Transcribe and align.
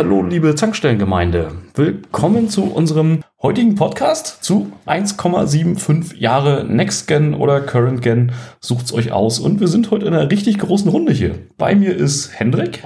Hallo 0.00 0.22
liebe 0.22 0.54
Tankstellengemeinde. 0.54 1.52
Willkommen 1.74 2.48
zu 2.48 2.64
unserem 2.64 3.22
heutigen 3.42 3.74
Podcast 3.74 4.42
zu 4.42 4.72
1,75 4.86 6.16
Jahre 6.16 6.64
Next 6.64 7.06
Gen 7.06 7.34
oder 7.34 7.60
Current 7.60 8.00
Gen. 8.00 8.32
Sucht's 8.60 8.94
euch 8.94 9.12
aus 9.12 9.38
und 9.38 9.60
wir 9.60 9.68
sind 9.68 9.90
heute 9.90 10.06
in 10.06 10.14
einer 10.14 10.30
richtig 10.30 10.56
großen 10.56 10.90
Runde 10.90 11.12
hier. 11.12 11.38
Bei 11.58 11.74
mir 11.74 11.94
ist 11.94 12.30
Hendrik. 12.32 12.82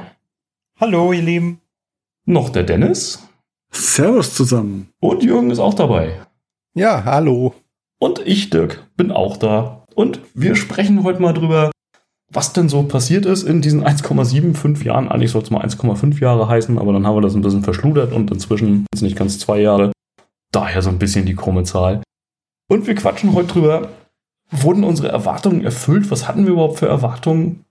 Hallo, 0.81 1.13
ihr 1.13 1.23
Lieben. 1.23 1.61
Noch 2.25 2.49
der 2.49 2.65
Dennis. 2.65 3.23
Servus 3.71 4.35
zusammen. 4.35 4.89
Und 4.99 5.23
Jürgen 5.23 5.53
ist 5.53 5.61
auch 5.61 5.75
dabei. 5.75 6.21
Ja, 6.75 7.05
hallo. 7.05 7.55
Und 8.01 8.27
ich, 8.27 8.51
Dirk, 8.51 8.89
bin 8.97 9.13
auch 9.13 9.37
da. 9.37 9.85
Und 9.95 10.19
wir 10.35 10.57
sprechen 10.57 11.05
heute 11.05 11.23
mal 11.23 11.33
drüber, 11.33 11.71
was 12.35 12.53
denn 12.53 12.69
so 12.69 12.83
passiert 12.83 13.27
ist 13.27 13.45
in 13.45 13.63
diesen 13.63 13.85
1,75 13.85 14.85
Jahren. 14.85 15.09
Eigentlich 15.09 15.31
soll 15.31 15.43
es 15.43 15.51
mal 15.51 15.65
1,5 15.65 16.21
Jahre 16.21 16.49
heißen, 16.49 16.79
aber 16.79 16.93
dann 16.93 17.07
haben 17.07 17.17
wir 17.17 17.23
das 17.23 17.35
ein 17.35 17.43
bisschen 17.43 17.63
verschludert 17.63 18.13
und 18.13 18.31
inzwischen 18.31 18.69
sind 18.69 18.87
es 18.93 19.03
nicht 19.03 19.17
ganz 19.17 19.39
zwei 19.39 19.61
Jahre. 19.61 19.93
Daher 20.53 20.83
so 20.83 20.91
ein 20.91 20.99
bisschen 20.99 21.27
die 21.27 21.37
krumme 21.37 21.63
Zahl. 21.63 22.03
Und 22.69 22.87
wir 22.87 22.95
quatschen 22.95 23.35
heute 23.35 23.49
drüber, 23.49 23.89
wurden 24.51 24.85
unsere 24.85 25.09
Erwartungen 25.09 25.65
erfüllt? 25.65 26.11
Was 26.11 26.29
hatten 26.29 26.45
wir 26.45 26.53
überhaupt 26.53 26.79
für 26.79 26.89
Erwartungen? 26.89 27.65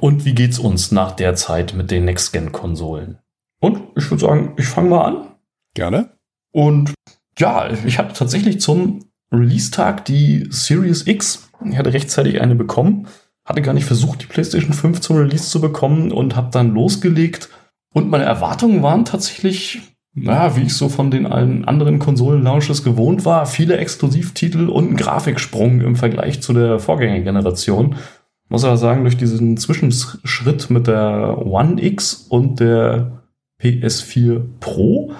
Und 0.00 0.24
wie 0.24 0.34
geht's 0.34 0.58
uns 0.58 0.90
nach 0.90 1.12
der 1.12 1.34
Zeit 1.34 1.74
mit 1.74 1.90
den 1.90 2.04
Next-Gen-Konsolen? 2.04 3.18
Und 3.60 3.82
ich 3.94 4.10
würde 4.10 4.20
sagen, 4.20 4.54
ich 4.56 4.66
fange 4.66 4.90
mal 4.90 5.04
an. 5.04 5.26
Gerne. 5.74 6.10
Und 6.50 6.92
ja, 7.38 7.70
ich 7.70 7.98
hatte 7.98 8.14
tatsächlich 8.14 8.60
zum 8.60 9.04
Release-Tag 9.32 10.04
die 10.04 10.46
Series 10.50 11.06
X. 11.06 11.50
Ich 11.64 11.76
hatte 11.78 11.92
rechtzeitig 11.92 12.40
eine 12.40 12.54
bekommen. 12.54 13.06
Hatte 13.44 13.62
gar 13.62 13.74
nicht 13.74 13.86
versucht, 13.86 14.22
die 14.22 14.26
PlayStation 14.26 14.72
5 14.72 15.00
zum 15.00 15.16
Release 15.16 15.50
zu 15.50 15.60
bekommen 15.60 16.12
und 16.12 16.36
habe 16.36 16.50
dann 16.52 16.72
losgelegt. 16.72 17.48
Und 17.92 18.10
meine 18.10 18.24
Erwartungen 18.24 18.82
waren 18.82 19.04
tatsächlich, 19.04 19.80
naja, 20.14 20.56
wie 20.56 20.62
ich 20.62 20.74
so 20.74 20.88
von 20.88 21.10
den 21.10 21.26
allen 21.26 21.64
anderen 21.64 21.98
Konsolen-Launches 21.98 22.84
gewohnt 22.84 23.24
war, 23.24 23.46
viele 23.46 23.76
Exklusivtitel 23.76 24.68
und 24.68 24.92
ein 24.92 24.96
Grafiksprung 24.96 25.80
im 25.80 25.96
Vergleich 25.96 26.40
zu 26.40 26.52
der 26.52 26.78
Vorgängergeneration. 26.78 27.96
Muss 28.48 28.64
aber 28.64 28.76
sagen, 28.76 29.02
durch 29.02 29.16
diesen 29.16 29.56
Zwischenschritt 29.56 30.70
mit 30.70 30.86
der 30.86 31.38
One 31.44 31.82
X 31.82 32.26
und 32.28 32.60
der 32.60 33.22
PS4 33.62 34.42
Pro 34.60 35.12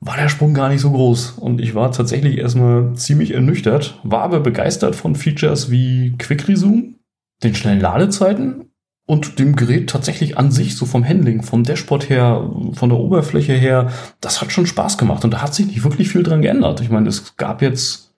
war 0.00 0.16
der 0.16 0.28
Sprung 0.28 0.54
gar 0.54 0.68
nicht 0.68 0.80
so 0.80 0.90
groß. 0.90 1.32
Und 1.38 1.60
ich 1.60 1.74
war 1.74 1.92
tatsächlich 1.92 2.38
erstmal 2.38 2.94
ziemlich 2.94 3.32
ernüchtert, 3.34 3.98
war 4.02 4.22
aber 4.22 4.40
begeistert 4.40 4.94
von 4.94 5.14
Features 5.14 5.70
wie 5.70 6.14
Quick 6.18 6.48
Resume, 6.48 6.95
den 7.42 7.54
schnellen 7.54 7.80
Ladezeiten 7.80 8.70
und 9.06 9.38
dem 9.38 9.54
Gerät 9.56 9.88
tatsächlich 9.88 10.36
an 10.36 10.50
sich, 10.50 10.76
so 10.76 10.84
vom 10.84 11.04
Handling, 11.04 11.42
vom 11.42 11.62
Dashboard 11.62 12.08
her, 12.08 12.50
von 12.72 12.88
der 12.88 12.98
Oberfläche 12.98 13.52
her, 13.52 13.92
das 14.20 14.40
hat 14.40 14.52
schon 14.52 14.66
Spaß 14.66 14.98
gemacht 14.98 15.24
und 15.24 15.30
da 15.30 15.42
hat 15.42 15.54
sich 15.54 15.66
nicht 15.66 15.84
wirklich 15.84 16.08
viel 16.08 16.22
dran 16.22 16.42
geändert. 16.42 16.80
Ich 16.80 16.90
meine, 16.90 17.08
es 17.08 17.36
gab 17.36 17.62
jetzt 17.62 18.14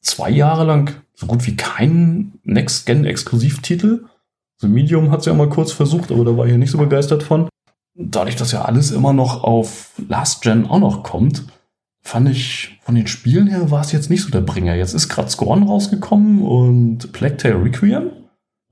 zwei 0.00 0.30
Jahre 0.30 0.64
lang 0.64 0.94
so 1.14 1.26
gut 1.26 1.46
wie 1.46 1.56
keinen 1.56 2.38
Next-Gen-Exklusivtitel. 2.44 4.04
So 4.56 4.68
Medium 4.68 5.10
hat 5.10 5.20
es 5.20 5.26
ja 5.26 5.34
mal 5.34 5.48
kurz 5.48 5.72
versucht, 5.72 6.12
aber 6.12 6.24
da 6.24 6.36
war 6.36 6.46
ich 6.46 6.52
ja 6.52 6.58
nicht 6.58 6.70
so 6.70 6.78
begeistert 6.78 7.24
von. 7.24 7.48
Dadurch, 7.94 8.36
dass 8.36 8.52
ja 8.52 8.62
alles 8.62 8.92
immer 8.92 9.12
noch 9.12 9.42
auf 9.42 9.90
Last 10.08 10.42
Gen 10.42 10.66
auch 10.66 10.78
noch 10.78 11.02
kommt, 11.02 11.44
fand 12.00 12.28
ich 12.28 12.78
von 12.82 12.94
den 12.94 13.08
Spielen 13.08 13.48
her 13.48 13.72
war 13.72 13.80
es 13.80 13.90
jetzt 13.90 14.10
nicht 14.10 14.22
so 14.22 14.30
der 14.30 14.40
Bringer. 14.40 14.76
Jetzt 14.76 14.94
ist 14.94 15.08
gerade 15.08 15.28
Scorn 15.28 15.64
rausgekommen 15.64 16.42
und 16.42 17.12
Tale 17.12 17.62
Requiem. 17.62 18.10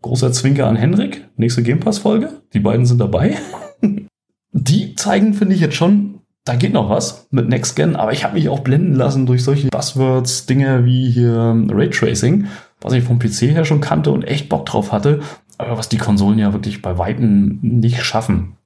Großer 0.06 0.30
Zwinker 0.30 0.68
an 0.68 0.76
Henrik, 0.76 1.26
nächste 1.36 1.64
Game 1.64 1.80
Pass-Folge. 1.80 2.40
Die 2.54 2.60
beiden 2.60 2.86
sind 2.86 3.00
dabei. 3.00 3.36
Die 4.52 4.94
zeigen, 4.94 5.34
finde 5.34 5.56
ich 5.56 5.60
jetzt 5.60 5.74
schon, 5.74 6.20
da 6.44 6.54
geht 6.54 6.72
noch 6.72 6.88
was 6.88 7.26
mit 7.32 7.48
Next 7.48 7.74
Gen, 7.74 7.96
aber 7.96 8.12
ich 8.12 8.22
habe 8.22 8.34
mich 8.34 8.48
auch 8.48 8.60
blenden 8.60 8.94
lassen 8.94 9.26
durch 9.26 9.42
solche 9.42 9.66
Buzzwords, 9.66 10.46
Dinge 10.46 10.84
wie 10.84 11.10
hier 11.10 11.66
Raytracing, 11.68 12.46
was 12.80 12.92
ich 12.92 13.02
vom 13.02 13.18
PC 13.18 13.50
her 13.50 13.64
schon 13.64 13.80
kannte 13.80 14.12
und 14.12 14.22
echt 14.22 14.48
Bock 14.48 14.64
drauf 14.64 14.92
hatte, 14.92 15.22
aber 15.58 15.76
was 15.76 15.88
die 15.88 15.98
Konsolen 15.98 16.38
ja 16.38 16.52
wirklich 16.52 16.82
bei 16.82 16.98
Weitem 16.98 17.58
nicht 17.62 18.00
schaffen. 18.04 18.56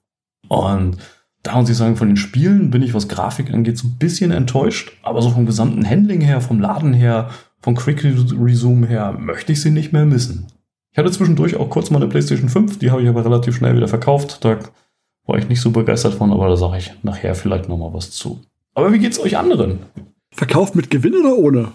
Und 0.49 0.99
da 1.43 1.57
muss 1.57 1.71
ich 1.71 1.77
sagen, 1.79 1.97
von 1.97 2.09
den 2.09 2.19
Spielen 2.19 2.71
bin 2.71 2.83
ich, 2.83 2.93
was 2.93 3.09
Grafik 3.09 3.51
angeht, 3.51 3.79
so 3.79 3.89
ein 3.89 3.97
bisschen 3.97 4.31
enttäuscht, 4.31 4.93
aber 5.03 5.23
so 5.23 5.31
vom 5.31 5.47
gesamten 5.47 5.89
Handling 5.89 6.21
her, 6.21 6.43
vom 6.43 6.61
Laden 6.61 6.93
her, 6.93 7.31
vom 7.63 7.77
Quick 7.77 8.05
Resume 8.05 8.87
her, 8.87 9.17
möchte 9.19 9.53
ich 9.53 9.63
sie 9.63 9.71
nicht 9.71 9.95
mehr 9.95 10.05
missen. 10.05 10.49
Ich 10.93 10.99
hatte 10.99 11.11
zwischendurch 11.11 11.57
auch 11.57 11.71
kurz 11.71 11.91
mal 11.91 11.99
eine 11.99 12.09
PlayStation 12.09 12.49
5, 12.49 12.79
die 12.79 12.91
habe 12.91 13.03
ich 13.03 13.09
aber 13.09 13.25
relativ 13.25 13.57
schnell 13.57 13.77
wieder 13.77 13.89
verkauft. 13.89 14.45
Da 14.45 14.59
war 15.27 15.39
ich 15.39 15.49
nicht 15.49 15.61
so 15.61 15.71
begeistert 15.71 16.15
von, 16.15 16.33
aber 16.33 16.49
da 16.49 16.57
sage 16.57 16.79
ich 16.79 16.93
nachher 17.03 17.35
vielleicht 17.35 17.69
nochmal 17.69 17.93
was 17.93 18.11
zu. 18.11 18.41
Aber 18.75 18.93
wie 18.93 18.99
geht's 18.99 19.21
euch 19.21 19.37
anderen? 19.37 19.81
Verkauft 20.33 20.75
mit 20.75 20.91
Gewinn 20.91 21.15
oder 21.15 21.37
ohne? 21.37 21.73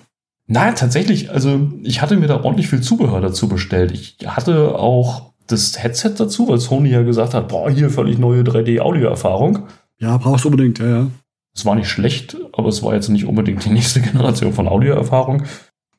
Naja, 0.47 0.73
tatsächlich, 0.73 1.31
also 1.31 1.71
ich 1.83 2.01
hatte 2.01 2.17
mir 2.17 2.27
da 2.27 2.43
ordentlich 2.43 2.67
viel 2.67 2.81
Zubehör 2.81 3.21
dazu 3.21 3.47
bestellt. 3.47 3.91
Ich 3.91 4.17
hatte 4.25 4.77
auch 4.77 5.33
das 5.47 5.81
Headset 5.81 6.13
dazu, 6.17 6.47
weil 6.47 6.59
Sony 6.59 6.89
ja 6.89 7.01
gesagt 7.03 7.33
hat, 7.33 7.47
boah, 7.47 7.69
hier 7.69 7.89
völlig 7.89 8.17
neue 8.17 8.41
3D-Audio-Erfahrung. 8.43 9.67
Ja, 9.97 10.17
brauchst 10.17 10.45
du 10.45 10.49
unbedingt, 10.49 10.79
ja, 10.79 10.87
ja. 10.87 11.07
Es 11.55 11.65
war 11.65 11.75
nicht 11.75 11.87
schlecht, 11.87 12.37
aber 12.51 12.67
es 12.67 12.83
war 12.83 12.93
jetzt 12.93 13.09
nicht 13.09 13.25
unbedingt 13.25 13.63
die 13.63 13.69
nächste 13.69 14.01
Generation 14.01 14.53
von 14.53 14.67
Audioerfahrung. 14.67 15.43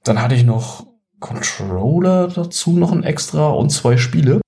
Dann 0.04 0.20
hatte 0.20 0.34
ich 0.34 0.44
noch 0.44 0.86
Controller 1.20 2.28
dazu, 2.28 2.72
noch 2.72 2.92
ein 2.92 3.04
extra 3.04 3.48
und 3.48 3.70
zwei 3.70 3.96
Spiele. 3.96 4.40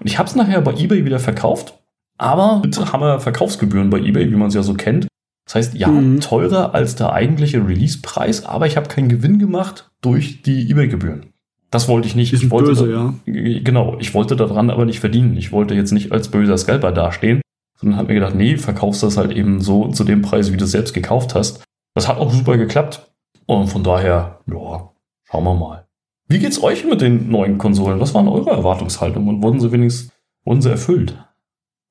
Und 0.00 0.06
ich 0.06 0.18
habe 0.18 0.28
es 0.28 0.36
nachher 0.36 0.60
bei 0.60 0.74
eBay 0.74 1.04
wieder 1.04 1.18
verkauft, 1.18 1.78
aber 2.18 2.60
mit 2.64 2.92
Hammer 2.92 3.20
Verkaufsgebühren 3.20 3.90
bei 3.90 3.98
eBay, 3.98 4.30
wie 4.30 4.36
man 4.36 4.48
es 4.48 4.54
ja 4.54 4.62
so 4.62 4.74
kennt. 4.74 5.06
Das 5.46 5.54
heißt, 5.54 5.74
ja, 5.74 5.88
mhm. 5.88 6.20
teurer 6.20 6.74
als 6.74 6.96
der 6.96 7.12
eigentliche 7.12 7.66
Release-Preis, 7.66 8.44
aber 8.44 8.66
ich 8.66 8.76
habe 8.76 8.88
keinen 8.88 9.08
Gewinn 9.08 9.38
gemacht 9.38 9.90
durch 10.02 10.42
die 10.42 10.68
eBay-Gebühren. 10.70 11.32
Das 11.70 11.88
wollte 11.88 12.08
ich 12.08 12.16
nicht. 12.16 12.32
Ich 12.32 12.50
wollte 12.50 12.70
böse, 12.70 12.86
da, 12.86 12.92
ja. 12.92 13.60
Genau, 13.60 13.96
ich 14.00 14.14
wollte 14.14 14.34
daran 14.34 14.70
aber 14.70 14.84
nicht 14.84 15.00
verdienen. 15.00 15.36
Ich 15.36 15.52
wollte 15.52 15.74
jetzt 15.74 15.92
nicht 15.92 16.12
als 16.12 16.28
böser 16.28 16.58
Scalper 16.58 16.92
dastehen, 16.92 17.42
sondern 17.78 17.98
habe 17.98 18.08
mir 18.08 18.14
gedacht, 18.14 18.34
nee, 18.34 18.56
verkaufst 18.56 19.02
das 19.02 19.16
halt 19.16 19.32
eben 19.32 19.60
so 19.60 19.88
zu 19.88 20.04
dem 20.04 20.22
Preis, 20.22 20.52
wie 20.52 20.56
du 20.56 20.64
es 20.64 20.70
selbst 20.72 20.94
gekauft 20.94 21.34
hast. 21.34 21.62
Das 21.94 22.08
hat 22.08 22.18
auch 22.18 22.32
super 22.32 22.56
geklappt. 22.56 23.12
Und 23.46 23.68
von 23.68 23.84
daher, 23.84 24.40
ja, 24.46 24.90
schauen 25.24 25.44
wir 25.44 25.54
mal. 25.54 25.85
Wie 26.28 26.38
geht's 26.38 26.62
euch 26.62 26.84
mit 26.84 27.00
den 27.00 27.30
neuen 27.30 27.58
Konsolen? 27.58 28.00
Was 28.00 28.14
waren 28.14 28.28
eure 28.28 28.50
Erwartungshaltungen 28.50 29.28
und 29.28 29.42
wurden 29.42 29.60
sie 29.60 29.70
wenigstens 29.70 30.10
wurden 30.44 30.62
sie 30.62 30.70
erfüllt? 30.70 31.16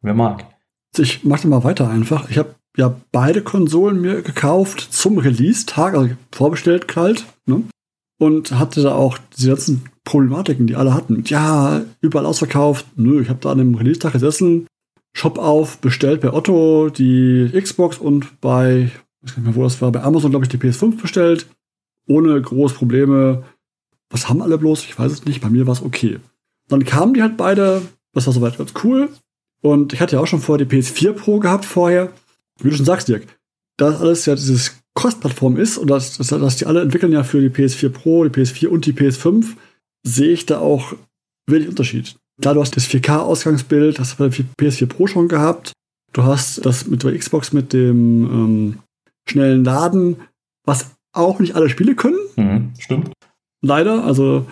Wer 0.02 0.14
mag? 0.14 0.46
Ich 0.98 1.24
mache 1.24 1.48
mal 1.48 1.64
weiter 1.64 1.90
einfach. 1.90 2.30
Ich 2.30 2.38
habe 2.38 2.56
ja 2.78 2.96
beide 3.12 3.42
Konsolen 3.42 4.02
mir 4.02 4.22
gekauft 4.22 4.82
zum 4.82 5.18
Release-Tag, 5.18 5.96
also 5.96 6.16
vorbestellt 6.32 6.88
kalt, 6.88 7.26
ne? 7.46 7.64
Und 8.18 8.52
hatte 8.58 8.82
da 8.82 8.96
auch 8.96 9.18
diese 9.36 9.50
ganzen 9.50 9.84
Problematiken, 10.06 10.68
die 10.68 10.76
alle 10.76 10.94
hatten. 10.94 11.24
Ja, 11.26 11.82
überall 12.00 12.26
ausverkauft. 12.26 12.86
Nö, 12.96 13.22
ich 13.22 13.30
habe 13.30 13.40
da 13.42 13.52
an 13.52 13.58
dem 13.58 13.76
Release-Tag 13.76 14.14
gesessen, 14.14 14.68
Shop 15.14 15.38
auf, 15.38 15.80
bestellt 15.80 16.22
bei 16.22 16.34
Otto 16.34 16.90
die 16.90 17.50
Xbox 17.54 17.98
und 17.98 18.40
bei, 18.42 18.92
ich 19.22 19.30
weiß 19.30 19.38
nicht 19.38 19.46
mehr, 19.46 19.56
wo 19.56 19.64
das 19.64 19.82
war, 19.82 19.92
bei 19.92 20.02
Amazon, 20.02 20.32
glaube 20.32 20.46
ich, 20.46 20.50
die 20.50 20.58
PS5 20.58 21.02
bestellt. 21.02 21.48
Ohne 22.08 22.40
große 22.40 22.76
Probleme. 22.76 23.44
Was 24.10 24.30
haben 24.30 24.42
alle 24.42 24.58
bloß? 24.58 24.86
Ich 24.86 24.98
weiß 24.98 25.12
es 25.12 25.26
nicht. 25.26 25.42
Bei 25.42 25.50
mir 25.50 25.68
war 25.68 25.74
es 25.74 25.82
okay. 25.82 26.20
Dann 26.68 26.86
kamen 26.86 27.14
die 27.14 27.22
halt 27.22 27.38
beide. 27.38 27.82
Das 28.14 28.28
war 28.28 28.34
soweit 28.34 28.58
ganz 28.58 28.74
cool. 28.84 29.10
Und 29.62 29.94
ich 29.94 30.00
hatte 30.00 30.16
ja 30.16 30.22
auch 30.22 30.28
schon 30.28 30.42
vorher 30.42 30.66
die 30.66 30.76
PS4 30.76 31.14
Pro 31.14 31.40
gehabt 31.40 31.66
vorher. 31.66 32.12
Wie 32.62 32.70
du 32.70 32.76
schon 32.76 32.86
sagst, 32.86 33.08
Dirk, 33.08 33.28
da 33.78 33.90
alles 33.98 34.26
ja 34.26 34.36
dieses 34.36 34.78
Cross-Plattform 34.96 35.58
ist 35.58 35.78
und 35.78 35.90
dass, 35.90 36.18
dass, 36.18 36.28
dass 36.28 36.58
die 36.58 36.66
alle 36.66 36.82
entwickeln 36.82 37.12
ja 37.12 37.24
für 37.24 37.42
die 37.42 37.50
PS4 37.50 37.90
Pro, 37.90 38.24
die 38.24 38.30
PS4 38.30 38.68
und 38.68 38.86
die 38.86 38.94
PS5, 38.94 39.56
sehe 40.04 40.32
ich 40.32 40.46
da 40.46 40.60
auch 40.60 40.94
wenig 41.48 41.68
Unterschied. 41.68 42.16
Klar, 42.42 42.54
du 42.54 42.62
hast 42.62 42.76
das 42.76 42.88
4K-Ausgangsbild, 42.88 44.00
hast 44.00 44.14
du 44.14 44.18
bei 44.18 44.30
der 44.30 44.46
PS4 44.60 44.88
Pro 44.88 45.08
schon 45.08 45.28
gehabt. 45.28 45.74
Du 46.14 46.24
hast 46.24 46.66
das 46.66 46.88
mit 46.88 47.04
der 47.04 47.18
Xbox 47.18 47.52
mit 47.52 47.74
dem 47.74 48.26
ähm, 48.26 48.80
schnellen 49.28 49.64
Laden, 49.64 50.18
was 50.66 50.92
auch 51.14 51.40
nicht 51.40 51.56
alle 51.56 51.70
Spiele 51.70 51.96
können. 51.96 52.20
Mhm, 52.36 52.74
stimmt. 52.78 53.12
Leider. 53.66 54.04
Also, 54.04 54.46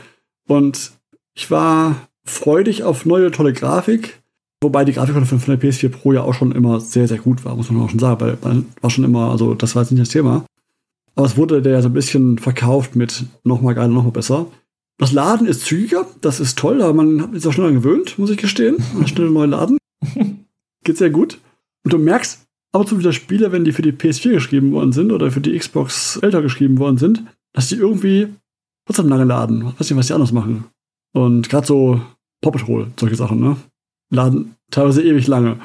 und 0.48 0.92
ich 1.36 1.52
war 1.52 2.08
freudig 2.26 2.84
auf 2.84 3.06
neue, 3.06 3.32
tolle 3.32 3.54
Grafik. 3.54 4.22
Wobei 4.62 4.86
die 4.86 4.94
Grafik 4.94 5.16
von, 5.16 5.40
von 5.40 5.60
der 5.60 5.62
PS4 5.62 5.90
Pro 5.90 6.14
ja 6.14 6.22
auch 6.22 6.34
schon 6.34 6.52
immer 6.52 6.80
sehr, 6.80 7.08
sehr 7.08 7.18
gut 7.18 7.46
war, 7.46 7.56
muss 7.56 7.70
man 7.70 7.82
auch 7.82 7.90
schon 7.90 8.00
sagen. 8.00 8.22
Weil, 8.22 8.38
weil 8.42 8.64
war 8.82 8.90
schon 8.90 9.04
immer, 9.04 9.30
also 9.30 9.54
das 9.54 9.76
war 9.76 9.84
jetzt 9.84 9.92
nicht 9.92 10.02
das 10.02 10.10
Thema. 10.10 10.46
Aber 11.16 11.28
es 11.28 11.38
wurde 11.38 11.62
der 11.62 11.82
so 11.82 11.90
ein 11.90 11.94
bisschen 11.94 12.40
verkauft 12.40 12.96
mit 12.96 13.26
nochmal 13.44 13.76
geiler, 13.76 13.90
nochmal 13.90 14.12
besser. 14.12 14.48
Das 14.98 15.12
Laden 15.12 15.48
ist 15.48 15.66
zügiger, 15.66 16.08
das 16.22 16.40
ist 16.40 16.58
toll, 16.58 16.82
aber 16.82 16.94
man 16.94 17.22
hat 17.22 17.34
sich 17.34 17.46
auch 17.46 17.54
schnell 17.54 17.74
gewöhnt, 17.74 18.18
muss 18.18 18.30
ich 18.30 18.38
gestehen. 18.38 18.78
Schnell 19.06 19.30
neu 19.30 19.46
laden. 19.46 19.78
Geht 20.84 20.98
sehr 20.98 21.10
gut. 21.10 21.40
Und 21.84 21.94
du 21.94 21.98
merkst 21.98 22.46
ab 22.72 22.82
und 22.82 22.88
zu 22.88 22.98
wieder 22.98 23.14
Spiele, 23.14 23.52
wenn 23.52 23.66
die 23.66 23.74
für 23.74 23.82
die 23.82 23.92
PS4 23.92 24.32
geschrieben 24.32 24.72
worden 24.72 24.92
sind 24.92 25.12
oder 25.12 25.30
für 25.30 25.42
die 25.42 25.58
Xbox 25.58 26.18
älter 26.18 26.42
geschrieben 26.42 26.80
worden 26.80 26.98
sind, 26.98 27.24
dass 27.54 27.68
die 27.68 27.76
irgendwie 27.76 28.30
trotzdem 28.86 29.10
lange 29.10 29.24
laden. 29.26 29.68
Ich 29.68 29.80
weiß 29.80 29.90
nicht, 29.90 29.98
was 29.98 30.08
die 30.08 30.14
anders 30.14 30.32
machen. 30.32 30.66
Und 31.14 31.50
gerade 31.50 31.68
so 31.68 32.02
Paw 32.42 32.52
Patrol, 32.52 32.92
solche 33.00 33.16
Sachen, 33.16 33.40
ne? 33.40 33.58
Laden 34.10 34.56
teilweise 34.72 35.04
ewig 35.04 35.28
lange. 35.28 35.60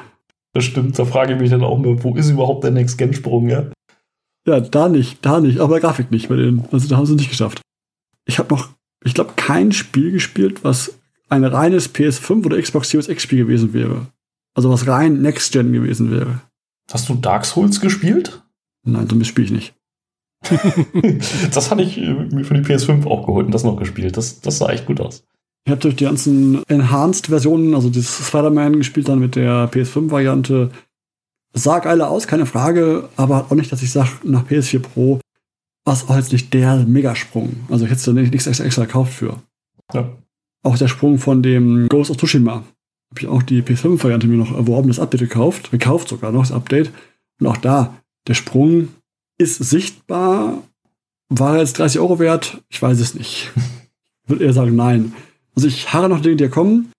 Das 0.53 0.63
stimmt, 0.63 0.97
da 0.97 1.05
frage 1.05 1.33
ich 1.33 1.39
mich 1.39 1.49
dann 1.49 1.63
auch 1.63 1.79
nur, 1.79 2.03
wo 2.03 2.15
ist 2.15 2.29
überhaupt 2.29 2.63
der 2.63 2.71
Next-Gen-Sprung, 2.71 3.49
ja? 3.49 3.65
Ja, 4.47 4.59
da 4.59 4.89
nicht, 4.89 5.23
da 5.23 5.39
nicht, 5.39 5.59
aber 5.59 5.79
Grafik 5.79 6.11
nicht 6.11 6.29
bei 6.29 6.35
denen. 6.35 6.65
Also 6.71 6.87
da 6.87 6.97
haben 6.97 7.05
sie 7.05 7.13
es 7.13 7.19
nicht 7.19 7.29
geschafft. 7.29 7.61
Ich 8.25 8.39
habe 8.39 8.53
noch, 8.53 8.69
ich 9.03 9.13
glaube, 9.13 9.33
kein 9.35 9.71
Spiel 9.71 10.11
gespielt, 10.11 10.63
was 10.63 10.97
ein 11.29 11.43
reines 11.43 11.93
PS5 11.93 12.45
oder 12.45 12.59
Xbox 12.59 12.89
Series 12.89 13.09
X 13.09 13.23
Spiel 13.23 13.45
gewesen 13.45 13.73
wäre. 13.73 14.07
Also 14.55 14.71
was 14.71 14.87
rein 14.87 15.21
Next 15.21 15.51
Gen 15.51 15.71
gewesen 15.71 16.11
wäre. 16.11 16.41
Hast 16.91 17.07
du 17.09 17.15
Dark 17.15 17.45
Souls 17.45 17.79
gespielt? 17.79 18.41
Nein, 18.83 19.07
so 19.07 19.23
spiele 19.23 19.45
ich 19.45 19.51
nicht. 19.51 19.73
das 21.53 21.71
hatte 21.71 21.81
ich 21.81 21.97
äh, 21.97 22.13
mir 22.13 22.45
für 22.45 22.53
die 22.53 22.61
PS5 22.61 23.05
auch 23.05 23.25
geholt 23.25 23.45
und 23.45 23.53
das 23.53 23.63
noch 23.63 23.77
gespielt. 23.77 24.17
Das, 24.17 24.39
das 24.41 24.57
sah 24.57 24.69
echt 24.69 24.85
gut 24.85 25.01
aus. 25.01 25.23
Ich 25.65 25.71
habe 25.71 25.81
durch 25.81 25.97
die 25.97 26.05
ganzen 26.05 26.63
Enhanced-Versionen, 26.67 27.75
also 27.75 27.89
dieses 27.89 28.27
Spider-Man 28.27 28.77
gespielt 28.77 29.09
dann 29.09 29.19
mit 29.19 29.35
der 29.35 29.69
PS5-Variante. 29.71 30.71
Sah 31.53 31.79
geiler 31.79 32.09
aus, 32.09 32.27
keine 32.27 32.45
Frage, 32.45 33.09
aber 33.17 33.47
auch 33.49 33.55
nicht, 33.55 33.71
dass 33.71 33.83
ich 33.83 33.91
sage, 33.91 34.09
nach 34.23 34.45
PS4 34.45 34.79
Pro 34.79 35.19
war 35.85 35.93
es 35.93 36.07
auch 36.07 36.15
jetzt 36.15 36.31
nicht 36.31 36.53
der 36.53 36.77
Megasprung. 36.77 37.55
Also 37.69 37.85
ich 37.85 37.91
hätte 37.91 38.13
da 38.13 38.21
nichts 38.21 38.47
extra, 38.47 38.63
extra 38.63 38.85
gekauft 38.85 39.13
für. 39.13 39.41
Ja. 39.93 40.09
Auch 40.63 40.77
der 40.77 40.87
Sprung 40.87 41.17
von 41.17 41.41
dem 41.41 41.87
Ghost 41.89 42.11
of 42.11 42.17
Tsushima. 42.17 42.63
Habe 43.11 43.19
ich 43.19 43.27
auch 43.27 43.43
die 43.43 43.61
PS5-Variante 43.61 44.27
mir 44.27 44.37
noch 44.37 44.55
erworben, 44.55 44.87
das 44.87 44.99
Update 44.99 45.21
gekauft. 45.21 45.71
Gekauft 45.71 46.09
sogar 46.09 46.31
noch, 46.31 46.41
das 46.41 46.51
Update. 46.51 46.91
Und 47.39 47.47
auch 47.47 47.57
da, 47.57 47.95
der 48.27 48.35
Sprung 48.35 48.89
ist 49.39 49.57
sichtbar. 49.57 50.61
War 51.29 51.55
er 51.55 51.61
jetzt 51.61 51.79
30 51.79 51.99
Euro 51.99 52.19
wert? 52.19 52.61
Ich 52.69 52.81
weiß 52.81 52.99
es 52.99 53.15
nicht. 53.15 53.51
Ich 54.23 54.29
würde 54.29 54.45
eher 54.45 54.53
sagen, 54.53 54.75
nein. 54.75 55.13
Also 55.55 55.67
ich 55.67 55.91
harre 55.91 56.07
noch 56.07 56.21
Dinge, 56.21 56.35
die 56.35 56.49
kommen. 56.49 56.91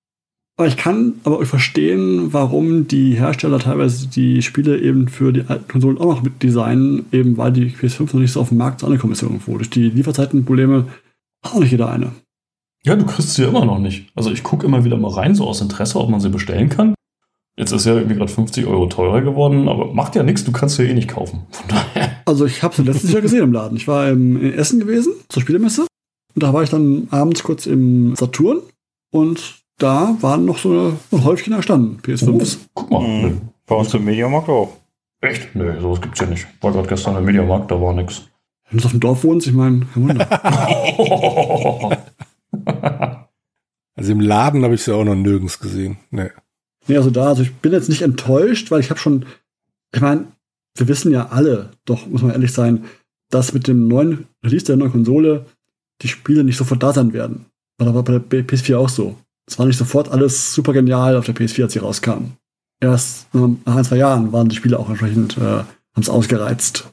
Aber 0.56 0.66
ich 0.66 0.76
kann 0.76 1.14
aber 1.24 1.46
verstehen, 1.46 2.32
warum 2.32 2.86
die 2.86 3.14
Hersteller 3.14 3.58
teilweise 3.60 4.08
die 4.08 4.42
Spiele 4.42 4.78
eben 4.78 5.08
für 5.08 5.32
die 5.32 5.44
alten 5.46 5.68
Konsolen 5.68 5.96
auch 5.96 6.16
noch 6.16 6.22
mit 6.22 6.42
designen, 6.42 7.06
eben 7.12 7.38
weil 7.38 7.52
die 7.52 7.70
PS5 7.70 8.00
noch 8.00 8.20
nicht 8.20 8.32
so 8.32 8.40
auf 8.40 8.50
dem 8.50 8.58
Markt 8.58 8.84
angekommen 8.84 9.14
ist 9.14 9.22
irgendwo. 9.22 9.56
Durch 9.56 9.70
die 9.70 9.88
Lieferzeitenprobleme 9.88 10.86
hat 11.42 11.54
auch 11.54 11.60
nicht 11.60 11.70
jeder 11.70 11.90
eine. 11.90 12.12
Ja, 12.84 12.96
du 12.96 13.06
kriegst 13.06 13.34
sie 13.34 13.44
immer 13.44 13.64
noch 13.64 13.78
nicht. 13.78 14.10
Also 14.14 14.30
ich 14.30 14.42
gucke 14.42 14.66
immer 14.66 14.84
wieder 14.84 14.96
mal 14.98 15.12
rein, 15.12 15.34
so 15.34 15.46
aus 15.46 15.60
Interesse, 15.60 15.98
ob 15.98 16.10
man 16.10 16.20
sie 16.20 16.28
bestellen 16.28 16.68
kann. 16.68 16.94
Jetzt 17.60 17.72
ist 17.72 17.84
ja 17.84 17.92
irgendwie 17.92 18.16
gerade 18.16 18.32
50 18.32 18.66
Euro 18.66 18.86
teurer 18.86 19.20
geworden, 19.20 19.68
aber 19.68 19.92
macht 19.92 20.16
ja 20.16 20.22
nichts, 20.22 20.44
du 20.44 20.50
kannst 20.50 20.78
ja 20.78 20.86
eh 20.86 20.94
nicht 20.94 21.08
kaufen. 21.10 21.42
Von 21.50 21.68
daher. 21.68 22.16
Also 22.24 22.46
ich 22.46 22.62
habe 22.62 22.74
sie 22.74 22.80
letztes 22.80 23.12
Jahr 23.12 23.20
gesehen 23.20 23.42
im 23.42 23.52
Laden. 23.52 23.76
Ich 23.76 23.86
war 23.86 24.08
in 24.08 24.54
Essen 24.54 24.80
gewesen, 24.80 25.12
zur 25.28 25.42
Spielemesse. 25.42 25.82
Und 25.82 26.42
da 26.42 26.54
war 26.54 26.62
ich 26.62 26.70
dann 26.70 27.08
abends 27.10 27.42
kurz 27.42 27.66
im 27.66 28.16
Saturn 28.16 28.60
und 29.12 29.56
da 29.76 30.16
waren 30.22 30.46
noch 30.46 30.56
so 30.56 30.96
ein 31.12 31.24
Häufchen 31.24 31.52
erstanden, 31.52 31.98
PS5s. 32.02 32.56
Oh, 32.56 32.68
guck 32.72 32.90
mal. 32.90 33.02
Mhm. 33.02 33.40
Bei 33.66 33.74
uns 33.74 33.92
im 33.92 34.06
Mediamarkt 34.06 34.48
auch. 34.48 34.78
Echt? 35.20 35.54
Nee, 35.54 35.78
sowas 35.80 36.00
gibt's 36.00 36.20
ja 36.20 36.26
nicht. 36.26 36.46
War 36.62 36.72
gerade 36.72 36.88
gestern 36.88 37.18
im 37.18 37.26
Mediamarkt, 37.26 37.70
da 37.70 37.78
war 37.78 37.92
nix. 37.92 38.22
Wenn 38.70 38.78
du 38.78 38.86
auf 38.86 38.92
dem 38.92 39.00
Dorf 39.00 39.22
wohnst, 39.22 39.46
ich 39.46 39.52
meine, 39.52 39.80
kein 39.92 40.08
Wunder. 40.08 40.26
Also 43.96 44.12
im 44.12 44.20
Laden 44.20 44.64
habe 44.64 44.76
ich 44.76 44.82
sie 44.82 44.94
auch 44.94 45.04
noch 45.04 45.14
nirgends 45.14 45.60
gesehen. 45.60 45.98
Nee. 46.10 46.30
Nee, 46.90 46.96
also 46.96 47.10
da, 47.10 47.28
also 47.28 47.42
ich 47.42 47.54
bin 47.54 47.70
jetzt 47.70 47.88
nicht 47.88 48.02
enttäuscht, 48.02 48.72
weil 48.72 48.80
ich 48.80 48.90
habe 48.90 48.98
schon, 48.98 49.24
ich 49.94 50.00
meine, 50.00 50.24
wir 50.76 50.88
wissen 50.88 51.12
ja 51.12 51.28
alle, 51.28 51.70
doch 51.84 52.08
muss 52.08 52.20
man 52.20 52.32
ehrlich 52.32 52.52
sein, 52.52 52.84
dass 53.30 53.54
mit 53.54 53.68
dem 53.68 53.86
neuen 53.86 54.26
Release 54.44 54.64
der 54.64 54.76
neuen 54.76 54.90
Konsole 54.90 55.46
die 56.02 56.08
Spiele 56.08 56.42
nicht 56.42 56.56
sofort 56.56 56.82
da 56.82 56.92
sein 56.92 57.12
werden. 57.12 57.46
War 57.78 58.02
bei 58.02 58.18
der 58.18 58.44
PS4 58.44 58.76
auch 58.76 58.88
so. 58.88 59.16
Es 59.46 59.56
war 59.56 59.66
nicht 59.66 59.76
sofort 59.76 60.10
alles 60.10 60.52
super 60.52 60.72
genial 60.72 61.16
auf 61.16 61.26
der 61.26 61.36
PS4, 61.36 61.62
als 61.62 61.74
sie 61.74 61.78
rauskam. 61.78 62.32
Erst 62.80 63.32
nach 63.32 63.76
ein, 63.76 63.84
zwei 63.84 63.98
Jahren 63.98 64.32
waren 64.32 64.48
die 64.48 64.56
Spiele 64.56 64.76
auch 64.76 64.88
entsprechend, 64.88 65.38
äh, 65.38 65.40
haben 65.42 65.66
es 65.94 66.08
ausgereizt. 66.08 66.90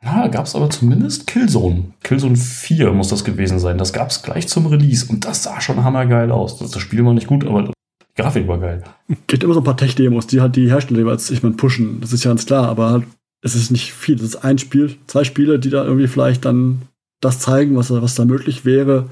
Ja, 0.00 0.28
gab 0.28 0.46
es 0.46 0.54
aber 0.54 0.70
zumindest 0.70 1.26
Killzone. 1.26 1.86
Killzone 2.04 2.36
4 2.36 2.92
muss 2.92 3.08
das 3.08 3.24
gewesen 3.24 3.58
sein. 3.58 3.78
Das 3.78 3.92
gab 3.92 4.10
es 4.10 4.22
gleich 4.22 4.46
zum 4.46 4.66
Release 4.66 5.06
und 5.08 5.24
das 5.24 5.42
sah 5.42 5.60
schon 5.60 5.82
hammergeil 5.82 6.30
aus. 6.30 6.56
Das, 6.58 6.70
das 6.70 6.80
Spiel 6.80 7.04
war 7.04 7.14
nicht 7.14 7.26
gut, 7.26 7.44
aber 7.44 7.73
Grafik 8.16 8.46
war 8.46 8.58
geil. 8.58 8.84
Gibt 9.26 9.42
immer 9.42 9.54
so 9.54 9.60
ein 9.60 9.64
paar 9.64 9.76
Tech-Demos, 9.76 10.26
die 10.26 10.40
halt 10.40 10.56
die 10.56 10.68
Hersteller 10.68 11.00
jeweils, 11.00 11.30
ich 11.30 11.42
meine, 11.42 11.56
pushen. 11.56 12.00
Das 12.00 12.12
ist 12.12 12.24
ja 12.24 12.30
ganz 12.30 12.46
klar, 12.46 12.68
aber 12.68 12.90
halt, 12.90 13.04
es 13.42 13.54
ist 13.54 13.70
nicht 13.70 13.92
viel. 13.92 14.16
Das 14.16 14.26
ist 14.26 14.44
ein 14.44 14.58
Spiel, 14.58 14.96
zwei 15.06 15.24
Spiele, 15.24 15.58
die 15.58 15.70
da 15.70 15.84
irgendwie 15.84 16.06
vielleicht 16.06 16.44
dann 16.44 16.82
das 17.20 17.40
zeigen, 17.40 17.76
was, 17.76 17.90
was 17.90 18.14
da 18.14 18.24
möglich 18.24 18.64
wäre. 18.64 19.10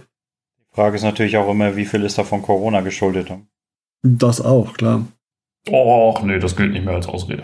Die 0.59 0.75
Frage 0.77 0.97
ist 0.97 1.03
natürlich 1.03 1.37
auch 1.37 1.51
immer, 1.51 1.77
wie 1.77 1.85
viel 1.85 2.03
ist 2.03 2.19
da 2.19 2.25
von 2.25 2.43
Corona 2.43 2.81
geschuldet? 2.81 3.33
Das 4.03 4.41
auch, 4.41 4.75
klar. 4.75 5.05
Och, 5.69 6.23
nee, 6.23 6.39
das 6.39 6.57
gilt 6.57 6.73
nicht 6.73 6.85
mehr 6.85 6.95
als 6.95 7.09
Ausrede. 7.09 7.43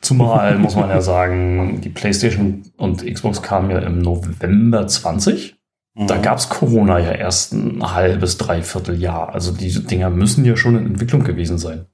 Zumal 0.00 0.58
muss 0.58 0.76
man 0.76 0.90
ja 0.90 1.00
sagen, 1.00 1.80
die 1.80 1.88
PlayStation 1.88 2.62
und 2.76 3.04
Xbox 3.04 3.42
kamen 3.42 3.70
ja 3.70 3.78
im 3.78 4.00
November 4.00 4.86
20. 4.86 5.55
Da 5.98 6.16
Mhm. 6.16 6.22
gab 6.22 6.38
es 6.38 6.48
Corona 6.50 6.98
ja 6.98 7.12
erst 7.12 7.54
ein 7.54 7.82
halbes, 7.94 8.36
dreiviertel 8.36 9.00
Jahr. 9.00 9.30
Also 9.32 9.50
diese 9.52 9.80
Dinger 9.80 10.10
müssen 10.10 10.44
ja 10.44 10.56
schon 10.56 10.76
in 10.76 10.86
Entwicklung 10.86 11.24
gewesen 11.24 11.56
sein. 11.58 11.86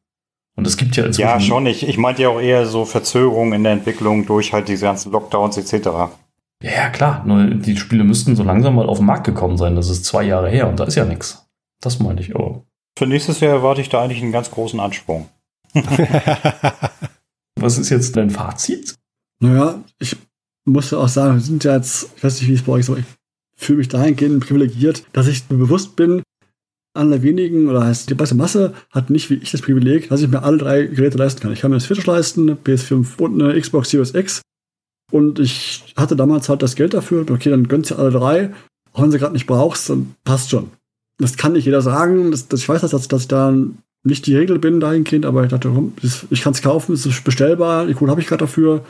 Und 0.56 0.66
es 0.66 0.76
gibt 0.76 0.96
ja 0.96 1.04
inzwischen. 1.06 1.28
Ja, 1.28 1.40
schon. 1.40 1.66
Ich, 1.66 1.86
ich 1.88 1.98
meinte 1.98 2.22
ja 2.22 2.28
auch 2.28 2.40
eher 2.40 2.66
so 2.66 2.84
Verzögerungen 2.84 3.52
in 3.54 3.62
der 3.62 3.72
Entwicklung 3.72 4.26
durch 4.26 4.52
halt 4.52 4.68
diese 4.68 4.86
ganzen 4.86 5.12
Lockdowns 5.12 5.56
etc. 5.56 5.88
Ja, 6.62 6.90
klar. 6.90 7.22
Nur 7.24 7.46
die 7.46 7.76
Spiele 7.76 8.04
müssten 8.04 8.34
so 8.36 8.42
langsam 8.42 8.74
mal 8.74 8.88
auf 8.88 8.98
den 8.98 9.06
Markt 9.06 9.24
gekommen 9.24 9.56
sein. 9.56 9.76
Das 9.76 9.88
ist 9.88 10.04
zwei 10.04 10.24
Jahre 10.24 10.50
her 10.50 10.68
und 10.68 10.80
da 10.80 10.84
ist 10.84 10.96
ja 10.96 11.04
nichts. 11.04 11.46
Das 11.80 12.00
meinte 12.00 12.22
ich. 12.22 12.34
Aber 12.34 12.64
Für 12.98 13.06
nächstes 13.06 13.40
Jahr 13.40 13.52
erwarte 13.52 13.80
ich 13.80 13.88
da 13.88 14.02
eigentlich 14.02 14.20
einen 14.22 14.32
ganz 14.32 14.50
großen 14.50 14.80
Ansprung. 14.80 15.28
was 17.56 17.78
ist 17.78 17.90
jetzt 17.90 18.16
dein 18.16 18.30
Fazit? 18.30 18.96
Naja, 19.40 19.76
ich 19.98 20.16
muss 20.64 20.90
ja 20.90 20.98
auch 20.98 21.08
sagen, 21.08 21.34
wir 21.34 21.40
sind 21.40 21.64
ja 21.64 21.76
jetzt, 21.76 22.10
ich 22.16 22.24
weiß 22.24 22.40
nicht, 22.40 22.50
wie 22.50 22.54
es 22.54 22.62
bei 22.62 22.72
euch 22.72 22.84
so, 22.84 22.96
ich 22.96 23.04
fühle 23.64 23.78
mich 23.78 23.88
dahingehend 23.88 24.44
privilegiert, 24.44 25.04
dass 25.12 25.28
ich 25.28 25.44
mir 25.50 25.58
bewusst 25.58 25.96
bin, 25.96 26.22
an 26.94 27.10
der 27.10 27.22
wenigen, 27.22 27.68
oder 27.68 27.84
heißt 27.84 28.10
die 28.10 28.14
breite 28.14 28.34
Masse 28.34 28.74
hat 28.90 29.08
nicht 29.08 29.30
wie 29.30 29.34
ich 29.34 29.50
das 29.50 29.62
Privileg, 29.62 30.08
dass 30.10 30.22
ich 30.22 30.28
mir 30.28 30.42
alle 30.42 30.58
drei 30.58 30.82
Geräte 30.84 31.16
leisten 31.16 31.40
kann. 31.40 31.52
Ich 31.52 31.60
kann 31.60 31.70
mir 31.70 31.78
das 31.78 31.84
Switch 31.84 32.04
leisten, 32.04 32.42
eine 32.42 32.58
PS5 32.58 33.18
und 33.18 33.40
eine 33.40 33.58
Xbox 33.58 33.90
Series 33.90 34.14
X. 34.14 34.42
Und 35.10 35.38
ich 35.38 35.94
hatte 35.96 36.16
damals 36.16 36.48
halt 36.48 36.62
das 36.62 36.74
Geld 36.74 36.94
dafür. 36.94 37.24
Okay, 37.30 37.50
dann 37.50 37.68
gönnst 37.68 37.90
du 37.90 37.96
alle 37.96 38.10
drei. 38.10 38.50
Auch 38.92 39.02
wenn 39.02 39.10
sie 39.10 39.18
gerade 39.18 39.32
nicht 39.32 39.46
brauchst, 39.46 39.88
dann 39.88 40.14
passt 40.24 40.50
schon. 40.50 40.70
Das 41.18 41.36
kann 41.36 41.52
nicht 41.52 41.64
jeder 41.64 41.82
sagen. 41.82 42.30
Das, 42.30 42.48
das, 42.48 42.60
ich 42.60 42.68
weiß, 42.68 42.82
dass, 42.82 43.08
dass 43.08 43.22
ich 43.22 43.28
da 43.28 43.54
nicht 44.04 44.26
die 44.26 44.36
Regel 44.36 44.58
bin 44.58 44.80
dahingehend, 44.80 45.24
aber 45.24 45.44
ich 45.44 45.50
dachte, 45.50 45.70
ich 46.30 46.42
kann 46.42 46.52
es 46.52 46.62
kaufen, 46.62 46.92
es 46.92 47.06
ist 47.06 47.24
bestellbar, 47.24 47.86
die 47.86 47.94
Kohle 47.94 48.10
habe 48.10 48.20
ich 48.20 48.26
gerade 48.26 48.40
dafür. 48.40 48.84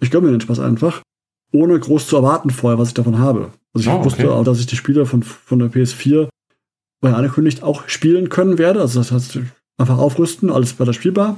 Ich 0.00 0.10
gönne 0.10 0.26
mir 0.26 0.32
den 0.32 0.40
Spaß 0.40 0.58
einfach, 0.58 1.02
ohne 1.52 1.78
groß 1.78 2.08
zu 2.08 2.16
erwarten 2.16 2.50
vorher, 2.50 2.78
was 2.78 2.88
ich 2.88 2.94
davon 2.94 3.18
habe. 3.18 3.52
Also 3.76 3.90
ich 3.90 3.94
Ah, 3.94 3.96
okay. 3.96 4.04
wusste 4.06 4.32
auch, 4.32 4.44
dass 4.44 4.58
ich 4.58 4.66
die 4.66 4.76
Spiele 4.76 5.04
von, 5.04 5.22
von 5.22 5.58
der 5.58 5.70
PS4 5.70 6.28
bei 7.02 7.12
angekündigt 7.12 7.62
auch 7.62 7.88
spielen 7.88 8.30
können 8.30 8.56
werde. 8.58 8.80
Also 8.80 9.00
das 9.00 9.12
heißt, 9.12 9.38
einfach 9.78 9.98
aufrüsten, 9.98 10.50
alles 10.50 10.78
weiter 10.80 10.94
spielbar. 10.94 11.36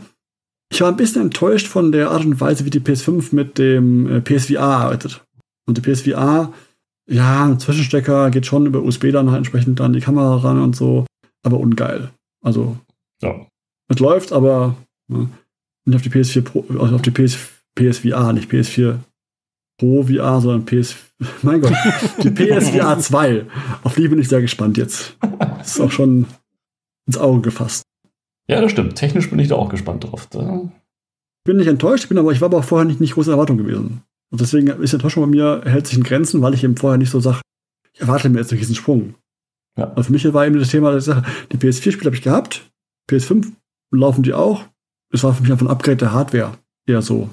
Ich 0.72 0.80
war 0.80 0.88
ein 0.88 0.96
bisschen 0.96 1.22
enttäuscht 1.22 1.66
von 1.66 1.90
der 1.92 2.10
Art 2.12 2.24
und 2.24 2.40
Weise, 2.40 2.64
wie 2.64 2.70
die 2.70 2.80
PS5 2.80 3.34
mit 3.34 3.58
dem 3.58 4.06
äh, 4.08 4.20
PSVR 4.20 4.60
arbeitet. 4.62 5.24
Und 5.66 5.78
die 5.78 5.80
PSVR, 5.82 6.52
ja, 7.10 7.44
ein 7.46 7.58
Zwischenstecker 7.58 8.30
geht 8.30 8.46
schon 8.46 8.66
über 8.66 8.82
USB 8.82 9.10
dann 9.10 9.30
halt 9.30 9.38
entsprechend 9.38 9.80
an 9.80 9.92
die 9.94 10.00
Kamera 10.00 10.36
ran 10.36 10.62
und 10.62 10.76
so, 10.76 11.06
aber 11.42 11.58
ungeil. 11.58 12.10
Also 12.44 12.76
Ja. 13.20 13.34
es 13.88 13.98
läuft, 13.98 14.32
aber 14.32 14.76
ne, 15.08 15.28
nicht 15.86 15.96
auf 15.96 16.02
die 16.02 16.10
PS4 16.10 16.42
Pro, 16.42 16.64
also 16.80 16.94
auf 16.94 17.02
die 17.02 17.10
PS, 17.10 17.36
PSVR, 17.74 18.32
nicht 18.32 18.50
PS4 18.50 18.98
Pro 19.78 20.02
VR, 20.02 20.40
sondern 20.40 20.64
PS, 20.66 20.96
mein 21.42 21.60
Gott, 21.60 21.72
die 22.22 22.30
PSVR 22.30 22.98
2. 22.98 23.46
Auf 23.84 23.94
die 23.94 24.08
bin 24.08 24.18
ich 24.18 24.28
sehr 24.28 24.40
gespannt 24.40 24.76
jetzt. 24.76 25.16
Das 25.58 25.74
ist 25.74 25.80
auch 25.80 25.92
schon 25.92 26.26
ins 27.06 27.18
Auge 27.18 27.42
gefasst. 27.42 27.82
Ja, 28.48 28.60
das 28.60 28.72
stimmt. 28.72 28.96
Technisch 28.96 29.30
bin 29.30 29.38
ich 29.38 29.48
da 29.48 29.56
auch 29.56 29.68
gespannt 29.68 30.04
drauf. 30.04 30.26
Da, 30.30 30.70
bin 31.48 31.56
nicht 31.56 31.66
enttäuscht, 31.66 32.08
bin 32.08 32.18
aber, 32.18 32.32
ich 32.32 32.40
war 32.40 32.46
aber 32.46 32.58
auch 32.58 32.64
vorher 32.64 32.86
nicht, 32.86 33.00
nicht 33.00 33.14
große 33.14 33.30
Erwartung 33.30 33.56
gewesen. 33.56 34.02
Und 34.30 34.40
deswegen 34.40 34.68
ist 34.68 34.92
die 34.92 34.96
Enttäuschung 34.96 35.22
bei 35.22 35.30
mir, 35.30 35.62
hält 35.64 35.86
sich 35.86 35.96
in 35.96 36.04
Grenzen, 36.04 36.42
weil 36.42 36.52
ich 36.52 36.62
eben 36.62 36.76
vorher 36.76 36.98
nicht 36.98 37.10
so 37.10 37.20
sage, 37.20 37.40
ich 37.94 38.02
erwarte 38.02 38.28
mir 38.28 38.40
jetzt 38.40 38.52
einen 38.52 38.60
riesen 38.60 38.74
Sprung. 38.74 39.14
Ja. 39.78 39.90
Also 39.94 40.04
für 40.04 40.12
mich 40.12 40.30
war 40.32 40.46
eben 40.46 40.58
das 40.58 40.68
Thema, 40.68 40.92
dass 40.92 41.08
ich 41.08 41.14
sage, 41.14 41.26
die 41.50 41.56
PS4-Spiele 41.56 42.06
habe 42.06 42.16
ich 42.16 42.22
gehabt, 42.22 42.70
PS5 43.10 43.52
laufen 43.92 44.22
die 44.22 44.34
auch. 44.34 44.64
Es 45.10 45.24
war 45.24 45.32
für 45.32 45.42
mich 45.42 45.50
einfach 45.50 45.64
ein 45.64 45.70
Upgrade 45.70 45.96
der 45.96 46.12
Hardware. 46.12 46.58
Eher 46.86 47.00
so. 47.00 47.30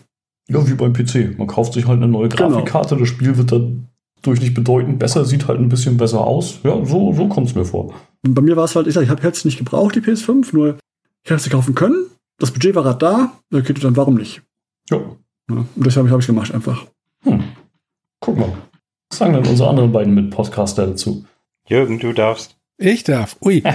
Ja, 0.50 0.68
wie 0.68 0.74
beim 0.74 0.94
PC. 0.94 1.38
Man 1.38 1.48
kauft 1.48 1.74
sich 1.74 1.88
halt 1.88 1.98
eine 2.02 2.08
neue 2.08 2.30
Genau. 2.30 2.50
Grafikkarte. 2.50 2.98
Das 2.98 3.08
Spiel 3.08 3.38
wird 3.38 3.52
dann 3.52 3.88
durch 4.22 4.42
nicht 4.42 4.54
bedeutend 4.54 5.00
besser, 5.00 5.26
sieht 5.26 5.48
halt 5.48 5.60
ein 5.60 5.70
bisschen 5.70 5.98
besser 5.98 6.22
aus. 6.22 6.60
Ja, 6.64 6.84
so, 6.86 7.14
so 7.14 7.28
kommt 7.28 7.48
es 7.48 7.56
mir 7.56 7.66
vor. 7.66 7.94
Bei 8.24 8.42
mir 8.42 8.56
war 8.56 8.64
es 8.66 8.76
halt, 8.76 8.88
ich 8.88 8.94
sag, 8.94 9.04
ich 9.04 9.10
habe 9.10 9.22
jetzt 9.24 9.46
nicht 9.46 9.58
gebraucht, 9.58 9.96
die 9.96 10.02
PS5, 10.02 10.50
nur 10.54 10.78
ich 11.24 11.30
hätte 11.32 11.42
sie 11.44 11.50
kaufen 11.50 11.76
können. 11.76 12.08
Das 12.40 12.52
Budget 12.52 12.76
war 12.76 12.84
gerade 12.84 12.98
da. 13.00 13.32
Okay, 13.58 13.74
dann 13.74 13.96
warum 13.96 14.16
nicht? 14.16 14.42
Ja. 14.90 14.98
Ja, 15.50 15.58
und 15.58 15.68
deshalb 15.86 16.08
habe 16.10 16.20
ich 16.20 16.24
es 16.24 16.28
gemacht 16.28 16.54
einfach. 16.54 16.86
Hm. 17.24 17.44
Guck 18.20 18.38
mal. 18.38 18.52
Was 19.10 19.20
sagen 19.20 19.34
denn 19.34 19.46
unsere 19.46 19.70
anderen 19.70 19.92
beiden 19.92 20.14
Mitpodcaster 20.16 20.88
dazu? 20.88 21.26
Jürgen, 21.68 22.00
du 22.00 22.12
darfst. 22.14 22.58
Ich 22.78 23.04
darf. 23.04 23.38
Ui. 23.42 23.64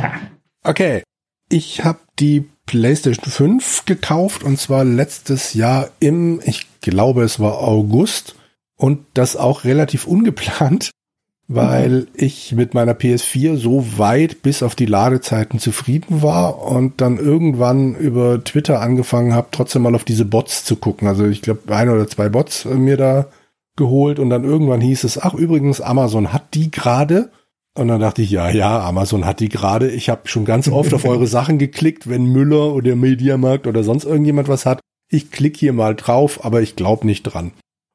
Okay. 0.62 1.03
Ich 1.52 1.85
habe 1.85 1.99
die 2.21 2.49
PlayStation 2.66 3.28
5 3.61 3.85
gekauft 3.85 4.45
und 4.45 4.57
zwar 4.61 4.85
letztes 4.85 5.52
Jahr 5.52 5.90
im, 5.99 6.40
ich 6.45 6.69
glaube 6.80 7.25
es 7.25 7.40
war 7.40 7.59
August 7.59 8.37
und 8.76 9.00
das 9.14 9.35
auch 9.35 9.64
relativ 9.64 10.07
ungeplant, 10.07 10.92
weil 11.49 12.07
ich 12.14 12.52
mit 12.52 12.73
meiner 12.75 12.92
PS4 12.92 13.57
so 13.57 13.99
weit 13.99 14.42
bis 14.42 14.62
auf 14.62 14.76
die 14.76 14.87
Ladezeiten 14.87 15.59
zufrieden 15.59 16.23
war 16.23 16.62
und 16.62 17.00
dann 17.00 17.19
irgendwann 17.19 17.97
über 17.97 18.45
Twitter 18.45 18.80
angefangen 18.80 19.35
habe, 19.35 19.49
trotzdem 19.50 19.83
mal 19.83 19.97
auf 19.97 20.04
diese 20.04 20.25
Bots 20.25 20.64
zu 20.64 20.76
gucken. 20.76 21.09
Also 21.09 21.26
ich 21.26 21.42
glaube, 21.42 21.75
ein 21.75 21.88
oder 21.88 22.07
zwei 22.07 22.28
Bots 22.28 22.64
äh, 22.64 22.75
mir 22.75 22.97
da 22.97 23.26
geholt 23.75 24.21
und 24.21 24.30
dann 24.30 24.45
irgendwann 24.45 24.80
hieß 24.80 25.02
es, 25.02 25.21
ach 25.21 25.35
übrigens, 25.35 25.80
Amazon 25.80 26.33
hat 26.33 26.54
die 26.54 26.71
gerade. 26.71 27.33
Und 27.75 27.89
dann 27.89 28.00
dachte 28.00 28.23
ich, 28.23 28.31
ja, 28.31 28.50
ja, 28.50 28.81
Amazon 28.81 29.25
hat 29.25 29.41
die 29.41 29.49
gerade. 29.49 29.91
Ich 29.91 30.09
habe 30.09 30.29
schon 30.29 30.45
ganz 30.45 30.69
oft 30.69 30.93
auf 30.93 31.05
eure 31.05 31.27
Sachen 31.27 31.59
geklickt, 31.59 32.09
wenn 32.09 32.27
Müller 32.27 32.75
oder 32.75 32.97
Mediamarkt 32.97 33.67
oder 33.67 33.85
sonst 33.85 34.05
irgendjemand 34.05 34.49
was 34.49 34.67
hat. 34.67 34.81
Ich 35.09 35.31
klicke 35.31 35.59
hier 35.59 35.73
mal 35.73 35.95
drauf, 35.95 36.45
aber 36.45 36.62
ich 36.62 36.77
glaube 36.77 37.07
nicht 37.07 37.23
dran. 37.23 37.53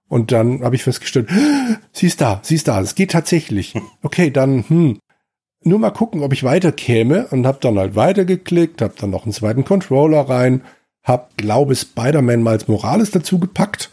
Und 0.08 0.32
dann 0.32 0.64
habe 0.64 0.76
ich 0.76 0.84
festgestellt, 0.84 1.30
sie 1.92 2.08
ist 2.08 2.22
da, 2.22 2.40
sie 2.44 2.56
ist 2.56 2.68
da, 2.68 2.80
es 2.80 2.96
geht 2.96 3.12
tatsächlich. 3.12 3.74
Okay, 4.02 4.32
dann, 4.32 4.64
hm, 4.68 5.00
nur 5.64 5.80
mal 5.80 5.92
gucken, 5.92 6.22
ob 6.22 6.32
ich 6.32 6.44
weiterkäme 6.44 7.28
und 7.28 7.46
habe 7.48 7.58
dann 7.60 7.78
halt 7.78 7.96
weitergeklickt, 7.96 8.82
habe 8.82 8.94
dann 9.00 9.10
noch 9.10 9.24
einen 9.24 9.34
zweiten 9.34 9.66
Controller 9.66 10.22
rein, 10.22 10.62
habe, 11.04 11.28
glaube 11.38 11.76
Spider-Man 11.76 12.44
mal 12.44 12.52
als 12.52 12.68
Morales 12.68 13.12
dazu 13.12 13.40
gepackt 13.40 13.90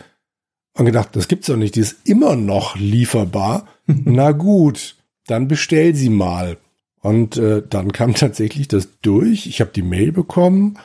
und 0.76 0.84
gedacht, 0.84 1.10
das 1.12 1.28
gibt's 1.28 1.46
doch 1.46 1.56
nicht, 1.56 1.76
die 1.76 1.80
ist 1.80 2.06
immer 2.06 2.36
noch 2.36 2.76
lieferbar. 2.76 3.66
Na 3.86 4.32
gut, 4.32 4.96
dann 5.26 5.48
bestell 5.48 5.94
sie 5.94 6.10
mal. 6.10 6.58
Und 7.00 7.36
äh, 7.36 7.62
dann 7.68 7.92
kam 7.92 8.14
tatsächlich 8.14 8.68
das 8.68 9.00
durch. 9.00 9.46
Ich 9.46 9.60
habe 9.60 9.70
die 9.74 9.82
Mail 9.82 10.12
bekommen 10.12 10.78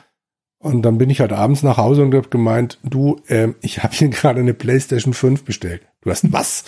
und 0.58 0.82
dann 0.82 0.98
bin 0.98 1.10
ich 1.10 1.20
halt 1.20 1.32
abends 1.32 1.62
nach 1.62 1.76
Hause 1.76 2.02
und 2.02 2.14
habe 2.14 2.28
gemeint, 2.28 2.78
du, 2.82 3.20
äh, 3.28 3.48
ich 3.60 3.82
habe 3.82 3.94
hier 3.94 4.08
gerade 4.08 4.40
eine 4.40 4.54
PlayStation 4.54 5.14
5 5.14 5.44
bestellt. 5.44 5.82
Du 6.02 6.10
hast 6.10 6.32
was? 6.32 6.64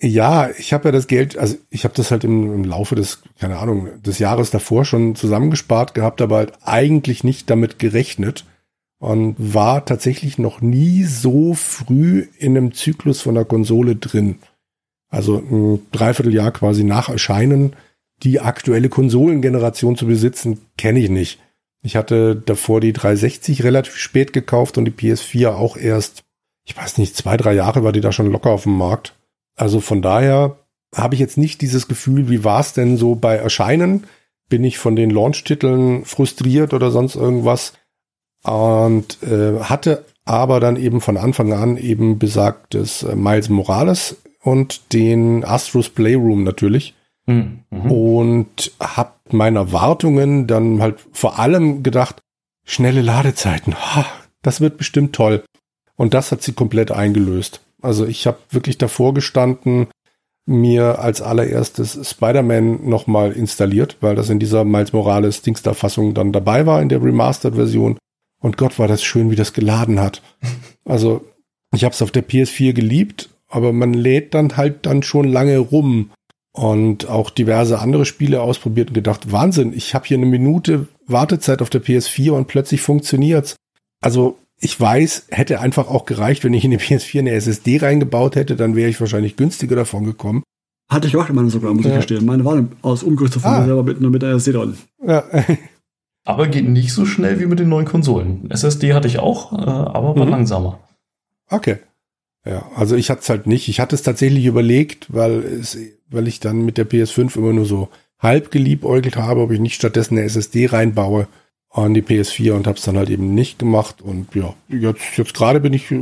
ja, 0.00 0.50
ich 0.58 0.72
habe 0.72 0.88
ja 0.88 0.92
das 0.92 1.06
Geld, 1.06 1.36
also 1.36 1.56
ich 1.70 1.84
habe 1.84 1.94
das 1.94 2.10
halt 2.10 2.24
im, 2.24 2.52
im 2.52 2.64
Laufe 2.64 2.94
des, 2.94 3.22
keine 3.38 3.58
Ahnung, 3.58 4.02
des 4.02 4.18
Jahres 4.18 4.50
davor 4.50 4.84
schon 4.84 5.14
zusammengespart 5.14 5.94
gehabt, 5.94 6.20
aber 6.20 6.36
halt 6.36 6.52
eigentlich 6.62 7.24
nicht 7.24 7.50
damit 7.50 7.78
gerechnet 7.78 8.44
und 8.98 9.36
war 9.38 9.84
tatsächlich 9.84 10.38
noch 10.38 10.60
nie 10.60 11.02
so 11.02 11.54
früh 11.54 12.28
in 12.38 12.56
einem 12.56 12.72
Zyklus 12.72 13.20
von 13.20 13.34
der 13.34 13.44
Konsole 13.44 13.96
drin. 13.96 14.38
Also 15.12 15.36
ein 15.36 15.86
Dreivierteljahr 15.92 16.50
quasi 16.52 16.84
nach 16.84 17.10
Erscheinen 17.10 17.76
die 18.22 18.40
aktuelle 18.40 18.88
Konsolengeneration 18.88 19.96
zu 19.96 20.06
besitzen, 20.06 20.60
kenne 20.78 21.00
ich 21.00 21.10
nicht. 21.10 21.38
Ich 21.82 21.96
hatte 21.96 22.34
davor 22.34 22.80
die 22.80 22.94
360 22.94 23.62
relativ 23.62 23.96
spät 23.96 24.32
gekauft 24.32 24.78
und 24.78 24.86
die 24.86 24.90
PS4 24.90 25.50
auch 25.50 25.76
erst, 25.76 26.22
ich 26.64 26.76
weiß 26.76 26.96
nicht, 26.98 27.14
zwei, 27.14 27.36
drei 27.36 27.52
Jahre 27.52 27.84
war 27.84 27.92
die 27.92 28.00
da 28.00 28.10
schon 28.10 28.30
locker 28.30 28.50
auf 28.50 28.62
dem 28.62 28.78
Markt. 28.78 29.14
Also 29.54 29.80
von 29.80 30.00
daher 30.00 30.56
habe 30.94 31.14
ich 31.14 31.20
jetzt 31.20 31.36
nicht 31.36 31.60
dieses 31.60 31.88
Gefühl, 31.88 32.30
wie 32.30 32.42
war 32.42 32.60
es 32.60 32.72
denn 32.72 32.96
so 32.96 33.14
bei 33.14 33.36
Erscheinen? 33.36 34.04
Bin 34.48 34.64
ich 34.64 34.78
von 34.78 34.96
den 34.96 35.10
Launch-Titeln 35.10 36.06
frustriert 36.06 36.72
oder 36.72 36.90
sonst 36.90 37.16
irgendwas? 37.16 37.74
Und 38.44 39.22
äh, 39.22 39.60
hatte 39.60 40.04
aber 40.24 40.60
dann 40.60 40.76
eben 40.76 41.00
von 41.00 41.16
Anfang 41.16 41.52
an 41.52 41.76
eben 41.76 42.18
besagtes 42.18 43.02
äh, 43.02 43.14
Miles 43.14 43.48
Morales 43.48 44.16
und 44.42 44.92
den 44.92 45.44
Astros 45.44 45.88
Playroom 45.88 46.44
natürlich. 46.44 46.94
Mhm. 47.26 47.62
Und 47.70 48.72
habe 48.80 49.12
meine 49.30 49.60
Erwartungen 49.60 50.46
dann 50.46 50.82
halt 50.82 50.96
vor 51.12 51.38
allem 51.38 51.82
gedacht, 51.82 52.20
schnelle 52.64 53.02
Ladezeiten, 53.02 53.74
ha, 53.74 54.06
das 54.42 54.60
wird 54.60 54.76
bestimmt 54.76 55.14
toll. 55.14 55.44
Und 55.96 56.14
das 56.14 56.32
hat 56.32 56.42
sie 56.42 56.52
komplett 56.52 56.90
eingelöst. 56.90 57.60
Also 57.80 58.06
ich 58.06 58.26
habe 58.26 58.38
wirklich 58.50 58.78
davor 58.78 59.14
gestanden, 59.14 59.88
mir 60.46 60.98
als 60.98 61.22
allererstes 61.22 62.10
Spider-Man 62.10 62.88
nochmal 62.88 63.32
installiert, 63.32 63.96
weil 64.00 64.16
das 64.16 64.28
in 64.28 64.40
dieser 64.40 64.64
Miles 64.64 64.92
Morales 64.92 65.42
Dingstar-Fassung 65.42 66.14
dann 66.14 66.32
dabei 66.32 66.66
war 66.66 66.82
in 66.82 66.88
der 66.88 67.02
Remastered-Version. 67.02 67.98
Und 68.40 68.56
Gott, 68.56 68.78
war 68.80 68.88
das 68.88 69.04
schön, 69.04 69.30
wie 69.30 69.36
das 69.36 69.52
geladen 69.52 70.00
hat. 70.00 70.22
Also 70.84 71.24
ich 71.72 71.84
habe 71.84 71.94
es 71.94 72.02
auf 72.02 72.10
der 72.10 72.26
PS4 72.26 72.72
geliebt, 72.72 73.30
aber 73.52 73.72
man 73.72 73.92
lädt 73.92 74.34
dann 74.34 74.56
halt 74.56 74.86
dann 74.86 75.02
schon 75.02 75.28
lange 75.28 75.58
rum 75.58 76.10
und 76.52 77.08
auch 77.08 77.30
diverse 77.30 77.78
andere 77.78 78.04
Spiele 78.04 78.40
ausprobiert 78.40 78.88
und 78.88 78.94
gedacht, 78.94 79.30
Wahnsinn, 79.30 79.72
ich 79.74 79.94
habe 79.94 80.06
hier 80.06 80.16
eine 80.16 80.26
Minute 80.26 80.88
Wartezeit 81.06 81.60
auf 81.62 81.70
der 81.70 81.82
PS4 81.82 82.30
und 82.32 82.48
plötzlich 82.48 82.80
funktioniert's. 82.80 83.56
Also 84.02 84.38
ich 84.58 84.78
weiß, 84.78 85.26
hätte 85.30 85.60
einfach 85.60 85.88
auch 85.88 86.06
gereicht, 86.06 86.44
wenn 86.44 86.54
ich 86.54 86.64
in 86.64 86.70
die 86.70 86.78
PS4 86.78 87.20
eine 87.20 87.32
SSD 87.32 87.78
reingebaut 87.78 88.36
hätte, 88.36 88.56
dann 88.56 88.74
wäre 88.74 88.88
ich 88.88 89.00
wahrscheinlich 89.00 89.36
günstiger 89.36 89.76
davon 89.76 90.04
gekommen. 90.04 90.42
Hatte 90.90 91.08
ich 91.08 91.16
auch 91.16 91.28
immer 91.28 91.48
sogar, 91.48 91.72
muss 91.74 91.84
ja. 91.84 91.92
ich 91.92 91.96
gestehen. 91.96 92.24
Meine 92.24 92.44
war 92.44 92.62
aus 92.80 93.02
Umgröße 93.02 93.40
von 93.40 93.50
ah. 93.50 93.64
selber 93.64 93.82
mit, 93.82 94.00
mit 94.00 94.22
der 94.22 94.30
SSD 94.30 94.52
drin. 94.52 94.76
Ja. 95.06 95.24
aber 96.24 96.48
geht 96.48 96.68
nicht 96.68 96.92
so 96.92 97.04
schnell 97.04 97.38
wie 97.38 97.46
mit 97.46 97.58
den 97.58 97.68
neuen 97.68 97.86
Konsolen. 97.86 98.50
SSD 98.50 98.94
hatte 98.94 99.08
ich 99.08 99.18
auch, 99.18 99.52
äh, 99.52 99.56
aber 99.56 100.16
war 100.16 100.24
mhm. 100.24 100.30
langsamer. 100.30 100.80
Okay. 101.50 101.78
Ja, 102.44 102.70
also 102.74 102.96
ich 102.96 103.08
hatte 103.10 103.20
es 103.20 103.28
halt 103.28 103.46
nicht. 103.46 103.68
Ich 103.68 103.78
hatte 103.78 103.94
es 103.94 104.02
tatsächlich 104.02 104.46
überlegt, 104.46 105.12
weil 105.12 105.38
es, 105.40 105.78
weil 106.08 106.26
ich 106.26 106.40
dann 106.40 106.64
mit 106.64 106.76
der 106.76 106.88
PS5 106.88 107.36
immer 107.36 107.52
nur 107.52 107.66
so 107.66 107.88
halb 108.18 108.50
geliebäugelt 108.50 109.16
habe, 109.16 109.40
ob 109.40 109.52
ich 109.52 109.60
nicht 109.60 109.74
stattdessen 109.74 110.16
eine 110.16 110.26
SSD 110.26 110.66
reinbaue 110.66 111.28
an 111.70 111.94
die 111.94 112.02
PS4 112.02 112.52
und 112.52 112.66
habe 112.66 112.78
es 112.78 112.84
dann 112.84 112.96
halt 112.96 113.10
eben 113.10 113.34
nicht 113.34 113.58
gemacht. 113.58 114.02
Und 114.02 114.34
ja, 114.34 114.54
jetzt, 114.68 115.16
jetzt 115.16 115.34
gerade 115.34 115.60
bin 115.60 115.72
ich, 115.72 115.92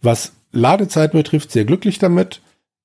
was 0.00 0.32
Ladezeit 0.52 1.12
betrifft, 1.12 1.50
sehr 1.50 1.64
glücklich 1.64 1.98
damit. 1.98 2.40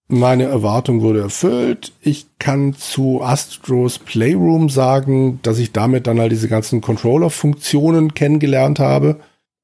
Meine 0.08 0.46
Erwartung 0.46 1.02
wurde 1.02 1.22
erfüllt. 1.22 1.92
Ich 2.02 2.26
kann 2.40 2.74
zu 2.74 3.22
Astros 3.22 4.00
Playroom 4.00 4.70
sagen, 4.70 5.40
dass 5.44 5.60
ich 5.60 5.72
damit 5.72 6.08
dann 6.08 6.20
halt 6.20 6.32
diese 6.32 6.48
ganzen 6.48 6.82
Controller-Funktionen 6.82 8.16
kennengelernt 8.16 8.80
habe 8.80 9.20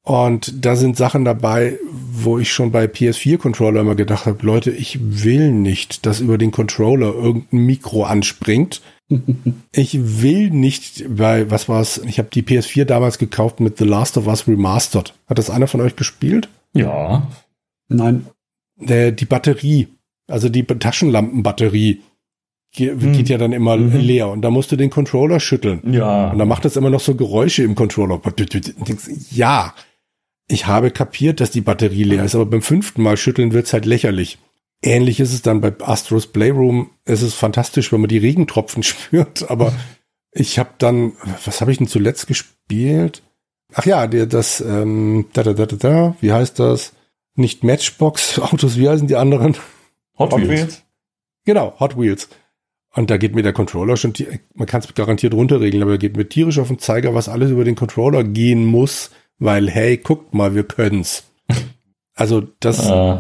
und 0.06 0.64
da 0.64 0.76
sind 0.76 0.98
Sachen 0.98 1.26
dabei, 1.26 1.80
wo 1.90 2.38
ich 2.38 2.54
schon 2.54 2.72
bei 2.72 2.86
PS4-Controller 2.86 3.82
immer 3.82 3.96
gedacht 3.96 4.28
habe, 4.28 4.46
Leute, 4.46 4.70
ich 4.70 5.00
will 5.02 5.52
nicht, 5.52 6.06
dass 6.06 6.20
über 6.20 6.38
den 6.38 6.52
Controller 6.52 7.12
irgendein 7.12 7.62
Mikro 7.62 8.04
anspringt. 8.04 8.84
ich 9.72 10.22
will 10.22 10.52
nicht, 10.52 11.06
weil, 11.08 11.50
was 11.50 11.68
war's? 11.68 12.00
Ich 12.06 12.20
habe 12.20 12.30
die 12.32 12.44
PS4 12.44 12.86
damals 12.86 13.18
gekauft 13.18 13.60
mit 13.60 13.80
The 13.80 13.86
Last 13.86 14.16
of 14.18 14.28
Us 14.28 14.48
Remastered. 14.48 15.16
Hat 15.28 15.40
das 15.40 15.50
einer 15.50 15.68
von 15.68 15.82
euch 15.82 15.96
gespielt? 15.96 16.50
Ja. 16.74 17.28
Nein. 17.88 18.28
Der, 18.76 19.12
die 19.12 19.26
Batterie, 19.26 19.88
also 20.28 20.50
die 20.50 20.66
Taschenlampenbatterie, 20.66 22.02
geht 22.74 23.02
hm. 23.02 23.26
ja 23.26 23.38
dann 23.40 23.54
immer 23.54 23.78
mhm. 23.78 23.98
leer 23.98 24.30
und 24.30 24.42
da 24.44 24.52
musst 24.52 24.72
du 24.72 24.76
den 24.76 24.92
Controller 24.92 25.40
schütteln. 25.40 25.82
Ja. 25.92 26.30
Und 26.30 26.38
dann 26.38 26.48
macht 26.48 26.66
das 26.66 26.76
immer 26.76 26.92
noch 26.92 27.00
so 27.00 27.16
Geräusche 27.16 27.64
im 27.64 27.74
Controller. 27.74 28.22
Ja, 29.32 29.74
ich 30.48 30.68
habe 30.68 30.92
kapiert, 30.92 31.40
dass 31.40 31.52
die 31.52 31.62
Batterie 31.62 32.04
leer 32.04 32.24
ist, 32.24 32.36
aber 32.36 32.46
beim 32.46 32.62
fünften 32.62 33.02
Mal 33.02 33.18
schütteln 33.18 33.54
wird's 33.54 33.74
halt 33.74 33.86
lächerlich. 33.86 34.38
Ähnlich 34.82 35.20
ist 35.20 35.34
es 35.34 35.42
dann 35.42 35.62
bei 35.62 35.74
Astros 35.80 36.28
Playroom. 36.28 36.92
Es 37.06 37.22
ist 37.24 37.34
fantastisch, 37.34 37.92
wenn 37.92 38.02
man 38.02 38.10
die 38.10 38.20
Regentropfen 38.20 38.84
spürt, 38.84 39.50
aber 39.50 39.74
ich 40.32 40.60
habe 40.60 40.72
dann, 40.78 41.14
was 41.44 41.62
habe 41.62 41.72
ich 41.72 41.78
denn 41.78 41.88
zuletzt 41.88 42.28
gespielt? 42.28 43.24
Ach 43.74 43.86
ja, 43.86 44.06
der, 44.08 44.26
das, 44.28 44.62
ähm, 44.62 45.26
da, 45.34 45.44
da, 45.44 45.54
da, 45.54 45.66
da, 45.66 45.76
da, 45.76 46.16
wie 46.22 46.32
heißt 46.32 46.60
das? 46.60 46.94
Nicht 47.36 47.64
Matchbox 47.64 48.40
Autos, 48.40 48.78
wie 48.78 48.88
heißen 48.88 49.08
die 49.08 49.16
anderen? 49.16 49.56
Hot, 50.18 50.32
Hot 50.32 50.42
Wheels. 50.42 50.50
Wheels. 50.50 50.84
Genau, 51.46 51.80
Hot 51.80 51.98
Wheels. 51.98 52.30
Und 52.94 53.10
da 53.10 53.18
geht 53.18 53.36
mir 53.36 53.44
der 53.44 53.52
Controller 53.52 53.98
schon, 53.98 54.14
man 54.54 54.68
kann 54.68 54.82
es 54.82 54.94
garantiert 54.94 55.34
runterregeln, 55.34 55.84
aber 55.84 55.94
er 55.94 55.98
geht 55.98 56.16
mir 56.16 56.30
tierisch 56.30 56.60
auf 56.60 56.70
den 56.70 56.80
Zeiger, 56.80 57.14
was 57.14 57.28
alles 57.28 57.52
über 57.52 57.66
den 57.66 57.76
Controller 57.76 58.24
gehen 58.24 58.66
muss, 58.66 59.12
weil, 59.38 59.70
hey, 59.70 59.98
guckt 59.98 60.34
mal, 60.34 60.56
wir 60.56 60.64
können's. 60.64 61.24
Also 62.14 62.44
das 62.60 62.90
äh. 62.90 63.18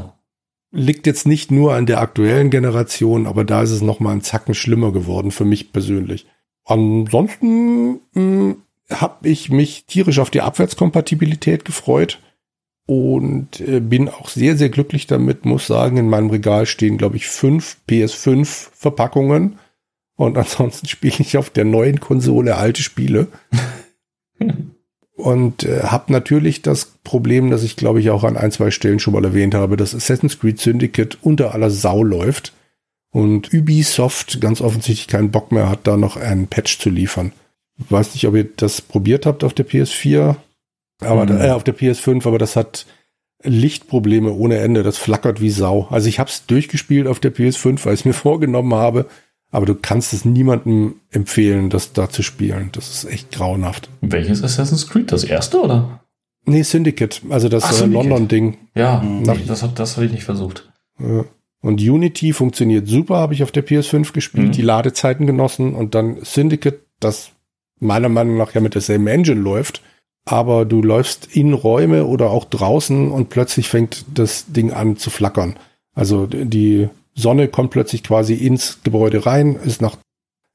liegt 0.71 1.05
jetzt 1.05 1.27
nicht 1.27 1.51
nur 1.51 1.73
an 1.73 1.85
der 1.85 1.99
aktuellen 1.99 2.49
Generation, 2.49 3.27
aber 3.27 3.43
da 3.43 3.61
ist 3.61 3.71
es 3.71 3.81
noch 3.81 3.99
mal 3.99 4.13
ein 4.13 4.21
Zacken 4.21 4.55
schlimmer 4.55 4.91
geworden 4.91 5.31
für 5.31 5.45
mich 5.45 5.73
persönlich. 5.73 6.25
Ansonsten 6.63 7.99
hm, 8.13 8.57
habe 8.89 9.27
ich 9.27 9.49
mich 9.49 9.85
tierisch 9.85 10.19
auf 10.19 10.29
die 10.29 10.41
Abwärtskompatibilität 10.41 11.65
gefreut 11.65 12.19
und 12.87 13.59
äh, 13.61 13.79
bin 13.79 14.09
auch 14.09 14.29
sehr, 14.29 14.57
sehr 14.57 14.69
glücklich 14.69 15.07
damit, 15.07 15.45
muss 15.45 15.67
sagen, 15.67 15.97
in 15.97 16.09
meinem 16.09 16.29
Regal 16.29 16.65
stehen, 16.65 16.97
glaube 16.97 17.17
ich, 17.17 17.27
fünf 17.27 17.77
PS5 17.89 18.69
Verpackungen 18.73 19.59
und 20.15 20.37
ansonsten 20.37 20.87
spiele 20.87 21.15
ich 21.19 21.37
auf 21.37 21.49
der 21.49 21.65
neuen 21.65 21.99
Konsole 21.99 22.55
alte 22.55 22.81
Spiele. 22.81 23.27
und 25.15 25.63
äh, 25.63 25.81
habe 25.83 26.11
natürlich 26.11 26.61
das 26.61 26.85
Problem, 27.03 27.49
dass 27.49 27.63
ich 27.63 27.75
glaube 27.75 27.99
ich 27.99 28.09
auch 28.09 28.23
an 28.23 28.37
ein, 28.37 28.51
zwei 28.51 28.71
Stellen 28.71 28.99
schon 28.99 29.13
mal 29.13 29.23
erwähnt 29.25 29.55
habe, 29.55 29.77
dass 29.77 29.95
Assassin's 29.95 30.39
Creed 30.39 30.59
Syndicate 30.59 31.17
unter 31.21 31.53
aller 31.53 31.69
Sau 31.71 32.03
läuft 32.03 32.53
und 33.11 33.53
Ubisoft 33.53 34.41
ganz 34.41 34.59
offensichtlich 34.61 35.07
keinen 35.07 35.31
Bock 35.31 35.51
mehr 35.51 35.69
hat, 35.69 35.87
da 35.87 35.95
noch 35.95 36.17
einen 36.17 36.47
Patch 36.47 36.79
zu 36.79 36.89
liefern. 36.89 37.31
Weiß 37.89 38.13
nicht, 38.13 38.27
ob 38.27 38.35
ihr 38.35 38.43
das 38.57 38.81
probiert 38.81 39.25
habt 39.25 39.43
auf 39.43 39.53
der 39.53 39.65
PS4, 39.67 40.35
aber 41.01 41.25
Mhm. 41.25 41.41
äh, 41.41 41.49
auf 41.51 41.63
der 41.63 41.75
PS5, 41.75 42.25
aber 42.27 42.37
das 42.37 42.55
hat 42.55 42.85
Lichtprobleme 43.43 44.31
ohne 44.31 44.57
Ende. 44.57 44.83
Das 44.83 44.97
flackert 44.97 45.39
wie 45.41 45.49
Sau. 45.49 45.87
Also 45.89 46.07
ich 46.09 46.19
habe 46.19 46.29
es 46.29 46.45
durchgespielt 46.45 47.07
auf 47.07 47.19
der 47.19 47.33
PS5, 47.33 47.85
weil 47.85 47.93
ich 47.93 48.01
es 48.01 48.05
mir 48.05 48.13
vorgenommen 48.13 48.73
habe. 48.73 49.05
Aber 49.51 49.65
du 49.65 49.75
kannst 49.75 50.11
es 50.13 50.25
niemandem 50.25 50.95
empfehlen, 51.11 51.69
das 51.69 51.93
da 51.93 52.09
zu 52.09 52.23
spielen. 52.23 52.69
Das 52.73 52.89
ist 52.89 53.05
echt 53.05 53.31
grauenhaft. 53.31 53.89
Welches 54.01 54.43
Assassin's 54.43 54.87
Creed? 54.89 55.11
Das 55.11 55.23
erste, 55.23 55.61
oder? 55.61 56.01
Nee, 56.45 56.63
Syndicate, 56.63 57.21
also 57.29 57.47
das 57.49 57.81
äh. 57.81 57.85
London-Ding. 57.85 58.57
Ja, 58.75 59.01
Mhm. 59.01 59.21
nee, 59.23 59.43
das, 59.47 59.63
hat- 59.63 59.79
das 59.79 59.95
habe 59.95 60.05
ich 60.05 60.11
nicht 60.11 60.23
versucht. 60.25 60.69
Und 61.61 61.81
Unity 61.81 62.33
funktioniert 62.33 62.87
super, 62.87 63.15
habe 63.17 63.33
ich 63.33 63.43
auf 63.43 63.51
der 63.51 63.65
PS5 63.65 64.13
gespielt, 64.13 64.47
Mhm. 64.49 64.51
die 64.51 64.61
Ladezeiten 64.61 65.25
genossen 65.25 65.73
und 65.73 65.95
dann 65.95 66.17
Syndicate, 66.23 66.79
das 66.99 67.31
meiner 67.79 68.09
Meinung 68.09 68.37
nach 68.37 68.53
ja 68.53 68.61
mit 68.61 68.75
derselben 68.75 69.07
Engine 69.07 69.39
läuft, 69.41 69.81
aber 70.25 70.65
du 70.65 70.81
läufst 70.81 71.35
in 71.35 71.53
Räume 71.53 72.05
oder 72.05 72.29
auch 72.29 72.45
draußen 72.45 73.11
und 73.11 73.29
plötzlich 73.29 73.67
fängt 73.69 74.05
das 74.13 74.45
Ding 74.51 74.71
an 74.71 74.97
zu 74.97 75.09
flackern. 75.09 75.55
Also 75.93 76.27
die 76.27 76.89
Sonne 77.15 77.47
kommt 77.47 77.71
plötzlich 77.71 78.03
quasi 78.03 78.33
ins 78.33 78.79
Gebäude 78.83 79.25
rein, 79.25 79.55
ist 79.55 79.81
nach 79.81 79.97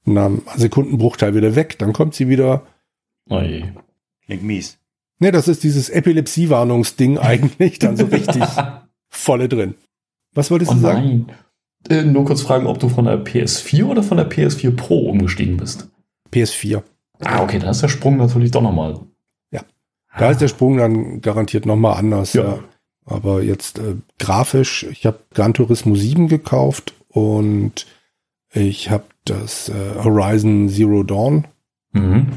einem 0.06 0.42
Sekundenbruchteil 0.56 1.34
wieder 1.34 1.54
weg, 1.56 1.78
dann 1.78 1.92
kommt 1.92 2.14
sie 2.14 2.28
wieder. 2.28 2.62
Oh 3.28 3.40
je. 3.40 3.64
Klingt 4.26 4.42
mies. 4.42 4.78
Ne, 5.18 5.32
das 5.32 5.48
ist 5.48 5.62
dieses 5.64 5.88
Epilepsie-Warnungsding 5.90 7.18
eigentlich 7.18 7.78
dann 7.78 7.96
so 7.96 8.06
richtig 8.06 8.44
volle 9.08 9.48
drin. 9.48 9.74
Was 10.34 10.50
wolltest 10.50 10.70
Oh 10.70 10.74
du 10.74 10.80
sagen? 10.80 11.26
nein. 11.26 11.32
Äh, 11.88 12.04
nur 12.04 12.26
kurz 12.26 12.42
fragen, 12.42 12.66
ob 12.66 12.78
du 12.78 12.88
von 12.90 13.06
der 13.06 13.24
PS4 13.24 13.84
oder 13.84 14.02
von 14.02 14.18
der 14.18 14.30
PS4 14.30 14.76
Pro 14.76 15.08
umgestiegen 15.08 15.56
bist. 15.56 15.88
PS4. 16.30 16.82
Ah, 17.20 17.42
okay, 17.42 17.58
da 17.58 17.70
ist 17.70 17.82
der 17.82 17.88
Sprung 17.88 18.18
natürlich 18.18 18.50
doch 18.50 18.60
nochmal. 18.62 19.00
Ja. 19.50 19.62
Da 20.18 20.30
ist 20.30 20.40
der 20.42 20.48
Sprung 20.48 20.76
dann 20.76 21.20
garantiert 21.22 21.64
nochmal 21.66 21.96
anders. 21.96 22.34
Ja. 22.34 22.44
Ja. 22.44 22.58
Aber 23.10 23.42
jetzt 23.42 23.78
äh, 23.78 23.96
grafisch, 24.18 24.84
ich 24.84 25.04
habe 25.04 25.18
Gran 25.34 25.52
Turismo 25.52 25.94
7 25.96 26.28
gekauft 26.28 26.94
und 27.08 27.86
ich 28.52 28.90
habe 28.90 29.04
das 29.24 29.68
äh, 29.68 30.02
Horizon 30.02 30.68
Zero 30.68 31.02
Dawn 31.02 31.44
Mhm. 31.92 32.28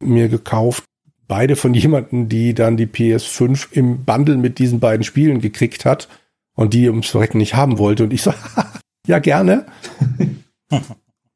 mir 0.00 0.28
gekauft. 0.28 0.84
Beide 1.28 1.54
von 1.54 1.74
jemandem, 1.74 2.28
die 2.30 2.54
dann 2.54 2.76
die 2.78 2.86
PS5 2.86 3.68
im 3.72 4.04
Bundle 4.04 4.38
mit 4.38 4.58
diesen 4.58 4.80
beiden 4.80 5.04
Spielen 5.04 5.40
gekriegt 5.42 5.84
hat 5.84 6.08
und 6.54 6.72
die 6.72 6.88
ums 6.88 7.08
Verrecken 7.10 7.38
nicht 7.38 7.54
haben 7.54 7.78
wollte. 7.78 8.04
Und 8.04 8.12
ich 8.14 8.22
so, 8.24 8.32
ja, 9.06 9.18
gerne. 9.18 9.66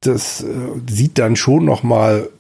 das 0.01 0.43
äh, 0.43 0.55
sieht 0.89 1.19
dann 1.19 1.37
schon 1.37 1.65
noch 1.67 1.83
mal 1.83 2.31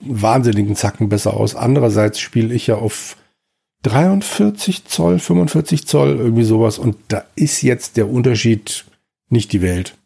wahnsinnigen 0.00 0.76
Zacken 0.76 1.08
besser 1.08 1.34
aus. 1.34 1.54
Andererseits 1.54 2.18
spiele 2.20 2.52
ich 2.54 2.66
ja 2.66 2.74
auf 2.76 3.16
43 3.82 4.84
Zoll, 4.84 5.18
45 5.18 5.86
Zoll, 5.86 6.16
irgendwie 6.16 6.44
sowas. 6.44 6.78
Und 6.78 6.96
da 7.08 7.24
ist 7.34 7.62
jetzt 7.62 7.96
der 7.96 8.08
Unterschied 8.08 8.84
nicht 9.28 9.52
die 9.52 9.62
Welt. 9.62 9.96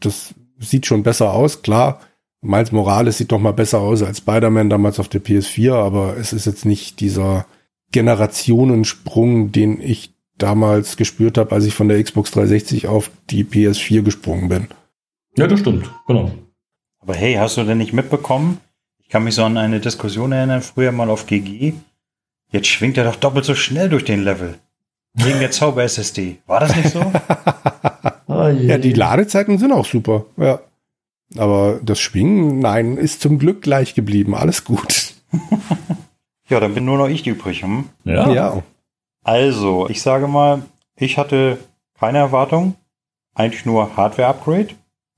Das 0.00 0.34
sieht 0.58 0.86
schon 0.86 1.02
besser 1.02 1.32
aus, 1.32 1.62
klar. 1.62 2.00
Miles 2.40 2.72
Morales 2.72 3.18
sieht 3.18 3.32
doch 3.32 3.40
mal 3.40 3.52
besser 3.52 3.80
aus 3.80 4.02
als 4.02 4.18
Spider-Man 4.18 4.68
damals 4.68 5.00
auf 5.00 5.08
der 5.08 5.22
PS4, 5.22 5.72
aber 5.72 6.16
es 6.18 6.32
ist 6.32 6.44
jetzt 6.44 6.66
nicht 6.66 7.00
dieser 7.00 7.46
Generationensprung, 7.90 9.50
den 9.50 9.80
ich 9.80 10.12
damals 10.36 10.96
gespürt 10.96 11.38
habe, 11.38 11.52
als 11.52 11.64
ich 11.64 11.74
von 11.74 11.88
der 11.88 12.02
Xbox 12.02 12.32
360 12.32 12.86
auf 12.86 13.10
die 13.30 13.44
PS4 13.44 14.02
gesprungen 14.02 14.48
bin. 14.48 14.68
Ja, 15.36 15.46
das 15.46 15.60
stimmt, 15.60 15.90
genau. 16.06 16.32
Aber 17.00 17.14
hey, 17.14 17.34
hast 17.34 17.56
du 17.56 17.64
denn 17.64 17.78
nicht 17.78 17.92
mitbekommen? 17.92 18.58
Ich 18.98 19.08
kann 19.08 19.24
mich 19.24 19.34
so 19.34 19.44
an 19.44 19.56
eine 19.56 19.80
Diskussion 19.80 20.32
erinnern, 20.32 20.62
früher 20.62 20.92
mal 20.92 21.10
auf 21.10 21.26
GG. 21.26 21.74
Jetzt 22.50 22.68
schwingt 22.68 22.96
er 22.98 23.04
doch 23.04 23.16
doppelt 23.16 23.44
so 23.44 23.54
schnell 23.54 23.88
durch 23.88 24.04
den 24.04 24.22
Level. 24.22 24.58
Wegen 25.14 25.40
der 25.40 25.50
Zauber-SSD. 25.50 26.38
War 26.46 26.60
das 26.60 26.74
nicht 26.76 26.90
so? 26.90 27.00
Je. 28.28 28.66
Ja, 28.66 28.78
die 28.78 28.92
Ladezeiten 28.92 29.58
sind 29.58 29.72
auch 29.72 29.86
super. 29.86 30.26
Ja. 30.36 30.60
Aber 31.36 31.80
das 31.82 32.00
Schwingen, 32.00 32.58
nein, 32.58 32.96
ist 32.96 33.20
zum 33.20 33.38
Glück 33.38 33.62
gleich 33.62 33.94
geblieben. 33.94 34.34
Alles 34.34 34.64
gut. 34.64 35.14
ja, 36.48 36.60
dann 36.60 36.74
bin 36.74 36.84
nur 36.84 36.98
noch 36.98 37.08
ich 37.08 37.26
übrig. 37.26 37.62
Hm? 37.62 37.88
Ja. 38.04 38.30
Ja. 38.30 38.62
Also, 39.22 39.88
ich 39.88 40.02
sage 40.02 40.28
mal, 40.28 40.62
ich 40.96 41.16
hatte 41.16 41.58
keine 41.98 42.18
Erwartung. 42.18 42.74
Eigentlich 43.34 43.64
nur 43.64 43.96
Hardware-Upgrade. 43.96 44.68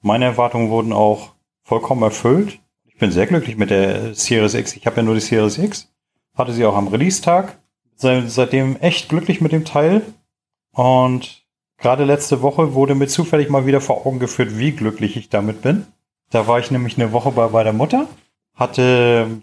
Meine 0.03 0.27
Erwartungen 0.27 0.71
wurden 0.71 0.93
auch 0.93 1.33
vollkommen 1.65 2.03
erfüllt. 2.03 2.61
Ich 2.85 2.97
bin 2.97 3.11
sehr 3.11 3.27
glücklich 3.27 3.57
mit 3.57 3.71
der 3.71 4.15
Series 4.15 4.55
X. 4.55 4.77
Ich 4.77 4.87
habe 4.87 4.97
ja 4.97 5.03
nur 5.03 5.15
die 5.15 5.21
Series 5.21 5.59
X. 5.59 5.93
Hatte 6.37 6.53
sie 6.53 6.64
auch 6.66 6.77
am 6.77 6.88
Release-Tag. 6.88 7.59
Sei- 7.96 8.25
Seitdem 8.27 8.77
echt 8.77 9.09
glücklich 9.09 9.40
mit 9.40 9.53
dem 9.53 9.64
Teil. 9.64 10.03
Und 10.72 11.42
gerade 11.79 12.05
letzte 12.05 12.42
Woche 12.42 12.75
wurde 12.75 12.94
mir 12.94 13.07
zufällig 13.09 13.49
mal 13.49 13.66
wieder 13.66 13.81
vor 13.81 14.07
Augen 14.07 14.18
geführt, 14.18 14.59
wie 14.59 14.72
glücklich 14.72 15.16
ich 15.16 15.29
damit 15.31 15.62
bin. 15.62 15.87
Da 16.31 16.46
war 16.46 16.59
ich 16.59 16.70
nämlich 16.70 16.96
eine 16.99 17.12
Woche 17.12 17.31
bei, 17.31 17.46
bei 17.49 17.64
der 17.64 17.72
Mutter. 17.72 18.07
Hatte, 18.55 19.42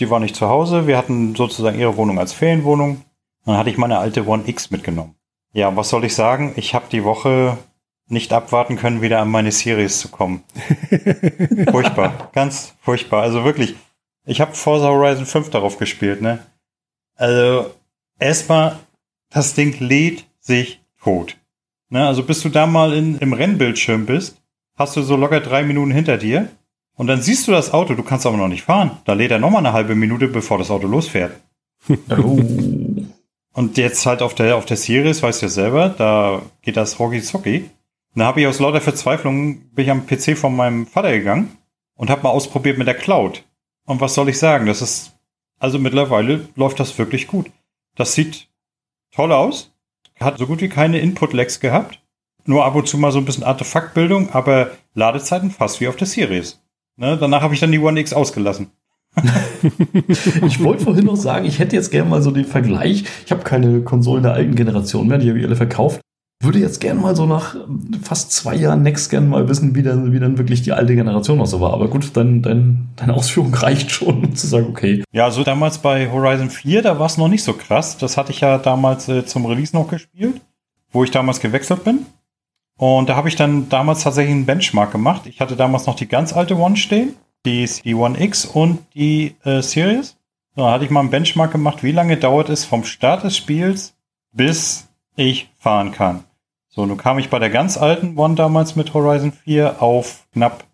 die 0.00 0.10
war 0.10 0.20
nicht 0.20 0.36
zu 0.36 0.48
Hause. 0.48 0.86
Wir 0.86 0.98
hatten 0.98 1.34
sozusagen 1.34 1.78
ihre 1.78 1.96
Wohnung 1.96 2.18
als 2.18 2.32
Ferienwohnung. 2.32 3.02
Dann 3.46 3.56
hatte 3.56 3.70
ich 3.70 3.78
meine 3.78 3.98
alte 3.98 4.26
One 4.26 4.42
X 4.46 4.70
mitgenommen. 4.70 5.14
Ja, 5.52 5.74
was 5.76 5.88
soll 5.90 6.04
ich 6.04 6.14
sagen? 6.14 6.52
Ich 6.56 6.74
habe 6.74 6.86
die 6.90 7.04
Woche 7.04 7.56
nicht 8.08 8.32
abwarten 8.32 8.76
können, 8.76 9.00
wieder 9.02 9.20
an 9.20 9.30
meine 9.30 9.52
Series 9.52 10.00
zu 10.00 10.08
kommen. 10.08 10.42
furchtbar, 11.70 12.30
ganz 12.32 12.74
furchtbar. 12.80 13.22
Also 13.22 13.44
wirklich, 13.44 13.76
ich 14.24 14.40
habe 14.40 14.54
Forza 14.54 14.88
Horizon 14.88 15.26
5 15.26 15.50
darauf 15.50 15.78
gespielt, 15.78 16.22
ne? 16.22 16.38
Also 17.16 17.70
erstmal, 18.18 18.78
das 19.30 19.54
Ding 19.54 19.78
lädt 19.78 20.24
sich 20.40 20.80
tot. 21.02 21.36
Ne? 21.90 22.06
Also 22.06 22.24
bis 22.24 22.40
du 22.42 22.48
da 22.48 22.66
mal 22.66 22.92
in, 22.92 23.18
im 23.18 23.32
Rennbildschirm 23.32 24.06
bist, 24.06 24.42
hast 24.76 24.96
du 24.96 25.02
so 25.02 25.16
locker 25.16 25.40
drei 25.40 25.62
Minuten 25.62 25.92
hinter 25.92 26.18
dir 26.18 26.48
und 26.96 27.06
dann 27.06 27.22
siehst 27.22 27.46
du 27.46 27.52
das 27.52 27.72
Auto, 27.72 27.94
du 27.94 28.02
kannst 28.02 28.26
aber 28.26 28.36
noch 28.36 28.48
nicht 28.48 28.62
fahren. 28.62 28.98
Da 29.04 29.12
lädt 29.12 29.30
er 29.30 29.38
nochmal 29.38 29.64
eine 29.64 29.72
halbe 29.72 29.94
Minute, 29.94 30.28
bevor 30.28 30.58
das 30.58 30.70
Auto 30.70 30.86
losfährt. 30.86 31.40
Oh. 32.10 32.38
Und 33.56 33.76
jetzt 33.76 34.04
halt 34.04 34.20
auf 34.20 34.34
der, 34.34 34.56
auf 34.56 34.64
der 34.64 34.76
Series, 34.76 35.22
weißt 35.22 35.42
du 35.42 35.46
ja 35.46 35.50
selber, 35.50 35.88
da 35.90 36.42
geht 36.62 36.76
das 36.76 36.98
rucki 36.98 37.22
zucki. 37.22 37.70
Da 38.16 38.24
habe 38.24 38.40
ich 38.40 38.46
aus 38.48 38.58
lauter 38.58 38.80
Verzweiflung, 38.80 39.60
bin 39.70 39.84
ich 39.84 39.90
am 39.90 40.06
PC 40.06 40.36
von 40.36 40.56
meinem 40.56 40.86
Vater 40.86 41.12
gegangen 41.12 41.56
und 41.94 42.10
habe 42.10 42.22
mal 42.22 42.30
ausprobiert 42.30 42.78
mit 42.78 42.88
der 42.88 42.96
Cloud. 42.96 43.44
Und 43.86 44.00
was 44.00 44.14
soll 44.14 44.28
ich 44.28 44.38
sagen? 44.38 44.66
Das 44.66 44.82
ist, 44.82 45.12
also 45.58 45.78
mittlerweile 45.78 46.48
läuft 46.56 46.80
das 46.80 46.98
wirklich 46.98 47.26
gut. 47.26 47.50
Das 47.96 48.14
sieht 48.14 48.48
toll 49.12 49.32
aus. 49.32 49.72
Hat 50.20 50.38
so 50.38 50.46
gut 50.46 50.60
wie 50.60 50.68
keine 50.68 51.00
Input-Lags 51.00 51.60
gehabt. 51.60 52.00
Nur 52.46 52.64
ab 52.64 52.74
und 52.74 52.88
zu 52.88 52.98
mal 52.98 53.12
so 53.12 53.18
ein 53.18 53.24
bisschen 53.24 53.44
Artefaktbildung, 53.44 54.30
aber 54.30 54.70
Ladezeiten 54.94 55.50
fast 55.50 55.80
wie 55.80 55.88
auf 55.88 55.96
der 55.96 56.06
Series. 56.06 56.60
Ne? 56.96 57.16
Danach 57.18 57.42
habe 57.42 57.54
ich 57.54 57.60
dann 57.60 57.72
die 57.72 57.78
One 57.78 57.98
X 58.00 58.12
ausgelassen. 58.12 58.70
Ich 60.46 60.62
wollte 60.62 60.84
vorhin 60.84 61.06
noch 61.06 61.16
sagen, 61.16 61.46
ich 61.46 61.58
hätte 61.58 61.76
jetzt 61.76 61.90
gerne 61.90 62.10
mal 62.10 62.20
so 62.20 62.30
den 62.30 62.44
Vergleich. 62.44 63.04
Ich 63.24 63.32
habe 63.32 63.42
keine 63.42 63.80
Konsolen 63.80 64.22
der 64.22 64.34
alten 64.34 64.54
Generation 64.54 65.08
mehr, 65.08 65.16
die 65.16 65.30
habe 65.30 65.38
ich 65.38 65.46
alle 65.46 65.56
verkauft. 65.56 66.00
Würde 66.40 66.58
jetzt 66.58 66.80
gerne 66.80 67.00
mal 67.00 67.16
so 67.16 67.26
nach 67.26 67.56
fast 68.02 68.32
zwei 68.32 68.54
Jahren 68.54 68.82
Next 68.82 69.10
Gen 69.10 69.28
mal 69.28 69.48
wissen, 69.48 69.74
wie 69.74 69.82
dann, 69.82 70.12
wie 70.12 70.20
dann 70.20 70.36
wirklich 70.36 70.62
die 70.62 70.72
alte 70.72 70.94
Generation 70.94 71.38
noch 71.38 71.46
so 71.46 71.60
war. 71.60 71.72
Aber 71.72 71.88
gut, 71.88 72.10
dein, 72.14 72.42
dein, 72.42 72.88
deine 72.96 73.14
Ausführung 73.14 73.54
reicht 73.54 73.90
schon, 73.90 74.24
um 74.24 74.34
zu 74.34 74.46
sagen, 74.46 74.66
okay. 74.68 75.04
Ja, 75.12 75.30
so 75.30 75.42
damals 75.42 75.78
bei 75.78 76.10
Horizon 76.10 76.50
4, 76.50 76.82
da 76.82 76.98
war 76.98 77.06
es 77.06 77.16
noch 77.16 77.28
nicht 77.28 77.44
so 77.44 77.54
krass. 77.54 77.96
Das 77.96 78.16
hatte 78.16 78.32
ich 78.32 78.40
ja 78.40 78.58
damals 78.58 79.08
äh, 79.08 79.24
zum 79.24 79.46
Release 79.46 79.74
noch 79.74 79.88
gespielt, 79.88 80.40
wo 80.92 81.04
ich 81.04 81.10
damals 81.10 81.40
gewechselt 81.40 81.84
bin. 81.84 82.06
Und 82.76 83.08
da 83.08 83.16
habe 83.16 83.28
ich 83.28 83.36
dann 83.36 83.68
damals 83.68 84.02
tatsächlich 84.02 84.34
einen 84.34 84.46
Benchmark 84.46 84.90
gemacht. 84.92 85.22
Ich 85.26 85.40
hatte 85.40 85.56
damals 85.56 85.86
noch 85.86 85.94
die 85.94 86.08
ganz 86.08 86.32
alte 86.32 86.58
One 86.58 86.76
stehen, 86.76 87.14
die, 87.46 87.68
die 87.84 87.94
One 87.94 88.20
X 88.20 88.44
und 88.44 88.80
die 88.94 89.36
äh, 89.44 89.62
Series. 89.62 90.16
Da 90.56 90.72
hatte 90.72 90.84
ich 90.84 90.90
mal 90.90 91.00
einen 91.00 91.10
Benchmark 91.10 91.52
gemacht, 91.52 91.82
wie 91.82 91.92
lange 91.92 92.16
dauert 92.16 92.48
es 92.48 92.64
vom 92.64 92.84
Start 92.84 93.24
des 93.24 93.36
Spiels, 93.36 93.94
bis 94.32 94.83
ich 95.16 95.48
fahren 95.58 95.92
kann. 95.92 96.24
So, 96.68 96.86
nun 96.86 96.96
kam 96.96 97.18
ich 97.18 97.30
bei 97.30 97.38
der 97.38 97.50
ganz 97.50 97.76
alten 97.76 98.16
One 98.18 98.34
damals 98.34 98.74
mit 98.76 98.94
Horizon 98.94 99.32
4 99.32 99.80
auf 99.82 100.24
knapp 100.32 100.64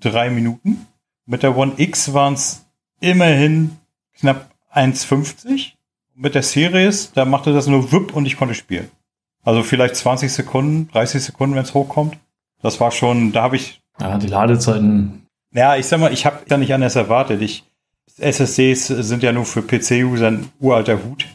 drei 0.00 0.30
Minuten. 0.30 0.86
Mit 1.26 1.42
der 1.42 1.56
One 1.56 1.72
X 1.76 2.12
waren 2.12 2.34
es 2.34 2.66
immerhin 3.00 3.76
knapp 4.18 4.50
1,50. 4.74 5.72
Mit 6.14 6.34
der 6.34 6.42
Series, 6.42 7.12
da 7.12 7.24
machte 7.24 7.52
das 7.52 7.68
nur 7.68 7.92
WUP 7.92 8.14
und 8.16 8.26
ich 8.26 8.36
konnte 8.36 8.54
spielen. 8.54 8.90
Also 9.44 9.62
vielleicht 9.62 9.94
20 9.96 10.32
Sekunden, 10.32 10.88
30 10.92 11.22
Sekunden, 11.22 11.54
wenn 11.54 11.62
es 11.62 11.74
hochkommt. 11.74 12.16
Das 12.60 12.80
war 12.80 12.90
schon, 12.90 13.30
da 13.32 13.42
habe 13.42 13.56
ich, 13.56 13.80
Ja, 14.00 14.18
die 14.18 14.26
Ladezeiten. 14.26 15.26
ja, 15.54 15.76
ich 15.76 15.86
sag 15.86 16.00
mal, 16.00 16.12
ich 16.12 16.26
habe 16.26 16.40
da 16.48 16.56
nicht 16.56 16.74
anders 16.74 16.96
erwartet. 16.96 17.40
Ich, 17.42 17.64
SSDs 18.18 18.88
sind 18.88 19.22
ja 19.22 19.30
nur 19.32 19.44
für 19.44 19.62
PC-User 19.62 20.26
ein 20.28 20.48
uralter 20.58 21.04
Hut. 21.04 21.26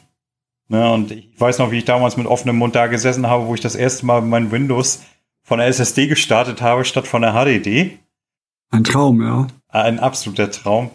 Ne, 0.69 0.91
und 0.91 1.11
ich 1.11 1.29
weiß 1.37 1.59
noch, 1.59 1.71
wie 1.71 1.77
ich 1.79 1.85
damals 1.85 2.17
mit 2.17 2.25
offenem 2.25 2.57
Mund 2.57 2.73
da 2.75 2.87
gesessen 2.87 3.27
habe, 3.27 3.47
wo 3.47 3.53
ich 3.53 3.61
das 3.61 3.75
erste 3.75 4.05
Mal 4.05 4.21
mein 4.21 4.51
Windows 4.51 5.01
von 5.43 5.59
der 5.59 5.67
SSD 5.67 6.07
gestartet 6.07 6.61
habe, 6.61 6.85
statt 6.85 7.05
von 7.07 7.21
der 7.21 7.33
HDD. 7.33 7.99
Ein 8.71 8.83
Traum, 8.83 9.21
ja. 9.21 9.47
Ein 9.67 9.99
absoluter 9.99 10.49
Traum. 10.49 10.89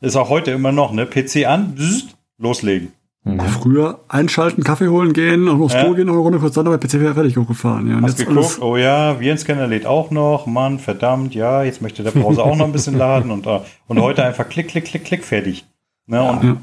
Ist 0.00 0.16
auch 0.16 0.28
heute 0.28 0.50
immer 0.50 0.70
noch, 0.72 0.92
ne? 0.92 1.06
PC 1.06 1.46
an, 1.46 1.74
bzzzt, 1.74 2.16
loslegen. 2.38 2.92
Mhm. 3.24 3.40
Früher 3.40 3.98
einschalten, 4.06 4.62
Kaffee 4.62 4.88
holen 4.88 5.12
gehen, 5.12 5.48
und 5.48 5.60
aufs 5.60 5.74
Ja. 5.74 5.82
Klo 5.82 5.94
gehen, 5.94 6.06
noch 6.06 6.12
eine 6.12 6.22
Runde 6.22 6.38
kurz 6.38 6.54
dann 6.54 6.66
bei 6.66 6.76
PC 6.76 7.00
wäre 7.00 7.14
fertig 7.14 7.36
hochgefahren. 7.36 7.88
Ja, 7.90 7.96
und 7.96 8.04
Hast 8.04 8.18
jetzt 8.18 8.28
geguckt, 8.28 8.38
alles- 8.46 8.60
oh 8.62 8.76
ja, 8.76 9.18
Virenscanner 9.18 9.66
lädt 9.66 9.86
auch 9.86 10.10
noch, 10.12 10.46
Mann, 10.46 10.78
verdammt, 10.78 11.34
ja, 11.34 11.64
jetzt 11.64 11.82
möchte 11.82 12.04
der 12.04 12.12
Browser 12.12 12.44
auch 12.44 12.54
noch 12.56 12.66
ein 12.66 12.72
bisschen 12.72 12.96
laden 12.96 13.30
und, 13.32 13.46
äh, 13.46 13.60
und 13.88 14.00
heute 14.00 14.22
einfach 14.24 14.48
klick, 14.48 14.68
klick, 14.68 14.84
klick, 14.84 15.04
klick, 15.04 15.24
fertig. 15.24 15.64
Ne, 16.06 16.22
und 16.22 16.44
Ja. 16.44 16.56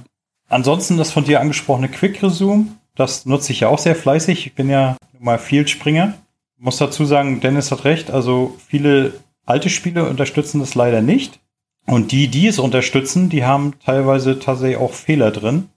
Ansonsten 0.54 0.98
das 0.98 1.12
von 1.12 1.26
dir 1.26 1.42
angesprochene 1.42 1.89
Quick 1.89 2.22
Resume, 2.24 2.68
das 2.96 3.26
nutze 3.26 3.52
ich 3.52 3.62
ja 3.62 3.70
auch 3.70 3.80
sehr 3.80 3.96
fleißig. 3.96 4.48
Ich 4.48 4.56
bin 4.56 4.70
ja 4.70 4.96
mal 5.20 5.39
Field 5.39 5.70
Springer. 5.70 6.13
Muss 6.58 6.78
dazu 6.78 7.06
sagen, 7.06 7.42
Dennis 7.42 7.72
hat 7.72 7.84
recht, 7.84 8.12
also 8.12 8.58
viele 8.68 9.13
alte 9.46 9.70
Spiele 9.70 10.08
unterstützen 10.08 10.60
das 10.60 10.76
leider 10.76 11.02
nicht. 11.02 11.39
Und 11.86 12.13
die, 12.13 12.30
die 12.30 12.48
es 12.48 12.60
unterstützen, 12.60 13.30
die 13.30 13.44
haben 13.44 13.74
teilweise 13.84 14.39
tatsächlich 14.39 14.78
auch 14.78 14.94
Fehler 14.94 15.32
drin. 15.32 15.70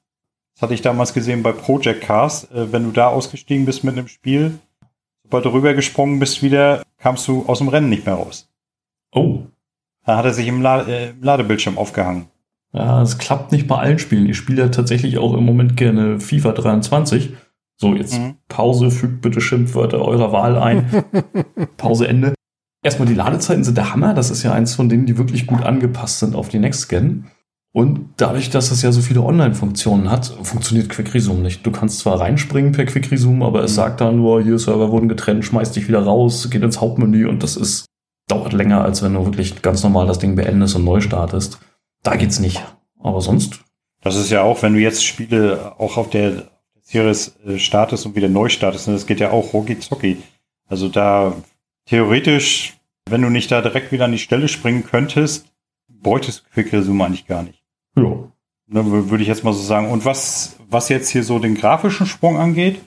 Das 0.55 0.63
hatte 0.63 0.75
ich 0.75 0.83
damals 0.83 1.13
gesehen 1.13 1.43
bei 1.43 1.51
Project 1.51 2.03
Cars. 2.03 2.45
Äh, 2.53 2.73
wenn 2.73 2.85
du 2.85 2.93
da 2.93 3.09
ausgestiegen 3.09 3.67
bist 3.67 3.83
mit 3.83 3.99
einem 3.99 4.07
Spiel, 4.07 4.59
sobald 5.25 5.45
du 5.45 5.49
rübergesprungen 5.49 6.21
bist 6.21 6.43
wieder, 6.43 6.83
kamst 6.99 7.27
du 7.27 7.45
aus 7.47 7.59
dem 7.59 7.69
Rennen 7.69 7.89
nicht 7.89 8.07
mehr 8.07 8.15
raus. 8.15 8.49
Oh, 9.13 9.41
Da 10.05 10.17
hat 10.17 10.25
er 10.25 10.33
sich 10.33 10.47
im, 10.47 10.63
La 10.63 10.83
äh, 10.83 11.11
im 11.11 11.23
Ladebildschirm 11.23 11.77
aufgehangen. 11.77 12.29
Ja, 12.77 13.03
es 13.03 13.19
klappt 13.19 13.53
nicht 13.53 13.67
bei 13.67 13.77
allen 13.77 13.99
Spielen. 13.99 14.29
Ich 14.29 14.37
spiele 14.37 14.63
ja 14.63 14.69
tatsächlich 14.69 15.19
auch 15.19 15.35
im 15.35 15.45
Moment 15.45 15.77
gerne 15.77 16.21
FIFA 16.21 16.53
23. 16.53 17.35
So, 17.81 17.95
jetzt 17.95 18.19
Mhm. 18.19 18.37
Pause, 18.49 18.91
fügt 18.91 19.21
bitte 19.23 19.41
Schimpfwörter 19.41 20.01
eurer 20.01 20.33
Wahl 20.33 20.57
ein. 20.59 20.87
Pause, 21.77 22.09
Ende. 22.09 22.35
Erstmal 22.85 23.09
die 23.09 23.15
Ladezeiten 23.15 23.65
sind 23.65 23.77
der 23.77 23.93
Hammer. 23.93 24.15
Das 24.15 24.31
ist 24.31 24.43
ja 24.43 24.53
eins 24.53 24.75
von 24.75 24.89
denen, 24.89 25.07
die 25.07 25.19
wirklich 25.19 25.47
gut 25.47 25.63
angepasst 25.63 26.21
sind 26.21 26.35
auf 26.37 26.49
die 26.49 26.59
Next 26.59 26.89
Gen. 26.89 27.27
Und 27.75 28.09
dadurch, 28.17 28.49
dass 28.49 28.71
es 28.71 28.81
ja 28.81 28.91
so 28.93 29.03
viele 29.03 29.23
Online-Funktionen 29.23 30.11
hat, 30.11 30.27
funktioniert 30.43 30.89
Quick 30.89 31.13
Resume 31.13 31.41
nicht. 31.41 31.67
Du 31.67 31.71
kannst 31.71 31.99
zwar 31.99 32.19
reinspringen 32.21 32.73
per 32.73 32.87
Quick 32.87 33.11
Resume, 33.11 33.45
aber 33.45 33.63
es 33.65 33.73
Mhm. 33.73 33.77
sagt 33.77 34.01
dann 34.01 34.17
nur, 34.17 34.43
hier 34.43 34.59
Server 34.59 34.91
wurden 34.91 35.09
getrennt, 35.11 35.45
schmeißt 35.45 35.77
dich 35.77 35.87
wieder 35.89 36.03
raus, 36.03 36.49
geht 36.51 36.63
ins 36.63 36.81
Hauptmenü 36.81 37.27
und 37.29 37.43
das 37.43 37.57
ist, 37.57 37.85
dauert 38.29 38.55
länger, 38.55 38.83
als 38.83 39.03
wenn 39.03 39.13
du 39.13 39.27
wirklich 39.27 39.61
ganz 39.61 39.83
normal 39.83 40.07
das 40.07 40.19
Ding 40.19 40.37
beendest 40.37 40.75
und 40.77 40.85
neu 40.85 41.01
startest. 41.03 41.59
Da 42.03 42.17
geht's 42.17 42.39
nicht. 42.39 42.63
Aber 43.01 43.21
sonst, 43.21 43.61
Das 44.03 44.17
ist 44.17 44.31
ja 44.31 44.43
auch, 44.43 44.63
wenn 44.63 44.75
du 44.75 44.81
jetzt 44.81 45.05
Spiele 45.05 45.75
auch 45.79 45.97
auf 45.97 46.11
der 46.11 46.45
Series 46.83 47.37
äh, 47.47 47.59
startest 47.59 48.07
und 48.07 48.15
wieder 48.15 48.29
neu 48.29 48.49
startest, 48.49 48.87
ne, 48.89 48.95
das 48.95 49.07
geht 49.07 49.21
ja 49.21 49.31
auch 49.31 49.53
rucki 49.53 49.79
zucki. 49.81 50.19
Also 50.69 50.89
da 50.89 51.35
theoretisch, 51.87 52.75
wenn 53.09 53.23
du 53.23 53.31
nicht 53.31 53.51
da 53.51 53.61
direkt 53.63 53.93
wieder 53.93 54.05
an 54.05 54.13
die 54.13 54.19
Stelle 54.19 54.49
springen 54.49 54.85
könntest, 54.85 55.47
bräuchtest 55.89 56.41
du 56.45 56.51
Quick 56.55 56.73
Resume 56.73 57.05
eigentlich 57.05 57.27
gar 57.27 57.43
nicht. 57.43 57.63
ja. 57.97 58.03
Ne, 58.69 58.81
wür- 58.81 59.11
würde 59.11 59.23
ich 59.23 59.29
jetzt 59.29 59.45
mal 59.45 59.53
so 59.53 59.63
sagen. 59.63 59.89
Und 59.91 60.05
was, 60.05 60.57
was 60.69 60.89
jetzt 60.89 61.11
hier 61.11 61.23
so 61.23 61.39
den 61.39 61.55
grafischen 61.55 62.05
Sprung 62.07 62.37
angeht, 62.37 62.81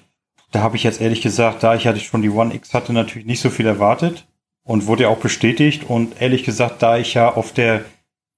da 0.52 0.60
habe 0.60 0.76
ich 0.76 0.84
jetzt 0.84 1.00
ehrlich 1.00 1.22
gesagt, 1.22 1.64
da 1.64 1.74
ich 1.76 1.88
hatte 1.88 2.02
schon 2.02 2.22
die 2.22 2.30
One 2.30 2.54
X 2.54 2.74
hatte, 2.74 2.92
natürlich 2.92 3.26
nicht 3.26 3.40
so 3.40 3.50
viel 3.50 3.66
erwartet 3.66 4.28
und 4.64 4.88
wurde 4.88 5.04
ja 5.04 5.10
auch 5.10 5.20
bestätigt. 5.20 5.90
Und 5.90 6.22
ehrlich 6.22 6.44
gesagt, 6.44 6.82
da 6.82 6.98
ich 6.98 7.14
ja 7.14 7.34
auf 7.34 7.54
der, 7.54 7.86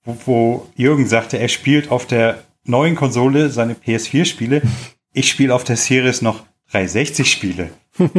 wo, 0.03 0.17
wo 0.25 0.67
Jürgen 0.75 1.07
sagte, 1.07 1.37
er 1.37 1.47
spielt 1.47 1.91
auf 1.91 2.05
der 2.05 2.43
neuen 2.65 2.95
Konsole 2.95 3.49
seine 3.49 3.73
PS4-Spiele, 3.73 4.61
ich 5.13 5.29
spiele 5.29 5.53
auf 5.53 5.63
der 5.63 5.77
Series 5.77 6.21
noch 6.21 6.43
360-Spiele. 6.71 7.69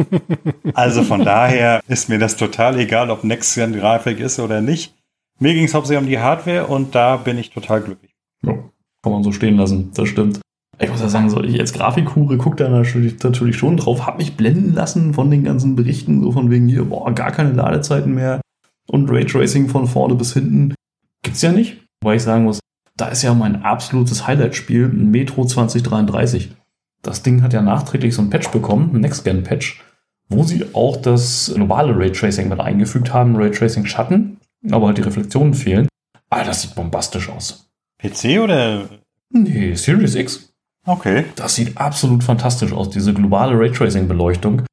Also 0.75 1.03
von 1.03 1.25
daher 1.25 1.81
ist 1.87 2.09
mir 2.09 2.19
das 2.19 2.37
total 2.37 2.79
egal, 2.79 3.09
ob 3.09 3.23
Next-Gen-Grafik 3.23 4.19
ist 4.19 4.39
oder 4.39 4.61
nicht. 4.61 4.93
Mir 5.39 5.53
ging 5.53 5.65
es 5.65 5.73
hauptsächlich 5.73 6.03
um 6.03 6.09
die 6.09 6.19
Hardware 6.19 6.67
und 6.67 6.95
da 6.95 7.17
bin 7.17 7.37
ich 7.37 7.49
total 7.49 7.81
glücklich. 7.81 8.11
Ja, 8.45 8.53
kann 9.01 9.11
man 9.11 9.23
so 9.23 9.31
stehen 9.31 9.57
lassen, 9.57 9.91
das 9.93 10.07
stimmt. 10.07 10.39
Ich 10.79 10.89
muss 10.89 11.01
ja 11.01 11.09
sagen, 11.09 11.29
so 11.29 11.43
ich 11.43 11.59
als 11.59 11.73
Grafikhure 11.73 12.37
gucke 12.37 12.55
da 12.57 12.69
natürlich, 12.69 13.21
natürlich 13.21 13.57
schon 13.57 13.77
drauf, 13.77 14.05
hab 14.05 14.17
mich 14.17 14.35
blenden 14.35 14.73
lassen 14.73 15.13
von 15.13 15.29
den 15.29 15.43
ganzen 15.43 15.75
Berichten, 15.75 16.21
so 16.21 16.31
von 16.31 16.49
wegen 16.49 16.67
hier, 16.67 16.85
boah, 16.85 17.11
gar 17.13 17.31
keine 17.31 17.51
Ladezeiten 17.51 18.13
mehr 18.13 18.41
und 18.87 19.09
Raytracing 19.09 19.69
von 19.69 19.87
vorne 19.87 20.15
bis 20.15 20.33
hinten. 20.33 20.73
Gibt's 21.23 21.41
ja 21.41 21.51
nicht, 21.51 21.83
weil 22.03 22.17
ich 22.17 22.23
sagen 22.23 22.43
muss, 22.43 22.59
da 22.95 23.07
ist 23.07 23.23
ja 23.23 23.33
mein 23.33 23.63
absolutes 23.63 24.27
Highlight-Spiel, 24.27 24.85
ein 24.85 25.09
Metro 25.09 25.45
2033. 25.45 26.51
Das 27.01 27.23
Ding 27.23 27.41
hat 27.41 27.53
ja 27.53 27.61
nachträglich 27.61 28.13
so 28.13 28.21
ein 28.21 28.29
Patch 28.29 28.49
bekommen, 28.51 28.91
ein 28.93 29.01
Next-Gen-Patch, 29.01 29.81
wo 30.29 30.43
sie 30.43 30.65
auch 30.73 30.97
das 30.97 31.51
globale 31.53 31.97
Raytracing 31.97 32.49
mit 32.49 32.59
eingefügt 32.59 33.13
haben, 33.13 33.35
Raytracing 33.35 33.85
Schatten, 33.85 34.37
aber 34.69 34.87
halt 34.87 34.97
die 34.97 35.01
Reflexionen 35.01 35.53
fehlen. 35.53 35.87
Aber 36.29 36.43
das 36.43 36.61
sieht 36.61 36.75
bombastisch 36.75 37.29
aus. 37.29 37.69
PC 37.99 38.39
oder? 38.41 38.89
Nee, 39.29 39.75
Series 39.75 40.15
X. 40.15 40.53
Okay. 40.85 41.25
Das 41.35 41.55
sieht 41.55 41.77
absolut 41.77 42.23
fantastisch 42.23 42.73
aus, 42.73 42.89
diese 42.89 43.13
globale 43.13 43.57
Raytracing-Beleuchtung. 43.57 44.63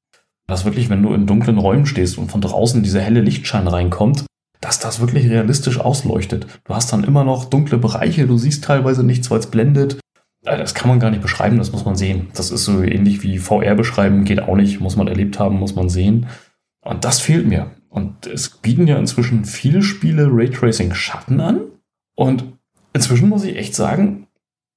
Dass 0.47 0.65
wirklich, 0.65 0.91
wenn 0.91 1.03
du 1.03 1.15
in 1.15 1.27
dunklen 1.27 1.59
Räumen 1.59 1.87
stehst 1.87 2.19
und 2.19 2.31
von 2.31 2.41
draußen 2.41 2.83
dieser 2.83 3.01
helle 3.01 3.21
Lichtschein 3.21 3.69
reinkommt, 3.69 4.25
dass 4.61 4.79
das 4.79 5.01
wirklich 5.01 5.29
realistisch 5.29 5.81
ausleuchtet. 5.81 6.47
Du 6.65 6.75
hast 6.75 6.93
dann 6.93 7.05
immer 7.05 7.25
noch 7.25 7.47
dunkle 7.47 7.79
Bereiche, 7.79 8.27
du 8.27 8.37
siehst 8.37 8.65
teilweise 8.65 9.03
nichts, 9.03 9.31
weil 9.31 9.41
es 9.41 9.47
blendet. 9.51 9.99
Das 10.43 10.75
kann 10.75 10.89
man 10.89 11.01
gar 11.01 11.11
nicht 11.11 11.23
beschreiben, 11.23 11.59
das 11.59 11.73
muss 11.73 11.85
man 11.85 11.97
sehen. 11.97 12.29
Das 12.35 12.51
ist 12.51 12.65
so 12.65 12.83
ähnlich 12.83 13.23
wie 13.23 13.39
VR 13.39 13.75
beschreiben, 13.75 14.25
geht 14.25 14.41
auch 14.41 14.57
nicht, 14.57 14.81
muss 14.81 14.97
man 14.97 15.09
erlebt 15.09 15.39
haben, 15.39 15.59
muss 15.59 15.75
man 15.75 15.89
sehen. 15.89 16.27
Und 16.83 17.05
das 17.05 17.21
fehlt 17.21 17.47
mir. 17.47 17.71
Und 17.89 18.27
es 18.27 18.49
bieten 18.49 18.87
ja 18.87 18.99
inzwischen 18.99 19.45
viele 19.45 19.83
Spiele 19.83 20.29
Raytracing 20.31 20.95
Schatten 20.95 21.41
an. 21.41 21.61
Und 22.15 22.45
inzwischen 22.93 23.29
muss 23.29 23.45
ich 23.45 23.57
echt 23.57 23.75
sagen, 23.75 24.29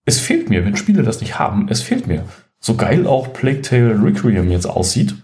es 0.06 0.19
fehlt 0.19 0.50
mir, 0.50 0.65
wenn 0.65 0.76
Spiele 0.76 1.04
das 1.04 1.22
nicht 1.22 1.39
haben, 1.39 1.67
es 1.69 1.82
fehlt 1.82 2.08
mir. 2.08 2.26
So 2.60 2.76
geil 2.76 3.08
auch 3.08 3.34
Plague 3.34 3.62
Tale 3.62 4.02
Requiem 4.02 4.50
jetzt 4.50 4.65
aussieht. 4.65 5.15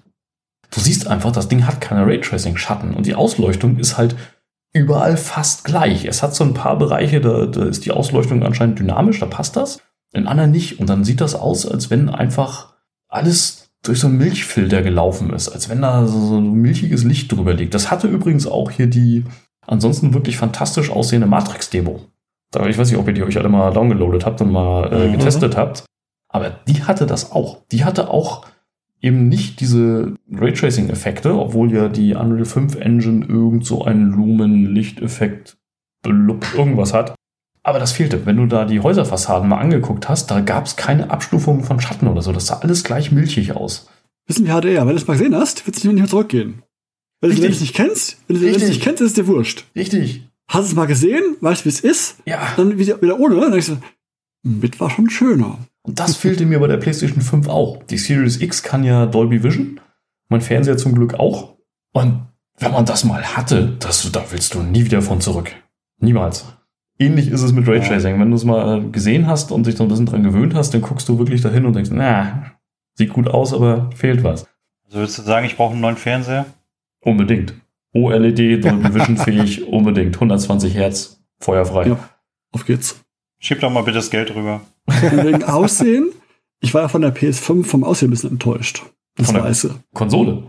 Du 0.71 0.79
siehst 0.79 1.07
einfach, 1.07 1.31
das 1.31 1.47
Ding 1.47 1.65
hat 1.65 1.81
keine 1.81 2.05
Raytracing-Schatten 2.05 2.93
und 2.93 3.05
die 3.05 3.15
Ausleuchtung 3.15 3.77
ist 3.77 3.97
halt 3.97 4.15
überall 4.73 5.17
fast 5.17 5.63
gleich. 5.65 6.05
Es 6.05 6.21
hat 6.23 6.35
so 6.35 6.43
ein 6.43 6.53
paar 6.53 6.77
Bereiche, 6.77 7.21
da, 7.21 7.45
da 7.45 7.65
ist 7.65 7.85
die 7.85 7.91
Ausleuchtung 7.91 8.43
anscheinend 8.43 8.79
dynamisch, 8.79 9.19
da 9.19 9.25
passt 9.25 9.55
das. 9.55 9.81
In 10.11 10.27
anderen 10.27 10.51
nicht. 10.51 10.79
Und 10.79 10.89
dann 10.89 11.03
sieht 11.03 11.21
das 11.21 11.35
aus, 11.35 11.65
als 11.67 11.89
wenn 11.89 12.09
einfach 12.09 12.73
alles 13.07 13.71
durch 13.83 13.99
so 13.99 14.07
einen 14.07 14.17
Milchfilter 14.17 14.81
gelaufen 14.81 15.31
ist, 15.33 15.49
als 15.49 15.69
wenn 15.69 15.81
da 15.81 16.05
so, 16.05 16.37
ein 16.37 16.51
milchiges 16.53 17.03
Licht 17.03 17.31
drüber 17.31 17.53
liegt. 17.53 17.73
Das 17.73 17.89
hatte 17.91 18.07
übrigens 18.07 18.45
auch 18.47 18.71
hier 18.71 18.87
die 18.87 19.23
ansonsten 19.65 20.13
wirklich 20.13 20.37
fantastisch 20.37 20.89
aussehende 20.89 21.27
Matrix-Demo. 21.27 22.01
Ich 22.67 22.77
weiß 22.77 22.89
nicht, 22.89 22.99
ob 22.99 23.07
ihr 23.07 23.13
die 23.13 23.23
euch 23.23 23.37
alle 23.37 23.49
mal 23.49 23.71
downgeloadet 23.71 24.25
habt 24.25 24.41
und 24.41 24.51
mal 24.51 24.91
äh, 24.91 25.07
Mhm. 25.07 25.11
getestet 25.13 25.55
habt. 25.55 25.85
Aber 26.27 26.49
die 26.67 26.83
hatte 26.83 27.05
das 27.05 27.31
auch. 27.31 27.59
Die 27.71 27.85
hatte 27.85 28.09
auch 28.09 28.45
eben 29.01 29.29
nicht 29.29 29.59
diese 29.59 30.15
Raytracing-Effekte, 30.31 31.33
obwohl 31.33 31.71
ja 31.73 31.87
die 31.89 32.13
Unreal 32.15 32.45
5 32.45 32.75
Engine 32.75 33.25
irgend 33.25 33.65
so 33.65 33.85
einen 33.85 34.11
Lumen-Lichteffekt 34.11 35.57
irgendwas 36.05 36.93
hat. 36.93 37.15
Aber 37.63 37.79
das 37.79 37.91
fehlte. 37.91 38.25
Wenn 38.25 38.37
du 38.37 38.45
da 38.45 38.65
die 38.65 38.79
Häuserfassaden 38.79 39.47
mal 39.47 39.59
angeguckt 39.59 40.07
hast, 40.09 40.31
da 40.31 40.39
gab 40.39 40.65
es 40.65 40.75
keine 40.75 41.11
Abstufung 41.11 41.63
von 41.63 41.79
Schatten 41.79 42.07
oder 42.07 42.21
so. 42.21 42.31
Das 42.31 42.47
sah 42.47 42.59
alles 42.59 42.83
gleich 42.83 43.11
milchig 43.11 43.51
aus. 43.55 43.89
Wissen 44.27 44.45
wie 44.45 44.49
HDR, 44.51 44.81
wenn 44.87 44.95
du 44.95 45.01
es 45.01 45.07
mal 45.07 45.17
gesehen 45.17 45.35
hast, 45.35 45.65
wird 45.67 45.75
es 45.77 45.83
nicht 45.83 45.93
mehr 45.93 46.07
zurückgehen. 46.07 46.63
Wenn 47.21 47.35
du 47.35 47.47
es 47.47 47.59
nicht 47.59 47.75
kennst, 47.75 48.17
wenn 48.27 48.39
du 48.39 48.47
es 48.47 48.67
nicht 48.67 48.81
kennst, 48.81 49.01
ist 49.01 49.07
es 49.09 49.13
dir 49.13 49.27
wurscht. 49.27 49.65
Richtig. 49.75 50.23
Hast 50.49 50.65
es 50.67 50.73
mal 50.75 50.85
gesehen, 50.85 51.35
weißt 51.41 51.65
wie 51.65 51.69
es 51.69 51.81
ist, 51.81 52.17
Ja. 52.25 52.53
dann 52.55 52.77
wieder, 52.79 53.01
wieder 53.01 53.19
ohne, 53.19 53.39
dann 53.39 53.51
denkst 53.51 53.67
du, 53.67 53.77
mit 54.43 54.79
war 54.79 54.89
schon 54.89 55.09
schöner. 55.09 55.59
Und 55.83 55.99
das 55.99 56.15
fehlte 56.17 56.45
mir 56.45 56.59
bei 56.59 56.67
der 56.67 56.77
PlayStation 56.77 57.21
5 57.21 57.47
auch. 57.47 57.83
Die 57.83 57.97
Series 57.97 58.41
X 58.41 58.63
kann 58.63 58.83
ja 58.83 59.05
Dolby 59.05 59.43
Vision. 59.43 59.79
Mein 60.29 60.41
Fernseher 60.41 60.77
zum 60.77 60.93
Glück 60.93 61.15
auch. 61.15 61.55
Und 61.93 62.27
wenn 62.57 62.71
man 62.71 62.85
das 62.85 63.03
mal 63.03 63.23
hatte, 63.35 63.75
das, 63.79 64.11
da 64.11 64.23
willst 64.31 64.53
du 64.53 64.61
nie 64.61 64.85
wieder 64.85 65.01
von 65.01 65.21
zurück. 65.21 65.51
Niemals. 65.99 66.45
Ähnlich 66.99 67.29
ist 67.29 67.41
es 67.41 67.53
mit 67.53 67.67
Raytracing. 67.67 68.19
Wenn 68.19 68.29
du 68.29 68.35
es 68.35 68.43
mal 68.43 68.79
äh, 68.79 68.89
gesehen 68.89 69.27
hast 69.27 69.51
und 69.51 69.65
dich 69.65 69.77
so 69.77 69.83
ein 69.83 69.89
bisschen 69.89 70.05
dran 70.05 70.23
gewöhnt 70.23 70.53
hast, 70.53 70.73
dann 70.73 70.81
guckst 70.81 71.07
du 71.07 71.17
wirklich 71.17 71.41
dahin 71.41 71.65
und 71.65 71.73
denkst, 71.73 71.91
na, 71.93 72.51
sieht 72.95 73.13
gut 73.13 73.29
aus, 73.29 73.53
aber 73.53 73.89
fehlt 73.95 74.23
was. 74.23 74.45
Also 74.85 74.99
würdest 74.99 75.17
du 75.17 75.21
sagen, 75.21 75.45
ich 75.45 75.55
brauche 75.55 75.71
einen 75.71 75.81
neuen 75.81 75.95
Fernseher? 75.95 76.45
Unbedingt. 77.01 77.53
OLED, 77.93 78.63
Dolby 78.63 78.93
Vision 78.93 79.17
fähig, 79.17 79.65
unbedingt. 79.67 80.15
120 80.15 80.75
Hertz, 80.75 81.23
feuerfrei. 81.39 81.87
Ja. 81.87 82.09
Auf 82.51 82.65
geht's. 82.65 82.99
Schieb 83.39 83.59
doch 83.61 83.69
mal 83.71 83.81
bitte 83.83 83.97
das 83.97 84.09
Geld 84.09 84.33
rüber. 84.35 84.61
Und 84.85 85.23
wegen 85.23 85.43
Aussehen, 85.43 86.09
ich 86.59 86.73
war 86.73 86.81
ja 86.83 86.87
von 86.89 87.01
der 87.01 87.15
PS5 87.15 87.63
vom 87.65 87.83
Aussehen 87.83 88.09
ein 88.09 88.11
bisschen 88.11 88.31
enttäuscht. 88.31 88.83
Das 89.15 89.27
Von 89.27 89.35
der- 89.35 89.43
Weiße. 89.45 89.75
Konsole. 89.93 90.43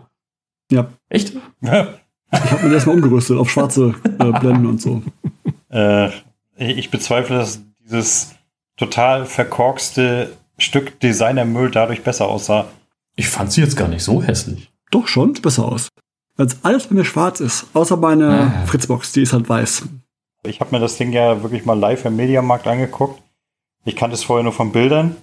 Ja. 0.73 0.89
Echt? 1.09 1.33
Ich 1.63 1.69
habe 1.71 2.67
mir 2.69 2.75
erstmal 2.75 2.97
umgerüstet 2.97 3.37
auf 3.39 3.51
schwarze 3.51 3.95
äh, 4.19 4.33
Blenden 4.39 4.67
und 4.67 4.81
so. 4.81 5.03
äh, 5.71 6.11
ich 6.57 6.91
bezweifle, 6.91 7.39
dass 7.39 7.61
dieses 7.85 8.35
total 8.77 9.27
verkorkste 9.27 10.37
Stück 10.59 11.01
Designermüll 11.01 11.71
dadurch 11.71 12.03
besser 12.03 12.29
aussah. 12.29 12.67
Ich 13.17 13.29
fand 13.29 13.51
sie 13.53 13.61
jetzt 13.63 13.77
gar 13.77 13.89
nicht 13.89 14.03
so 14.05 14.23
hässlich. 14.23 14.71
Doch 14.91 15.09
schon, 15.09 15.35
sieht 15.35 15.43
besser 15.43 15.65
aus. 15.65 15.89
Weil 16.37 16.49
alles 16.63 16.87
bei 16.87 16.95
mir 16.95 17.05
schwarz 17.05 17.41
ist, 17.41 17.67
außer 17.75 17.97
meine 17.97 18.29
Ah. 18.29 18.67
Fritzbox, 18.67 19.13
die 19.13 19.23
ist 19.23 19.33
halt 19.33 19.49
weiß. 19.49 19.85
Ich 20.43 20.61
habe 20.61 20.75
mir 20.75 20.81
das 20.81 20.97
Ding 20.97 21.13
ja 21.13 21.43
wirklich 21.43 21.65
mal 21.65 21.79
live 21.79 22.05
im 22.05 22.17
Mediamarkt 22.17 22.67
angeguckt. 22.67 23.23
Ich 23.85 23.97
kannte 23.97 24.15
es 24.15 24.25
vorher 24.25 24.45
nur 24.45 24.53
von 24.53 24.73
Bildern. 24.73 25.17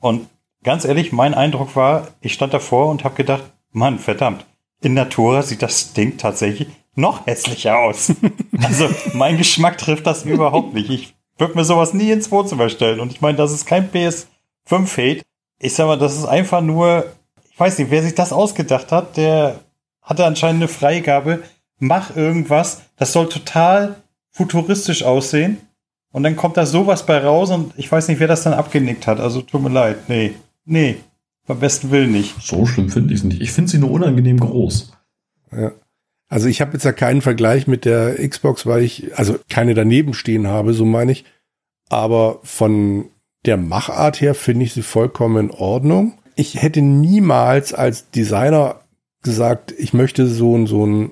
Und 0.00 0.28
ganz 0.62 0.84
ehrlich, 0.84 1.12
mein 1.12 1.34
Eindruck 1.34 1.76
war, 1.76 2.08
ich 2.20 2.34
stand 2.34 2.54
davor 2.54 2.88
und 2.88 3.04
habe 3.04 3.16
gedacht, 3.16 3.44
Mann, 3.72 3.98
verdammt, 3.98 4.46
in 4.80 4.94
Natura 4.94 5.42
sieht 5.42 5.62
das 5.62 5.92
Ding 5.92 6.16
tatsächlich 6.18 6.68
noch 6.94 7.26
hässlicher 7.26 7.78
aus. 7.78 8.12
also 8.62 8.88
mein 9.12 9.38
Geschmack 9.38 9.78
trifft 9.78 10.06
das 10.06 10.24
überhaupt 10.24 10.74
nicht. 10.74 10.90
Ich 10.90 11.14
würde 11.38 11.56
mir 11.56 11.64
sowas 11.64 11.94
nie 11.94 12.12
ins 12.12 12.30
Wohnzimmer 12.30 12.68
stellen. 12.68 13.00
Und 13.00 13.10
ich 13.10 13.20
meine, 13.20 13.36
das 13.36 13.52
ist 13.52 13.66
kein 13.66 13.90
PS5-Hate. 13.90 15.22
Ich 15.58 15.74
sag 15.74 15.86
mal, 15.86 15.98
das 15.98 16.16
ist 16.16 16.26
einfach 16.26 16.60
nur, 16.60 17.06
ich 17.50 17.58
weiß 17.58 17.78
nicht, 17.78 17.90
wer 17.90 18.02
sich 18.02 18.14
das 18.14 18.32
ausgedacht 18.32 18.92
hat, 18.92 19.16
der 19.16 19.60
hatte 20.02 20.24
anscheinend 20.24 20.62
eine 20.62 20.68
Freigabe. 20.68 21.42
Mach 21.78 22.14
irgendwas. 22.14 22.82
Das 22.96 23.12
soll 23.12 23.28
total 23.28 24.03
futuristisch 24.34 25.04
aussehen. 25.04 25.56
Und 26.12 26.22
dann 26.22 26.36
kommt 26.36 26.56
da 26.56 26.66
sowas 26.66 27.06
bei 27.06 27.18
raus 27.18 27.50
und 27.50 27.72
ich 27.76 27.90
weiß 27.90 28.08
nicht, 28.08 28.20
wer 28.20 28.28
das 28.28 28.42
dann 28.42 28.52
abgenickt 28.52 29.06
hat. 29.06 29.18
Also 29.18 29.40
tut 29.40 29.62
mir 29.62 29.70
leid. 29.70 30.08
Nee, 30.08 30.34
nee. 30.64 30.96
Beim 31.46 31.60
besten 31.60 31.90
Willen 31.90 32.12
nicht. 32.12 32.34
So 32.40 32.66
schlimm 32.66 32.88
finde 32.88 33.12
ich 33.12 33.20
es 33.20 33.24
nicht. 33.24 33.40
Ich 33.40 33.52
finde 33.52 33.70
sie 33.70 33.78
nur 33.78 33.90
unangenehm 33.90 34.38
groß. 34.38 34.92
Ja. 35.52 35.72
Also 36.28 36.48
ich 36.48 36.60
habe 36.60 36.72
jetzt 36.72 36.84
ja 36.84 36.92
keinen 36.92 37.20
Vergleich 37.20 37.66
mit 37.66 37.84
der 37.84 38.16
Xbox, 38.28 38.66
weil 38.66 38.82
ich 38.82 39.16
also 39.18 39.38
keine 39.50 39.74
daneben 39.74 40.14
stehen 40.14 40.46
habe, 40.46 40.72
so 40.72 40.84
meine 40.84 41.12
ich. 41.12 41.24
Aber 41.88 42.40
von 42.42 43.10
der 43.44 43.56
Machart 43.56 44.20
her 44.20 44.34
finde 44.34 44.64
ich 44.64 44.72
sie 44.72 44.82
vollkommen 44.82 45.50
in 45.50 45.50
Ordnung. 45.50 46.14
Ich 46.34 46.60
hätte 46.62 46.80
niemals 46.80 47.74
als 47.74 48.10
Designer 48.10 48.80
gesagt, 49.22 49.72
ich 49.76 49.92
möchte 49.92 50.26
so, 50.26 50.66
so 50.66 50.84
einen 50.84 51.10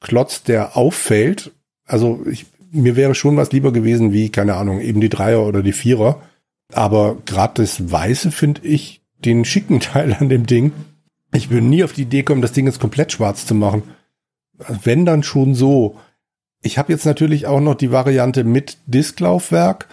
Klotz, 0.00 0.42
der 0.42 0.76
auffällt. 0.76 1.52
Also 1.86 2.20
ich, 2.30 2.46
mir 2.72 2.96
wäre 2.96 3.14
schon 3.14 3.36
was 3.36 3.52
lieber 3.52 3.72
gewesen 3.72 4.12
wie, 4.12 4.30
keine 4.30 4.54
Ahnung, 4.54 4.80
eben 4.80 5.00
die 5.00 5.08
Dreier 5.08 5.46
oder 5.46 5.62
die 5.62 5.72
Vierer. 5.72 6.22
Aber 6.72 7.18
gerade 7.26 7.62
das 7.62 7.92
Weiße 7.92 8.32
finde 8.32 8.62
ich 8.64 9.02
den 9.24 9.44
schicken 9.44 9.80
Teil 9.80 10.16
an 10.18 10.28
dem 10.28 10.46
Ding. 10.46 10.72
Ich 11.34 11.50
würde 11.50 11.66
nie 11.66 11.84
auf 11.84 11.92
die 11.92 12.02
Idee 12.02 12.22
kommen, 12.22 12.42
das 12.42 12.52
Ding 12.52 12.66
jetzt 12.66 12.80
komplett 12.80 13.12
schwarz 13.12 13.46
zu 13.46 13.54
machen. 13.54 13.84
Wenn 14.82 15.06
dann 15.06 15.22
schon 15.22 15.54
so. 15.54 15.98
Ich 16.64 16.78
habe 16.78 16.92
jetzt 16.92 17.06
natürlich 17.06 17.46
auch 17.46 17.60
noch 17.60 17.74
die 17.74 17.90
Variante 17.90 18.44
mit 18.44 18.78
Disklaufwerk. 18.86 19.88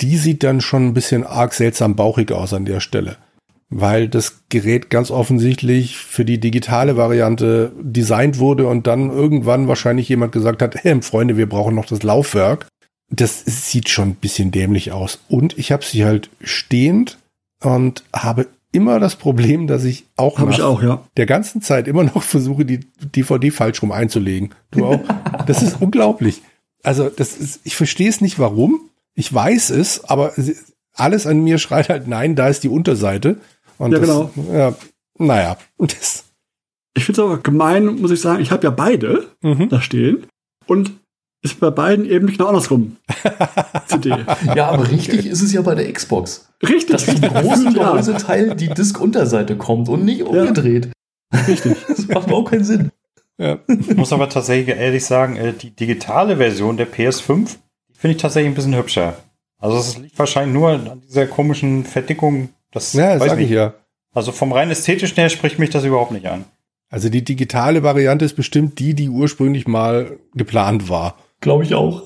Die 0.00 0.16
sieht 0.16 0.42
dann 0.42 0.60
schon 0.60 0.88
ein 0.88 0.94
bisschen 0.94 1.24
arg 1.24 1.54
seltsam 1.54 1.94
bauchig 1.94 2.32
aus 2.32 2.52
an 2.52 2.64
der 2.64 2.80
Stelle. 2.80 3.16
Weil 3.70 4.08
das 4.08 4.42
Gerät 4.48 4.90
ganz 4.90 5.10
offensichtlich 5.10 5.96
für 5.96 6.24
die 6.24 6.40
digitale 6.40 6.96
Variante 6.96 7.72
designt 7.80 8.38
wurde 8.38 8.66
und 8.66 8.86
dann 8.86 9.10
irgendwann 9.10 9.68
wahrscheinlich 9.68 10.08
jemand 10.08 10.32
gesagt 10.32 10.60
hat, 10.60 10.74
hey, 10.74 11.00
Freunde, 11.02 11.36
wir 11.36 11.48
brauchen 11.48 11.76
noch 11.76 11.86
das 11.86 12.02
Laufwerk. 12.02 12.66
Das 13.10 13.44
sieht 13.44 13.88
schon 13.88 14.10
ein 14.10 14.14
bisschen 14.16 14.50
dämlich 14.50 14.92
aus. 14.92 15.20
Und 15.28 15.56
ich 15.56 15.70
habe 15.72 15.84
sie 15.84 16.04
halt 16.04 16.30
stehend 16.42 17.18
und 17.62 18.04
habe 18.12 18.46
immer 18.72 19.00
das 19.00 19.16
Problem, 19.16 19.66
dass 19.66 19.84
ich 19.84 20.04
auch, 20.16 20.38
Hab 20.38 20.50
ich 20.50 20.62
auch 20.62 20.82
ja. 20.82 21.04
der 21.16 21.26
ganzen 21.26 21.62
Zeit 21.62 21.88
immer 21.88 22.04
noch 22.04 22.22
versuche, 22.22 22.64
die 22.64 22.80
DVD 23.00 23.50
falsch 23.50 23.82
rum 23.82 23.92
einzulegen. 23.92 24.50
Du 24.70 24.86
auch? 24.86 25.00
das 25.46 25.62
ist 25.62 25.80
unglaublich. 25.80 26.42
Also, 26.82 27.08
das 27.08 27.36
ist, 27.36 27.60
ich 27.64 27.76
verstehe 27.76 28.08
es 28.08 28.20
nicht, 28.20 28.38
warum. 28.38 28.80
Ich 29.14 29.32
weiß 29.32 29.70
es, 29.70 30.04
aber 30.04 30.32
alles 30.94 31.26
an 31.26 31.42
mir 31.42 31.58
schreit 31.58 31.88
halt, 31.88 32.08
nein, 32.08 32.36
da 32.36 32.48
ist 32.48 32.62
die 32.62 32.68
Unterseite. 32.68 33.40
Und 33.80 33.92
Ja, 33.92 33.98
das, 33.98 34.08
genau. 34.08 34.30
Ja, 34.52 34.74
naja, 35.18 35.56
das, 35.78 36.24
Ich 36.96 37.04
finde 37.04 37.20
es 37.20 37.26
aber 37.26 37.38
gemein, 37.38 37.86
muss 37.86 38.10
ich 38.10 38.20
sagen. 38.20 38.42
Ich 38.42 38.50
habe 38.50 38.64
ja 38.64 38.70
beide 38.70 39.28
mhm. 39.42 39.68
da 39.68 39.80
stehen. 39.80 40.26
Und 40.66 40.92
ist 41.42 41.58
bei 41.58 41.70
beiden 41.70 42.04
eben 42.04 42.26
genau 42.26 42.48
andersrum. 42.48 42.98
CD. 43.86 44.10
Ja, 44.54 44.68
aber 44.68 44.90
richtig 44.90 45.24
ist 45.24 45.40
es 45.40 45.52
ja 45.54 45.62
bei 45.62 45.74
der 45.74 45.90
Xbox. 45.90 46.52
Richtig. 46.62 46.88
Dass 46.88 47.06
zum 47.06 47.20
großen 47.22 47.74
Ja. 47.74 47.92
Gehäuseteil 47.92 48.54
die 48.54 48.68
Disk-Unterseite 48.68 49.56
kommt 49.56 49.88
und 49.88 50.04
nicht 50.04 50.22
umgedreht. 50.22 50.90
Richtig. 51.48 51.76
Das 51.88 52.06
macht 52.08 52.26
überhaupt 52.26 52.50
keinen 52.50 52.64
Sinn. 52.64 52.90
ja. 53.38 53.58
Ich 53.66 53.96
muss 53.96 54.12
aber 54.12 54.28
tatsächlich 54.28 54.76
ehrlich 54.76 55.06
sagen, 55.06 55.36
äh, 55.36 55.54
die 55.54 55.70
digitale 55.70 56.36
Version 56.36 56.76
der 56.76 56.90
PS5 56.92 57.56
die 57.88 57.98
finde 57.98 58.16
ich 58.16 58.22
tatsächlich 58.22 58.52
ein 58.52 58.54
bisschen 58.54 58.76
hübscher. 58.76 59.16
Also 59.58 59.78
es 59.78 59.96
liegt 59.96 60.18
wahrscheinlich 60.18 60.52
nur 60.54 60.70
an 60.70 61.00
dieser 61.08 61.26
komischen 61.26 61.84
Verdickung. 61.84 62.50
Das 62.72 62.92
ja, 62.92 63.12
das 63.14 63.20
weiß 63.22 63.30
sage 63.30 63.42
ich 63.42 63.48
nicht. 63.50 63.56
ja. 63.56 63.74
Also 64.12 64.32
vom 64.32 64.52
rein 64.52 64.70
ästhetischen 64.70 65.16
her 65.16 65.28
spricht 65.28 65.58
mich 65.58 65.70
das 65.70 65.84
überhaupt 65.84 66.12
nicht 66.12 66.26
an. 66.26 66.44
Also 66.88 67.08
die 67.08 67.24
digitale 67.24 67.82
Variante 67.82 68.24
ist 68.24 68.34
bestimmt 68.34 68.78
die, 68.80 68.94
die 68.94 69.08
ursprünglich 69.08 69.68
mal 69.68 70.18
geplant 70.34 70.88
war. 70.88 71.16
Glaube 71.40 71.62
ich 71.64 71.74
auch. 71.74 72.02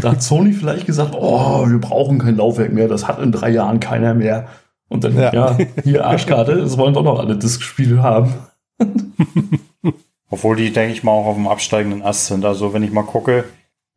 Da 0.00 0.12
hat 0.12 0.22
Sony 0.22 0.52
vielleicht 0.54 0.86
gesagt, 0.86 1.14
oh, 1.16 1.64
wir 1.68 1.78
brauchen 1.78 2.18
kein 2.18 2.36
Laufwerk 2.36 2.72
mehr, 2.72 2.88
das 2.88 3.06
hat 3.06 3.20
in 3.20 3.30
drei 3.30 3.50
Jahren 3.50 3.78
keiner 3.80 4.14
mehr. 4.14 4.48
Und 4.88 5.04
dann, 5.04 5.16
Ja. 5.16 5.32
ja, 5.32 5.58
hier 5.84 6.06
Arschkarte, 6.06 6.52
es 6.52 6.76
wollen 6.78 6.94
doch 6.94 7.04
noch 7.04 7.18
alle 7.20 7.36
Disk-Spiele 7.36 8.02
haben. 8.02 8.34
Obwohl 10.30 10.56
die, 10.56 10.72
denke 10.72 10.92
ich 10.92 11.02
mal, 11.04 11.12
auch 11.12 11.26
auf 11.26 11.36
dem 11.36 11.46
absteigenden 11.48 12.02
Ast 12.02 12.26
sind. 12.26 12.44
Also 12.44 12.72
wenn 12.74 12.82
ich 12.82 12.90
mal 12.90 13.02
gucke, 13.04 13.44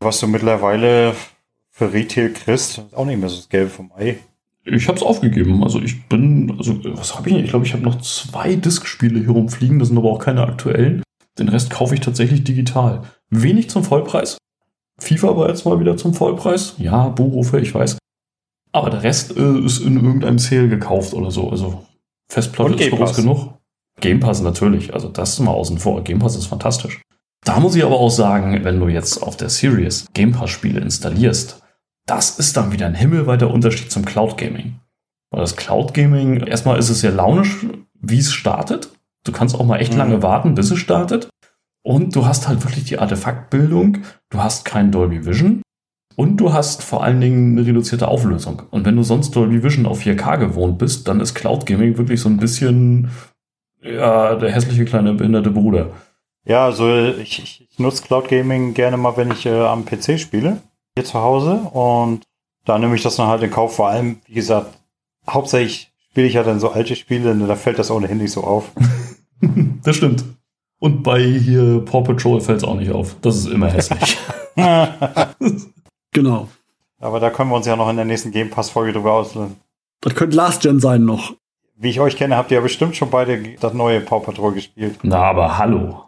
was 0.00 0.20
du 0.20 0.26
mittlerweile 0.26 1.14
für 1.70 1.92
Retail 1.92 2.30
kriegst, 2.30 2.78
ist 2.78 2.94
auch 2.94 3.04
nicht 3.04 3.18
mehr 3.20 3.28
so 3.28 3.36
das 3.36 3.48
Gelbe 3.48 3.70
vom 3.70 3.90
Ei. 3.96 4.18
Ich 4.64 4.86
habe 4.88 4.96
es 4.96 5.02
aufgegeben. 5.02 5.62
Also 5.64 5.80
ich 5.80 6.04
bin, 6.08 6.54
also 6.56 6.78
was 6.84 7.16
habe 7.16 7.30
ich? 7.30 7.36
Ich 7.36 7.50
glaube, 7.50 7.66
ich 7.66 7.72
habe 7.72 7.82
noch 7.82 8.00
zwei 8.00 8.54
Disk-Spiele 8.54 9.20
hier 9.20 9.30
rumfliegen. 9.30 9.78
Das 9.78 9.88
sind 9.88 9.98
aber 9.98 10.10
auch 10.10 10.20
keine 10.20 10.42
aktuellen. 10.42 11.02
Den 11.38 11.48
Rest 11.48 11.70
kaufe 11.70 11.94
ich 11.94 12.00
tatsächlich 12.00 12.44
digital. 12.44 13.02
Wenig 13.30 13.70
zum 13.70 13.82
Vollpreis. 13.82 14.38
FIFA 15.00 15.36
war 15.36 15.48
jetzt 15.48 15.64
mal 15.64 15.80
wieder 15.80 15.96
zum 15.96 16.14
Vollpreis. 16.14 16.74
Ja, 16.78 17.08
Buchrufe, 17.08 17.58
ich 17.58 17.74
weiß. 17.74 17.98
Aber 18.72 18.90
der 18.90 19.02
Rest 19.02 19.36
äh, 19.36 19.58
ist 19.58 19.80
in 19.80 19.96
irgendeinem 19.96 20.38
Sale 20.38 20.68
gekauft 20.68 21.14
oder 21.14 21.30
so. 21.30 21.50
Also 21.50 21.84
Festplatte 22.30 22.74
ist 22.74 22.90
groß 22.90 23.16
genug. 23.16 23.54
Game 24.00 24.20
Pass 24.20 24.40
natürlich. 24.42 24.94
Also 24.94 25.08
das 25.08 25.34
ist 25.34 25.40
mal 25.40 25.50
außen 25.50 25.78
vor. 25.78 26.02
Game 26.04 26.18
Pass 26.18 26.36
ist 26.36 26.46
fantastisch. 26.46 27.02
Da 27.44 27.58
muss 27.58 27.74
ich 27.74 27.84
aber 27.84 27.98
auch 27.98 28.10
sagen, 28.10 28.62
wenn 28.62 28.78
du 28.78 28.88
jetzt 28.88 29.22
auf 29.22 29.36
der 29.36 29.48
Series 29.48 30.06
Game 30.14 30.32
Pass 30.32 30.50
Spiele 30.50 30.80
installierst, 30.80 31.61
das 32.06 32.38
ist 32.38 32.56
dann 32.56 32.72
wieder 32.72 32.86
ein 32.86 32.94
himmelweiter 32.94 33.50
Unterschied 33.50 33.90
zum 33.90 34.04
Cloud 34.04 34.36
Gaming. 34.36 34.76
Weil 35.30 35.40
das 35.40 35.56
Cloud 35.56 35.94
Gaming, 35.94 36.40
erstmal 36.46 36.78
ist 36.78 36.90
es 36.90 37.00
sehr 37.00 37.12
launisch, 37.12 37.66
wie 38.00 38.18
es 38.18 38.32
startet. 38.32 38.90
Du 39.24 39.32
kannst 39.32 39.54
auch 39.54 39.64
mal 39.64 39.78
echt 39.78 39.92
Mhm. 39.92 39.98
lange 39.98 40.22
warten, 40.22 40.54
bis 40.54 40.70
es 40.70 40.78
startet. 40.78 41.28
Und 41.84 42.14
du 42.14 42.26
hast 42.26 42.48
halt 42.48 42.64
wirklich 42.64 42.84
die 42.84 42.98
Artefaktbildung, 42.98 43.98
du 44.30 44.38
hast 44.38 44.64
kein 44.64 44.92
Dolby 44.92 45.26
Vision 45.26 45.62
und 46.16 46.36
du 46.36 46.52
hast 46.52 46.82
vor 46.82 47.02
allen 47.02 47.20
Dingen 47.20 47.56
eine 47.58 47.66
reduzierte 47.66 48.08
Auflösung. 48.08 48.62
Und 48.70 48.84
wenn 48.84 48.96
du 48.96 49.02
sonst 49.02 49.34
Dolby 49.34 49.62
Vision 49.62 49.86
auf 49.86 50.00
4K 50.00 50.36
gewohnt 50.38 50.78
bist, 50.78 51.08
dann 51.08 51.20
ist 51.20 51.34
Cloud 51.34 51.66
Gaming 51.66 51.98
wirklich 51.98 52.20
so 52.20 52.28
ein 52.28 52.36
bisschen 52.36 53.10
ja, 53.82 54.36
der 54.36 54.52
hässliche 54.52 54.84
kleine 54.84 55.14
behinderte 55.14 55.50
Bruder. 55.50 55.90
Ja, 56.44 56.64
also 56.66 56.88
ich, 57.20 57.68
ich, 57.68 57.78
nutze 57.78 58.02
Cloud 58.02 58.28
Gaming 58.28 58.74
gerne 58.74 58.96
mal, 58.96 59.16
wenn 59.16 59.30
ich 59.32 59.46
äh, 59.46 59.60
am 59.64 59.84
PC 59.84 60.20
spiele, 60.20 60.58
hier 60.96 61.04
zu 61.04 61.14
Hause. 61.14 61.54
Und 61.72 62.24
da 62.64 62.78
nehme 62.78 62.94
ich 62.94 63.02
das 63.02 63.16
dann 63.16 63.28
halt 63.28 63.42
in 63.42 63.50
Kauf. 63.50 63.76
Vor 63.76 63.88
allem, 63.88 64.20
wie 64.26 64.34
gesagt, 64.34 64.78
hauptsächlich 65.28 65.92
spiele 66.10 66.26
ich 66.26 66.34
ja 66.34 66.42
dann 66.42 66.60
so 66.60 66.70
alte 66.70 66.96
Spiele, 66.96 67.34
ne, 67.34 67.46
da 67.46 67.56
fällt 67.56 67.78
das 67.78 67.90
ohnehin 67.90 68.18
nicht 68.18 68.32
so 68.32 68.44
auf. 68.44 68.70
das 69.82 69.96
stimmt. 69.96 70.24
Und 70.78 71.02
bei 71.02 71.22
hier 71.22 71.84
Paw 71.84 72.02
Patrol 72.02 72.40
fällt 72.40 72.58
es 72.58 72.64
auch 72.64 72.74
nicht 72.74 72.90
auf. 72.90 73.16
Das 73.22 73.36
ist 73.36 73.46
immer 73.46 73.70
hässlich. 73.70 74.18
Genau. 76.12 76.48
Aber 77.00 77.20
da 77.20 77.30
können 77.30 77.50
wir 77.50 77.56
uns 77.56 77.66
ja 77.66 77.74
noch 77.74 77.88
in 77.88 77.96
der 77.96 78.04
nächsten 78.04 78.30
Game 78.30 78.50
Pass-Folge 78.50 78.92
drüber 78.92 79.14
auslassen. 79.14 79.56
Das 80.02 80.14
könnte 80.14 80.36
Last 80.36 80.62
Gen 80.62 80.78
sein 80.78 81.04
noch. 81.04 81.34
Wie 81.74 81.88
ich 81.88 82.00
euch 82.00 82.16
kenne, 82.16 82.36
habt 82.36 82.50
ihr 82.50 82.58
ja 82.58 82.60
bestimmt 82.60 82.96
schon 82.96 83.10
beide 83.10 83.56
das 83.58 83.72
neue 83.72 84.00
Paw 84.00 84.20
Patrol 84.20 84.52
gespielt. 84.52 84.98
Na, 85.02 85.22
aber 85.22 85.58
hallo. 85.58 86.04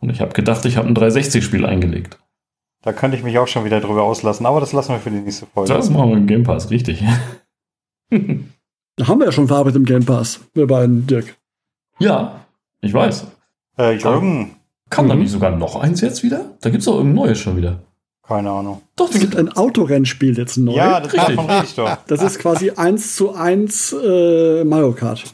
Und 0.00 0.10
ich 0.10 0.20
habe 0.20 0.32
gedacht, 0.32 0.64
ich 0.64 0.76
habe 0.76 0.88
ein 0.88 0.96
360-Spiel 0.96 1.64
eingelegt. 1.66 2.18
Da 2.84 2.92
könnte 2.92 3.16
ich 3.16 3.22
mich 3.24 3.38
auch 3.38 3.48
schon 3.48 3.64
wieder 3.64 3.80
drüber 3.80 4.02
auslassen, 4.02 4.44
aber 4.46 4.60
das 4.60 4.72
lassen 4.72 4.92
wir 4.92 5.00
für 5.00 5.10
die 5.10 5.20
nächste 5.20 5.46
Folge. 5.46 5.72
Das 5.72 5.88
machen 5.90 6.10
wir 6.10 6.16
im 6.18 6.26
Game 6.26 6.44
Pass, 6.44 6.70
richtig. 6.70 7.02
Da 8.10 9.08
haben 9.08 9.18
wir 9.18 9.26
ja 9.26 9.32
schon 9.32 9.48
verarbeitet 9.48 9.76
im 9.76 9.84
Game 9.86 10.04
Pass. 10.04 10.40
Wir 10.54 10.66
beiden, 10.66 11.06
Dirk. 11.06 11.36
ja, 11.98 12.40
ich 12.80 12.92
weiß. 12.92 13.26
Äh, 13.78 13.92
Jürgen, 13.96 14.56
Kam 14.90 15.08
da 15.08 15.14
Mhm. 15.14 15.22
nicht 15.22 15.30
sogar 15.32 15.50
noch 15.50 15.76
eins 15.76 16.00
jetzt 16.02 16.22
wieder? 16.22 16.44
Da 16.60 16.70
gibt's 16.70 16.84
doch 16.84 16.96
irgendein 16.96 17.14
neues 17.24 17.38
schon 17.40 17.56
wieder. 17.56 17.80
keine 18.26 18.50
Ahnung. 18.50 18.82
Doch, 18.96 19.10
Es 19.10 19.18
gibt 19.18 19.34
ein 19.36 19.50
Autorennspiel 19.50 20.36
jetzt 20.38 20.56
neu. 20.58 20.74
Ja, 20.74 21.00
das 21.00 21.12
richtig. 21.12 21.36
davon 21.36 21.50
rede 21.50 21.64
ich 21.66 21.74
doch. 21.74 21.96
Das 22.06 22.22
ist 22.22 22.38
quasi 22.38 22.70
1 22.70 23.16
zu 23.16 23.34
1 23.34 23.92
äh, 23.94 24.64
Mario 24.64 24.92
Kart. 24.92 25.24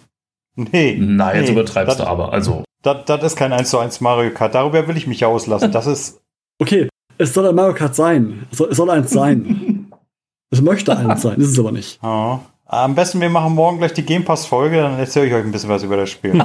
Nee. 0.56 0.96
Na, 1.00 1.34
jetzt 1.34 1.46
nee, 1.46 1.52
übertreibst 1.52 1.88
das, 1.90 1.96
du 1.98 2.10
aber. 2.10 2.32
Also, 2.32 2.64
Das, 2.82 3.04
das 3.06 3.22
ist 3.22 3.36
kein 3.36 3.52
1 3.52 3.68
zu 3.70 3.78
1 3.78 4.00
Mario 4.00 4.30
Kart. 4.32 4.54
Darüber 4.54 4.86
will 4.88 4.96
ich 4.96 5.06
mich 5.06 5.20
ja 5.20 5.28
auslassen. 5.28 5.70
Das 5.72 5.86
ist. 5.86 6.20
Okay, 6.58 6.88
es 7.20 7.35
soll 7.35 7.46
ein 7.48 7.54
Mario 7.54 7.74
Kart 7.74 7.94
sein. 7.94 8.46
Es 8.50 8.59
soll, 8.59 8.70
es 8.70 8.76
soll 8.76 8.90
eins 8.90 9.11
sein. 9.11 9.92
es 10.50 10.61
möchte 10.62 10.96
eins 10.96 11.22
sein, 11.22 11.38
ist 11.40 11.48
es 11.48 11.59
aber 11.59 11.72
nicht. 11.72 12.02
Ja. 12.02 12.40
Am 12.66 12.94
besten, 12.94 13.20
wir 13.20 13.30
machen 13.30 13.54
morgen 13.54 13.78
gleich 13.78 13.92
die 13.94 14.04
Game 14.04 14.24
Pass-Folge, 14.24 14.76
dann 14.76 14.98
erzähle 14.98 15.26
ich 15.26 15.35
euch 15.35 15.44
ein 15.44 15.50
bisschen 15.50 15.70
was 15.70 15.83
über 15.83 15.96
das 15.96 16.11
Spiel. 16.11 16.35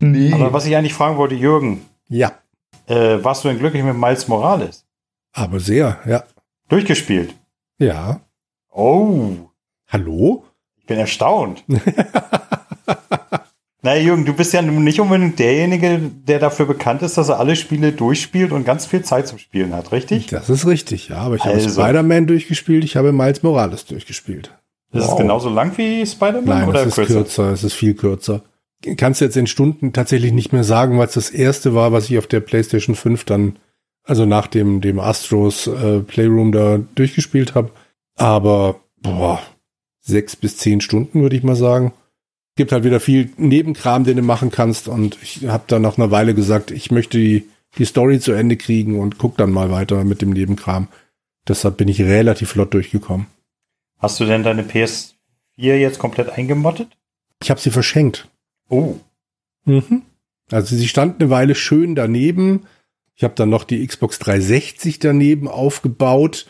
nee. 0.00 0.32
Aber 0.32 0.52
was 0.52 0.66
ich 0.66 0.76
eigentlich 0.76 0.94
fragen 0.94 1.16
wollte, 1.16 1.34
Jürgen, 1.34 1.86
Ja. 2.08 2.32
Äh, 2.86 3.22
warst 3.22 3.44
du 3.44 3.48
denn 3.48 3.58
glücklich 3.58 3.82
mit 3.82 3.96
Miles 3.96 4.28
Morales? 4.28 4.86
Aber 5.32 5.60
sehr, 5.60 5.98
ja. 6.06 6.24
Durchgespielt. 6.68 7.34
Ja. 7.78 8.20
Oh, 8.70 9.32
Hallo? 9.88 10.44
ich 10.76 10.86
bin 10.86 10.98
erstaunt. 10.98 11.64
Na 13.82 13.96
Jürgen, 13.96 14.24
du 14.24 14.32
bist 14.32 14.52
ja 14.52 14.60
nicht 14.60 15.00
unbedingt 15.00 15.38
derjenige, 15.38 16.00
der 16.26 16.40
dafür 16.40 16.66
bekannt 16.66 17.02
ist, 17.02 17.16
dass 17.16 17.28
er 17.28 17.38
alle 17.38 17.54
Spiele 17.54 17.92
durchspielt 17.92 18.50
und 18.50 18.64
ganz 18.64 18.86
viel 18.86 19.02
Zeit 19.02 19.28
zum 19.28 19.38
Spielen 19.38 19.72
hat, 19.72 19.92
richtig? 19.92 20.26
Das 20.26 20.50
ist 20.50 20.66
richtig, 20.66 21.08
ja. 21.10 21.18
Aber 21.18 21.36
ich 21.36 21.44
habe 21.44 21.54
Also. 21.54 21.70
Spider-Man 21.80 22.26
durchgespielt, 22.26 22.82
ich 22.82 22.96
habe 22.96 23.12
Miles 23.12 23.42
Morales 23.44 23.84
durchgespielt. 23.86 24.50
Ist 24.92 25.02
es 25.04 25.08
Wow. 25.10 25.18
genauso 25.18 25.48
lang 25.48 25.76
wie 25.78 26.04
Spider-Man 26.04 26.44
Nein, 26.44 26.68
oder 26.68 26.80
es 26.80 26.86
ist 26.88 26.94
kürzer? 26.96 27.14
kürzer, 27.14 27.52
es 27.52 27.62
ist 27.62 27.74
viel 27.74 27.94
kürzer. 27.94 28.42
Kannst 28.96 29.20
du 29.20 29.24
jetzt 29.26 29.36
in 29.36 29.46
Stunden 29.46 29.92
tatsächlich 29.92 30.32
nicht 30.32 30.52
mehr 30.52 30.64
sagen, 30.64 30.98
weil 30.98 31.06
es 31.06 31.14
das 31.14 31.30
erste 31.30 31.74
war, 31.74 31.92
was 31.92 32.10
ich 32.10 32.18
auf 32.18 32.26
der 32.26 32.40
PlayStation 32.40 32.96
5 32.96 33.24
dann, 33.24 33.58
also 34.04 34.24
nach 34.24 34.46
dem, 34.48 34.80
dem 34.80 34.98
Astros 34.98 35.66
äh, 35.68 36.00
Playroom 36.00 36.50
da 36.52 36.80
durchgespielt 36.96 37.54
habe. 37.54 37.70
Aber, 38.16 38.76
boah, 39.02 39.40
sechs 40.00 40.34
bis 40.34 40.56
zehn 40.56 40.80
Stunden 40.80 41.22
würde 41.22 41.36
ich 41.36 41.42
mal 41.44 41.54
sagen. 41.56 41.92
Gibt 42.58 42.72
halt 42.72 42.84
wieder 42.84 43.00
viel 43.00 43.30
Nebenkram, 43.36 44.04
den 44.04 44.16
du 44.16 44.22
machen 44.22 44.50
kannst. 44.50 44.88
Und 44.88 45.16
ich 45.22 45.46
habe 45.46 45.64
dann 45.68 45.82
nach 45.82 45.96
einer 45.96 46.10
Weile 46.10 46.34
gesagt, 46.34 46.70
ich 46.70 46.90
möchte 46.90 47.16
die, 47.16 47.48
die 47.78 47.84
Story 47.84 48.20
zu 48.20 48.32
Ende 48.32 48.56
kriegen 48.56 48.98
und 48.98 49.16
guck 49.16 49.36
dann 49.36 49.50
mal 49.50 49.70
weiter 49.70 50.04
mit 50.04 50.20
dem 50.20 50.30
Nebenkram. 50.30 50.88
Deshalb 51.46 51.76
bin 51.76 51.88
ich 51.88 52.02
relativ 52.02 52.50
flott 52.50 52.74
durchgekommen. 52.74 53.26
Hast 53.98 54.20
du 54.20 54.24
denn 54.24 54.42
deine 54.42 54.62
PS4 54.62 55.14
jetzt 55.56 55.98
komplett 55.98 56.30
eingemottet? 56.30 56.88
Ich 57.42 57.50
habe 57.50 57.60
sie 57.60 57.70
verschenkt. 57.70 58.28
Oh, 58.68 58.96
Mhm. 59.68 60.02
Also 60.50 60.74
sie 60.74 60.88
stand 60.88 61.20
eine 61.20 61.30
Weile 61.30 61.54
schön 61.54 61.94
daneben. 61.94 62.66
Ich 63.14 63.22
habe 63.22 63.34
dann 63.34 63.50
noch 63.50 63.64
die 63.64 63.86
Xbox 63.86 64.18
360 64.18 64.98
daneben 64.98 65.46
aufgebaut. 65.46 66.46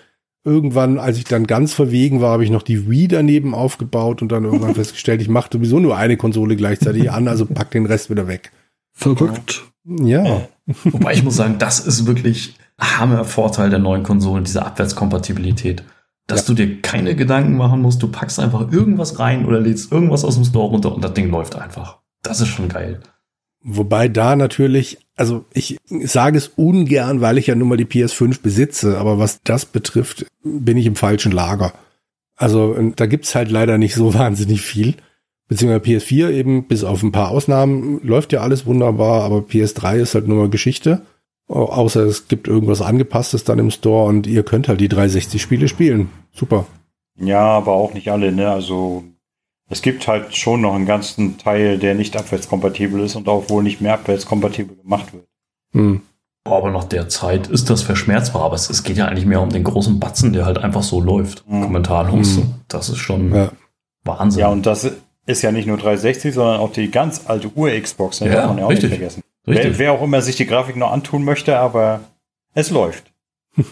Irgendwann, 0.49 0.99
als 0.99 1.19
ich 1.19 1.25
dann 1.25 1.47
ganz 1.47 1.75
verwegen 1.75 2.21
war, 2.21 2.33
habe 2.33 2.45
ich 2.45 2.51
noch 2.51 2.63
die 2.63 2.89
Wii 2.89 3.09
daneben 3.09 3.55
aufgebaut 3.55 4.23
und 4.23 4.33
dann 4.33 4.45
irgendwann 4.45 4.75
festgestellt, 4.77 5.21
ich 5.21 5.29
mache 5.29 5.51
sowieso 5.53 5.79
nur 5.79 5.97
eine 5.97 6.17
Konsole 6.17 6.57
gleichzeitig 6.57 7.11
an, 7.11 7.29
also 7.29 7.45
pack 7.47 7.71
den 7.71 7.87
Rest 7.87 8.11
wieder 8.11 8.27
weg. 8.29 8.53
Verrückt. 8.93 9.65
Ja, 9.85 10.43
Wobei 10.85 11.15
ich 11.15 11.23
muss 11.25 11.37
sagen, 11.37 11.57
das 11.59 11.81
ist 11.81 12.07
wirklich 12.07 12.57
hammer 12.79 13.25
Vorteil 13.25 13.71
der 13.71 13.79
neuen 13.79 14.03
Konsolen, 14.03 14.45
diese 14.45 14.65
Abwärtskompatibilität. 14.67 15.83
Dass 16.27 16.41
Ja. 16.43 16.47
du 16.49 16.55
dir 16.67 16.83
keine 16.83 17.17
Gedanken 17.17 17.57
machen 17.57 17.81
musst, 17.81 18.03
du 18.03 18.09
packst 18.09 18.39
einfach 18.39 18.71
irgendwas 18.71 19.19
rein 19.19 19.47
oder 19.47 19.61
lädst 19.61 19.91
irgendwas 19.91 20.25
aus 20.25 20.35
dem 20.35 20.45
Store 20.45 20.69
runter 20.69 20.95
und 20.95 21.03
das 21.03 21.15
Ding 21.15 21.31
läuft 21.31 21.57
einfach. 21.57 22.01
Das 22.23 22.41
ist 22.41 22.49
schon 22.49 22.69
geil. 22.69 23.01
Wobei 23.63 24.09
da 24.09 24.37
natürlich, 24.37 24.99
also 25.17 25.45
ich 25.53 25.79
sage 25.89 26.39
es 26.39 26.49
ungern, 26.57 27.21
weil 27.21 27.39
ich 27.39 27.47
ja 27.49 27.55
nun 27.55 27.69
mal 27.69 27.77
die 27.77 27.85
PS5 27.87 28.41
besitze, 28.43 28.99
aber 28.99 29.19
was 29.19 29.41
das 29.43 29.65
betrifft, 29.67 30.27
bin 30.43 30.77
ich 30.77 30.87
im 30.87 30.97
falschen 30.97 31.33
Lager. 31.33 31.73
Also 32.37 32.75
äh, 32.75 32.93
da 32.95 33.07
gibt's 33.07 33.35
halt 33.35 33.51
leider 33.51 33.79
nicht 33.79 33.95
so 33.95 34.15
wahnsinnig 34.15 34.61
viel. 34.61 34.95
Beziehungsweise 35.49 35.83
PS4 35.99 36.31
eben, 36.31 36.69
bis 36.69 36.85
auf 36.85 37.03
ein 37.03 37.11
paar 37.13 37.31
Ausnahmen, 37.31 38.01
läuft 38.03 38.33
ja 38.35 38.41
alles 38.41 38.67
wunderbar, 38.67 39.23
aber 39.23 39.39
PS3 39.39 39.97
ist 39.97 40.15
halt 40.15 40.29
nur 40.29 40.37
mal 40.39 40.51
Geschichte. 40.51 41.01
Au- 41.49 41.65
Außer 41.71 42.03
es 42.05 42.29
gibt 42.29 42.47
irgendwas 42.49 42.83
Angepasstes 42.83 43.45
dann 43.45 43.59
im 43.59 43.71
Store 43.71 44.07
und 44.09 44.27
ihr 44.27 44.43
könnt 44.43 44.69
halt 44.69 44.81
die 44.81 44.91
360-Spiele 44.91 45.67
spielen. 45.69 46.11
Super. 46.35 46.67
ja, 47.19 47.41
aber 47.41 47.73
auch 47.73 47.95
nicht 47.95 48.11
alle, 48.13 48.31
ne? 48.31 48.51
Also 48.51 49.05
es 49.69 49.83
gibt 49.83 50.09
halt 50.09 50.35
schon 50.35 50.61
noch 50.61 50.75
einen 50.75 50.87
ganzen 50.87 51.39
Teil, 51.39 51.79
der 51.79 51.95
nicht 51.95 52.17
abwärtskompatibel 52.17 53.01
ist 53.03 53.17
und 53.17 53.29
auch 53.29 53.49
wohl 53.51 53.63
nicht 53.63 53.81
mehr 53.81 53.95
abwärtskompatibel 53.95 54.77
gemacht 54.77 55.13
wird. 55.13 55.27
Hm. 55.73 56.03
Aber 56.45 56.71
nach 56.71 56.85
der 56.85 57.09
Zeit 57.09 57.47
ist 57.49 57.69
das 57.69 57.83
verschmerzbar. 57.83 58.43
Aber 58.43 58.55
es, 58.55 58.71
es 58.71 58.83
geht 58.83 58.97
ja 58.97 59.07
eigentlich 59.07 59.27
mehr 59.27 59.43
um 59.43 59.51
den 59.51 59.65
großen 59.65 60.01
Batzen, 60.01 60.33
der 60.33 60.47
halt 60.47 60.59
einfach 60.59 60.83
so 60.83 61.01
läuft. 61.01 61.45
Mhm. 61.47 61.63
Kommentarlos. 61.63 62.37
Mhm. 62.37 62.55
Das 62.69 62.89
ist 62.89 62.99
schon 62.99 63.35
Ja. 63.35 63.53
Wahnsinn. 64.05 64.41
Ja, 64.41 64.49
und 64.49 64.65
das 64.65 64.91
ist 65.27 65.43
ja 65.43 65.53
nicht 65.53 65.67
nur 65.67 65.77
360, 65.77 66.33
sondern 66.33 66.61
auch 66.61 66.73
die 66.73 66.91
ganz 66.91 67.23
alte 67.27 67.51
Ur-Xbox, 67.55 68.23
ne? 68.23 68.29
Ja, 68.29 68.35
darf 68.35 68.49
man 68.49 68.59
ja 68.59 68.65
auch 68.65 68.71
richtig. 68.71 68.91
nicht 68.91 68.99
vergessen. 68.99 69.23
Wer, 69.45 69.79
wer 69.79 69.93
auch 69.93 70.03
immer 70.03 70.23
sich 70.23 70.37
die 70.37 70.47
Grafik 70.47 70.77
noch 70.77 70.91
antun 70.91 71.25
möchte, 71.25 71.59
aber 71.59 72.01
es 72.55 72.71
läuft. 72.71 73.13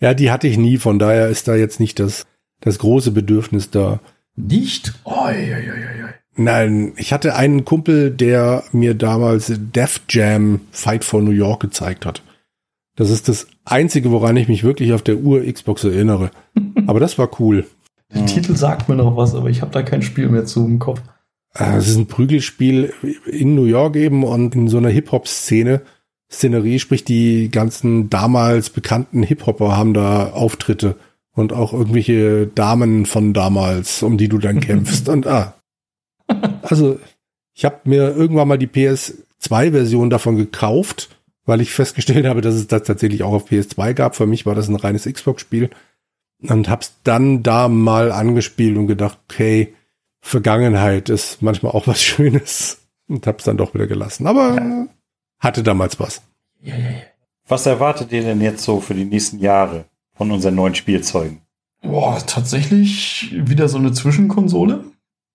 Ja, 0.00 0.14
die 0.14 0.30
hatte 0.30 0.46
ich 0.46 0.58
nie, 0.58 0.78
von 0.78 0.98
daher 0.98 1.28
ist 1.28 1.48
da 1.48 1.56
jetzt 1.56 1.80
nicht 1.80 1.98
das, 1.98 2.26
das 2.60 2.78
große 2.78 3.10
Bedürfnis 3.10 3.70
da. 3.70 4.00
Nicht? 4.38 4.94
Oi, 5.04 5.14
oi, 5.14 5.70
oi, 5.70 6.04
oi. 6.04 6.08
Nein, 6.36 6.92
ich 6.96 7.12
hatte 7.12 7.34
einen 7.34 7.64
Kumpel, 7.64 8.12
der 8.12 8.62
mir 8.70 8.94
damals 8.94 9.52
Def 9.56 10.02
Jam 10.08 10.60
Fight 10.70 11.04
for 11.04 11.20
New 11.20 11.32
York 11.32 11.60
gezeigt 11.60 12.06
hat. 12.06 12.22
Das 12.94 13.10
ist 13.10 13.28
das 13.28 13.48
einzige, 13.64 14.12
woran 14.12 14.36
ich 14.36 14.48
mich 14.48 14.62
wirklich 14.62 14.92
auf 14.92 15.02
der 15.02 15.18
Ur-Xbox 15.18 15.84
erinnere. 15.84 16.30
Aber 16.86 17.00
das 17.00 17.18
war 17.18 17.28
cool. 17.40 17.66
Der. 18.14 18.26
Titel 18.26 18.54
sagt 18.56 18.88
mir 18.88 18.94
noch 18.94 19.16
was, 19.16 19.34
aber 19.34 19.50
ich 19.50 19.60
habe 19.60 19.70
da 19.70 19.82
kein 19.82 20.00
Spiel 20.00 20.30
mehr 20.30 20.46
zu 20.46 20.64
im 20.64 20.78
Kopf. 20.78 21.02
Äh, 21.54 21.76
Es 21.76 21.88
ist 21.88 21.98
ein 21.98 22.06
Prügelspiel 22.06 22.94
in 23.26 23.54
New 23.54 23.66
York 23.66 23.96
eben 23.96 24.24
und 24.24 24.54
in 24.54 24.68
so 24.68 24.78
einer 24.78 24.88
Hip-Hop-Szene. 24.88 25.82
Szenerie, 26.32 26.78
sprich 26.78 27.04
die 27.04 27.50
ganzen 27.50 28.08
damals 28.08 28.70
bekannten 28.70 29.22
Hip-Hopper 29.22 29.76
haben 29.76 29.92
da 29.92 30.30
Auftritte 30.30 30.96
und 31.38 31.52
auch 31.52 31.72
irgendwelche 31.72 32.46
Damen 32.48 33.06
von 33.06 33.32
damals, 33.32 34.02
um 34.02 34.18
die 34.18 34.28
du 34.28 34.38
dann 34.38 34.60
kämpfst. 34.60 35.08
und 35.08 35.26
ah. 35.26 35.54
Also, 36.62 36.98
ich 37.54 37.64
habe 37.64 37.80
mir 37.84 38.14
irgendwann 38.14 38.48
mal 38.48 38.58
die 38.58 38.66
PS2-Version 38.66 40.10
davon 40.10 40.36
gekauft, 40.36 41.16
weil 41.46 41.60
ich 41.60 41.72
festgestellt 41.72 42.26
habe, 42.26 42.40
dass 42.40 42.54
es 42.54 42.66
das 42.66 42.82
tatsächlich 42.82 43.22
auch 43.22 43.32
auf 43.32 43.50
PS2 43.50 43.94
gab. 43.94 44.16
Für 44.16 44.26
mich 44.26 44.44
war 44.44 44.54
das 44.54 44.68
ein 44.68 44.76
reines 44.76 45.04
Xbox-Spiel. 45.04 45.70
Und 46.40 46.68
hab's 46.68 46.94
dann 47.02 47.42
da 47.42 47.68
mal 47.68 48.12
angespielt 48.12 48.76
und 48.76 48.86
gedacht, 48.86 49.18
okay, 49.28 49.74
Vergangenheit 50.20 51.08
ist 51.08 51.42
manchmal 51.42 51.72
auch 51.72 51.86
was 51.86 52.02
Schönes. 52.02 52.86
Und 53.08 53.26
hab's 53.26 53.44
dann 53.44 53.56
doch 53.56 53.74
wieder 53.74 53.86
gelassen. 53.86 54.26
Aber 54.26 54.56
äh, 54.56 54.86
hatte 55.38 55.62
damals 55.62 55.98
was. 55.98 56.20
Ja, 56.60 56.76
ja, 56.76 56.90
ja. 56.90 57.02
Was 57.46 57.64
erwartet 57.64 58.12
ihr 58.12 58.22
denn 58.22 58.42
jetzt 58.42 58.62
so 58.62 58.80
für 58.80 58.94
die 58.94 59.06
nächsten 59.06 59.38
Jahre 59.38 59.86
von 60.18 60.30
unseren 60.30 60.56
neuen 60.56 60.74
Spielzeugen? 60.74 61.40
Boah, 61.80 62.18
tatsächlich 62.26 63.32
wieder 63.34 63.68
so 63.68 63.78
eine 63.78 63.92
Zwischenkonsole, 63.92 64.84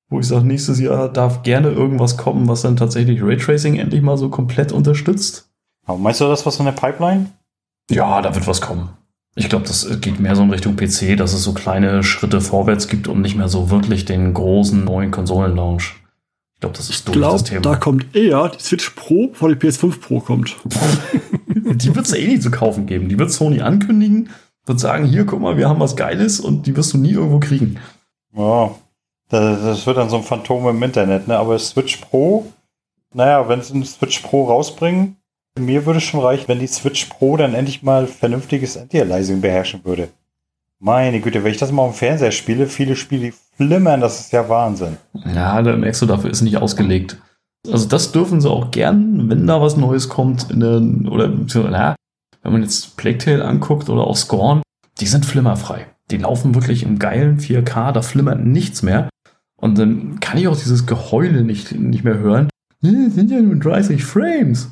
wo 0.10 0.20
ich 0.20 0.28
sage, 0.28 0.46
nächstes 0.46 0.80
Jahr 0.80 1.10
darf 1.10 1.42
gerne 1.42 1.70
irgendwas 1.70 2.18
kommen, 2.18 2.48
was 2.48 2.62
dann 2.62 2.76
tatsächlich 2.76 3.24
Raytracing 3.24 3.78
endlich 3.78 4.02
mal 4.02 4.18
so 4.18 4.30
komplett 4.30 4.72
unterstützt. 4.72 5.50
Aber 5.86 5.98
meinst 5.98 6.22
du 6.22 6.26
das 6.26 6.46
was 6.46 6.60
in 6.60 6.66
der 6.66 6.74
Pipeline? 6.74 7.28
Ja, 7.90 8.22
da 8.22 8.36
wird 8.36 8.46
was 8.46 8.62
kommen. 8.62 8.90
Ich 9.36 9.50
glaube, 9.50 9.66
das 9.66 10.00
geht 10.00 10.20
mehr 10.20 10.36
so 10.36 10.44
in 10.44 10.52
Richtung 10.52 10.76
PC, 10.76 11.18
dass 11.18 11.34
es 11.34 11.44
so 11.44 11.54
kleine 11.54 12.04
Schritte 12.04 12.40
vorwärts 12.40 12.88
gibt 12.88 13.08
und 13.08 13.22
nicht 13.22 13.36
mehr 13.36 13.50
so 13.50 13.72
wirklich 13.72 14.06
den 14.06 14.34
großen 14.34 14.84
neuen 14.84 15.10
Konsolenlaunch. 15.10 15.96
Ich 16.54 16.60
glaube, 16.60 16.78
das 16.78 16.90
ist 16.90 17.00
Ich 17.00 17.04
durch 17.06 17.18
das 17.20 17.44
Thema. 17.46 17.62
da 17.62 17.76
kommt 17.76 18.16
eher 18.16 18.50
die 18.50 18.62
Switch 18.62 18.92
Pro, 18.92 19.30
bevor 19.30 19.54
die 19.54 19.56
PS5 19.56 20.00
Pro 20.00 20.20
kommt. 20.20 20.56
die 21.56 21.96
wird 21.96 22.06
es 22.06 22.14
eh 22.14 22.28
nicht 22.28 22.44
zu 22.44 22.52
kaufen 22.52 22.86
geben. 22.86 23.10
Die 23.10 23.18
wird 23.18 23.32
Sony 23.32 23.62
ankündigen, 23.62 24.30
wird 24.66 24.80
sagen, 24.80 25.06
hier, 25.06 25.26
guck 25.26 25.42
mal, 25.42 25.58
wir 25.58 25.70
haben 25.70 25.80
was 25.80 25.96
Geiles 25.96 26.40
und 26.40 26.66
die 26.66 26.76
wirst 26.76 26.94
du 26.94 26.98
nie 26.98 27.12
irgendwo 27.12 27.40
kriegen. 27.40 27.80
Ja, 28.36 28.72
das, 29.30 29.62
das 29.62 29.86
wird 29.86 29.98
dann 29.98 30.10
so 30.10 30.18
ein 30.18 30.24
Phantom 30.24 30.68
im 30.70 30.84
Internet, 30.84 31.28
ne? 31.28 31.38
Aber 31.38 31.58
Switch 31.60 31.98
Pro, 31.98 32.46
naja, 33.14 33.48
wenn 33.48 33.62
sie 33.62 33.74
eine 33.74 33.86
Switch 33.86 34.20
Pro 34.20 34.46
rausbringen, 34.46 35.18
mir 35.60 35.86
würde 35.86 35.98
es 35.98 36.04
schon 36.04 36.22
reichen, 36.22 36.48
wenn 36.48 36.60
die 36.60 36.68
Switch 36.68 37.06
Pro 37.06 37.38
dann 37.38 37.54
endlich 37.54 37.84
mal 37.84 38.08
vernünftiges 38.08 38.78
Anti-Aliasing 38.78 39.42
beherrschen 39.42 39.82
würde. 39.84 40.10
Meine 40.80 41.22
Güte, 41.22 41.44
wenn 41.44 41.52
ich 41.52 41.58
das 41.58 41.72
mal 41.72 41.86
am 41.86 41.94
Fernseher 41.94 42.32
spiele, 42.32 42.68
viele 42.68 42.96
Spiele 42.96 43.28
die 43.28 43.34
flimmern, 43.56 44.02
das 44.02 44.20
ist 44.20 44.34
ja 44.34 44.50
Wahnsinn. 44.50 44.98
Ja, 45.34 45.62
der 45.62 45.78
merkst 45.78 46.02
du, 46.02 46.06
dafür 46.06 46.30
ist 46.30 46.42
nicht 46.42 46.58
ausgelegt. 46.58 47.18
Also 47.72 47.88
das 47.88 48.12
dürfen 48.12 48.42
sie 48.42 48.50
auch 48.50 48.72
gern, 48.72 49.30
wenn 49.30 49.48
da 49.48 49.62
was 49.62 49.78
Neues 49.78 50.10
kommt, 50.10 50.52
in 50.52 50.60
der, 50.60 51.12
oder 51.12 51.32
na, 51.70 51.96
wenn 52.44 52.52
man 52.52 52.62
jetzt 52.62 52.98
Plague 52.98 53.18
Tale 53.18 53.46
anguckt 53.46 53.90
oder 53.90 54.04
auch 54.06 54.16
Scorn, 54.18 54.62
die 55.00 55.08
sind 55.08 55.26
flimmerfrei. 55.26 55.88
Die 56.12 56.18
laufen 56.18 56.54
wirklich 56.56 56.84
im 56.84 57.00
geilen 57.00 57.40
4K, 57.40 57.92
da 57.94 58.02
flimmert 58.02 58.46
nichts 58.46 58.84
mehr. 58.84 59.10
Und 59.60 59.78
dann 59.78 60.20
kann 60.20 60.38
ich 60.38 60.48
auch 60.48 60.58
dieses 60.58 60.86
Geheule 60.86 61.44
nicht, 61.44 61.72
nicht 61.72 62.04
mehr 62.04 62.20
hören. 62.20 62.50
"Hm, 62.82 63.10
Sind 63.12 63.32
ja 63.32 63.42
nur 63.42 63.56
30 63.56 64.04
Frames. 64.04 64.70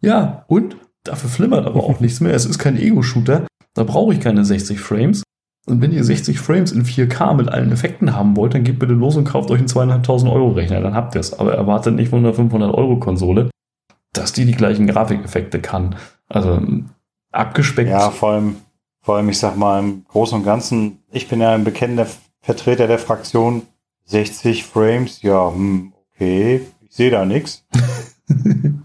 Ja, 0.00 0.44
und? 0.48 0.76
Dafür 1.04 1.30
flimmert 1.30 1.66
aber 1.66 1.84
auch 1.84 2.00
nichts 2.00 2.20
mehr. 2.20 2.34
Es 2.34 2.44
ist 2.46 2.58
kein 2.58 2.76
Ego-Shooter. 2.76 3.46
Da 3.74 3.84
brauche 3.84 4.12
ich 4.12 4.20
keine 4.20 4.44
60 4.44 4.80
Frames. 4.80 5.22
Und 5.66 5.80
wenn 5.80 5.92
ihr 5.92 6.04
60 6.04 6.38
Frames 6.40 6.72
in 6.72 6.84
4K 6.84 7.32
mit 7.34 7.48
allen 7.48 7.72
Effekten 7.72 8.14
haben 8.14 8.36
wollt, 8.36 8.54
dann 8.54 8.64
geht 8.64 8.78
bitte 8.78 8.92
los 8.92 9.16
und 9.16 9.24
kauft 9.24 9.50
euch 9.50 9.60
einen 9.60 9.68
2.500 9.68 10.30
Euro 10.30 10.50
Rechner, 10.50 10.80
dann 10.80 10.94
habt 10.94 11.14
ihr 11.14 11.20
es. 11.20 11.38
Aber 11.38 11.54
erwartet 11.54 11.94
nicht 11.94 12.10
von 12.10 12.18
einer 12.18 12.34
500 12.34 12.74
Euro 12.74 12.98
Konsole, 12.98 13.48
dass 14.12 14.32
die 14.32 14.44
die 14.44 14.52
gleichen 14.52 14.86
Grafikeffekte 14.86 15.60
kann. 15.60 15.94
Also 16.28 16.60
abgespeckt. 17.34 17.90
Ja, 17.90 18.10
vor 18.10 18.32
allem, 18.32 18.56
vor 19.00 19.16
allem, 19.16 19.28
ich 19.28 19.38
sag 19.38 19.56
mal, 19.56 19.80
im 19.80 20.04
Großen 20.06 20.38
und 20.38 20.44
Ganzen, 20.44 21.02
ich 21.10 21.28
bin 21.28 21.40
ja 21.40 21.52
ein 21.52 21.64
bekennender 21.64 22.06
Vertreter 22.40 22.86
der 22.86 22.98
Fraktion 22.98 23.62
60 24.06 24.64
Frames, 24.64 25.22
ja, 25.22 25.50
hm, 25.50 25.92
okay, 26.14 26.60
ich 26.80 26.94
sehe 26.94 27.10
da 27.10 27.24
nichts. 27.24 27.64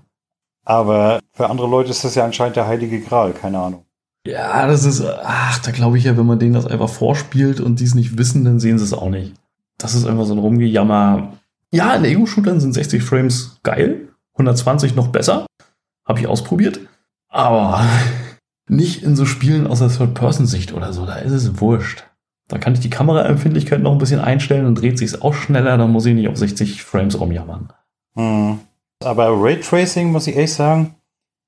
Aber 0.64 1.20
für 1.34 1.50
andere 1.50 1.68
Leute 1.68 1.90
ist 1.90 2.04
das 2.04 2.16
ja 2.16 2.26
anscheinend 2.26 2.56
der 2.56 2.68
heilige 2.68 3.02
Gral, 3.02 3.34
keine 3.34 3.60
Ahnung. 3.60 3.86
Ja, 4.26 4.68
das 4.68 4.84
ist, 4.84 5.04
ach, 5.04 5.60
da 5.60 5.72
glaube 5.72 5.98
ich 5.98 6.04
ja, 6.04 6.16
wenn 6.18 6.26
man 6.26 6.40
denen 6.40 6.54
das 6.54 6.68
einfach 6.68 6.90
vorspielt 6.90 7.60
und 7.60 7.80
die 7.80 7.86
es 7.86 7.96
nicht 7.96 8.18
wissen, 8.18 8.44
dann 8.46 8.60
sehen 8.60 8.78
sie 8.78 8.84
es 8.84 8.94
auch 8.94 9.10
nicht. 9.10 9.34
Das 9.78 9.96
ist 9.96 10.06
einfach 10.06 10.26
so 10.26 10.34
ein 10.34 10.40
Rumgejammer. 10.40 11.34
Ja, 11.72 11.96
in 11.96 12.06
Ego-Shootern 12.06 12.60
sind 12.60 12.74
60 12.74 13.02
Frames 13.02 13.60
geil, 13.64 14.10
120 14.34 14.96
noch 14.96 15.08
besser. 15.08 15.46
Habe 16.06 16.20
ich 16.20 16.28
ausprobiert. 16.28 16.80
Aber 17.30 17.82
nicht 18.70 19.04
in 19.04 19.16
so 19.16 19.26
Spielen 19.26 19.68
aus 19.68 19.80
der 19.80 19.90
Third-Person-Sicht 19.90 20.74
oder 20.74 20.94
so, 20.94 21.06
da 21.06 21.16
ist 21.16 21.32
es 21.32 21.60
wurscht. 21.60 22.06
Da 22.48 22.58
kann 22.58 22.74
ich 22.74 22.80
die 22.80 22.90
Kameraempfindlichkeit 22.90 23.82
noch 23.82 23.92
ein 23.92 23.98
bisschen 24.00 24.20
einstellen 24.20 24.66
und 24.66 24.76
dreht 24.76 24.98
sich 24.98 25.22
auch 25.22 25.34
schneller, 25.34 25.78
dann 25.78 25.92
muss 25.92 26.06
ich 26.06 26.16
nicht 26.16 26.28
auf 26.28 26.38
60 26.38 26.84
Frames 26.84 27.20
rumjammern. 27.20 27.74
Hm. 28.16 28.60
Aber 29.04 29.30
Raytracing 29.42 30.12
muss 30.12 30.28
ich 30.28 30.36
echt 30.36 30.54
sagen, 30.54 30.96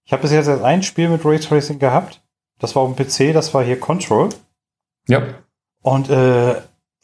ich 0.06 0.14
habe 0.14 0.22
bis 0.22 0.32
jetzt 0.32 0.48
erst 0.48 0.64
ein 0.64 0.84
Spiel 0.84 1.10
mit 1.10 1.26
Raytracing 1.26 1.80
gehabt. 1.80 2.22
Das 2.60 2.76
war 2.76 2.84
auf 2.84 2.96
dem 2.96 3.06
PC, 3.06 3.34
das 3.34 3.54
war 3.54 3.64
hier 3.64 3.80
Control. 3.80 4.30
Ja. 5.08 5.24
Und 5.82 6.10
äh, 6.10 6.56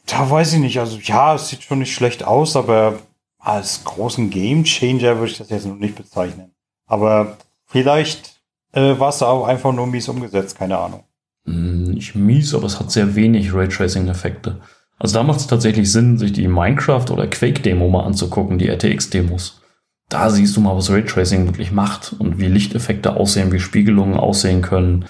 da 0.06 0.30
weiß 0.30 0.54
ich 0.54 0.60
nicht, 0.60 0.78
also 0.78 0.98
ja, 0.98 1.34
es 1.34 1.48
sieht 1.48 1.64
schon 1.64 1.80
nicht 1.80 1.92
schlecht 1.92 2.24
aus, 2.24 2.56
aber 2.56 2.98
als 3.38 3.84
großen 3.84 4.30
Game 4.30 4.64
Changer 4.64 5.16
würde 5.16 5.32
ich 5.32 5.38
das 5.38 5.50
jetzt 5.50 5.66
noch 5.66 5.76
nicht 5.76 5.96
bezeichnen. 5.96 6.54
Aber 6.86 7.36
vielleicht 7.66 8.37
äh, 8.78 8.98
war 9.00 9.10
es 9.10 9.18
da 9.18 9.26
auch 9.26 9.46
einfach 9.46 9.72
nur 9.72 9.86
mies 9.86 10.08
umgesetzt, 10.08 10.58
keine 10.58 10.78
Ahnung. 10.78 11.04
Hm, 11.46 11.92
Nicht 11.92 12.14
mies, 12.14 12.54
aber 12.54 12.66
es 12.66 12.78
hat 12.78 12.90
sehr 12.90 13.14
wenig 13.14 13.52
Raytracing-Effekte. 13.54 14.60
Also 14.98 15.14
da 15.14 15.22
macht 15.22 15.40
es 15.40 15.46
tatsächlich 15.46 15.90
Sinn, 15.92 16.18
sich 16.18 16.32
die 16.32 16.48
Minecraft- 16.48 17.10
oder 17.10 17.26
Quake-Demo 17.26 17.88
mal 17.88 18.04
anzugucken, 18.04 18.58
die 18.58 18.68
RTX-Demos. 18.68 19.60
Da 20.08 20.30
siehst 20.30 20.56
du 20.56 20.60
mal, 20.60 20.74
was 20.76 20.90
Raytracing 20.90 21.46
wirklich 21.46 21.70
macht 21.70 22.14
und 22.18 22.38
wie 22.40 22.46
Lichteffekte 22.46 23.16
aussehen, 23.16 23.52
wie 23.52 23.60
Spiegelungen 23.60 24.18
aussehen 24.18 24.62
können 24.62 25.04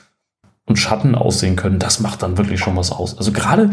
und 0.66 0.76
Schatten 0.76 1.14
aussehen 1.14 1.56
können. 1.56 1.78
Das 1.78 2.00
macht 2.00 2.22
dann 2.22 2.36
wirklich 2.36 2.60
schon 2.60 2.76
was 2.76 2.90
aus. 2.90 3.16
Also 3.16 3.32
gerade, 3.32 3.70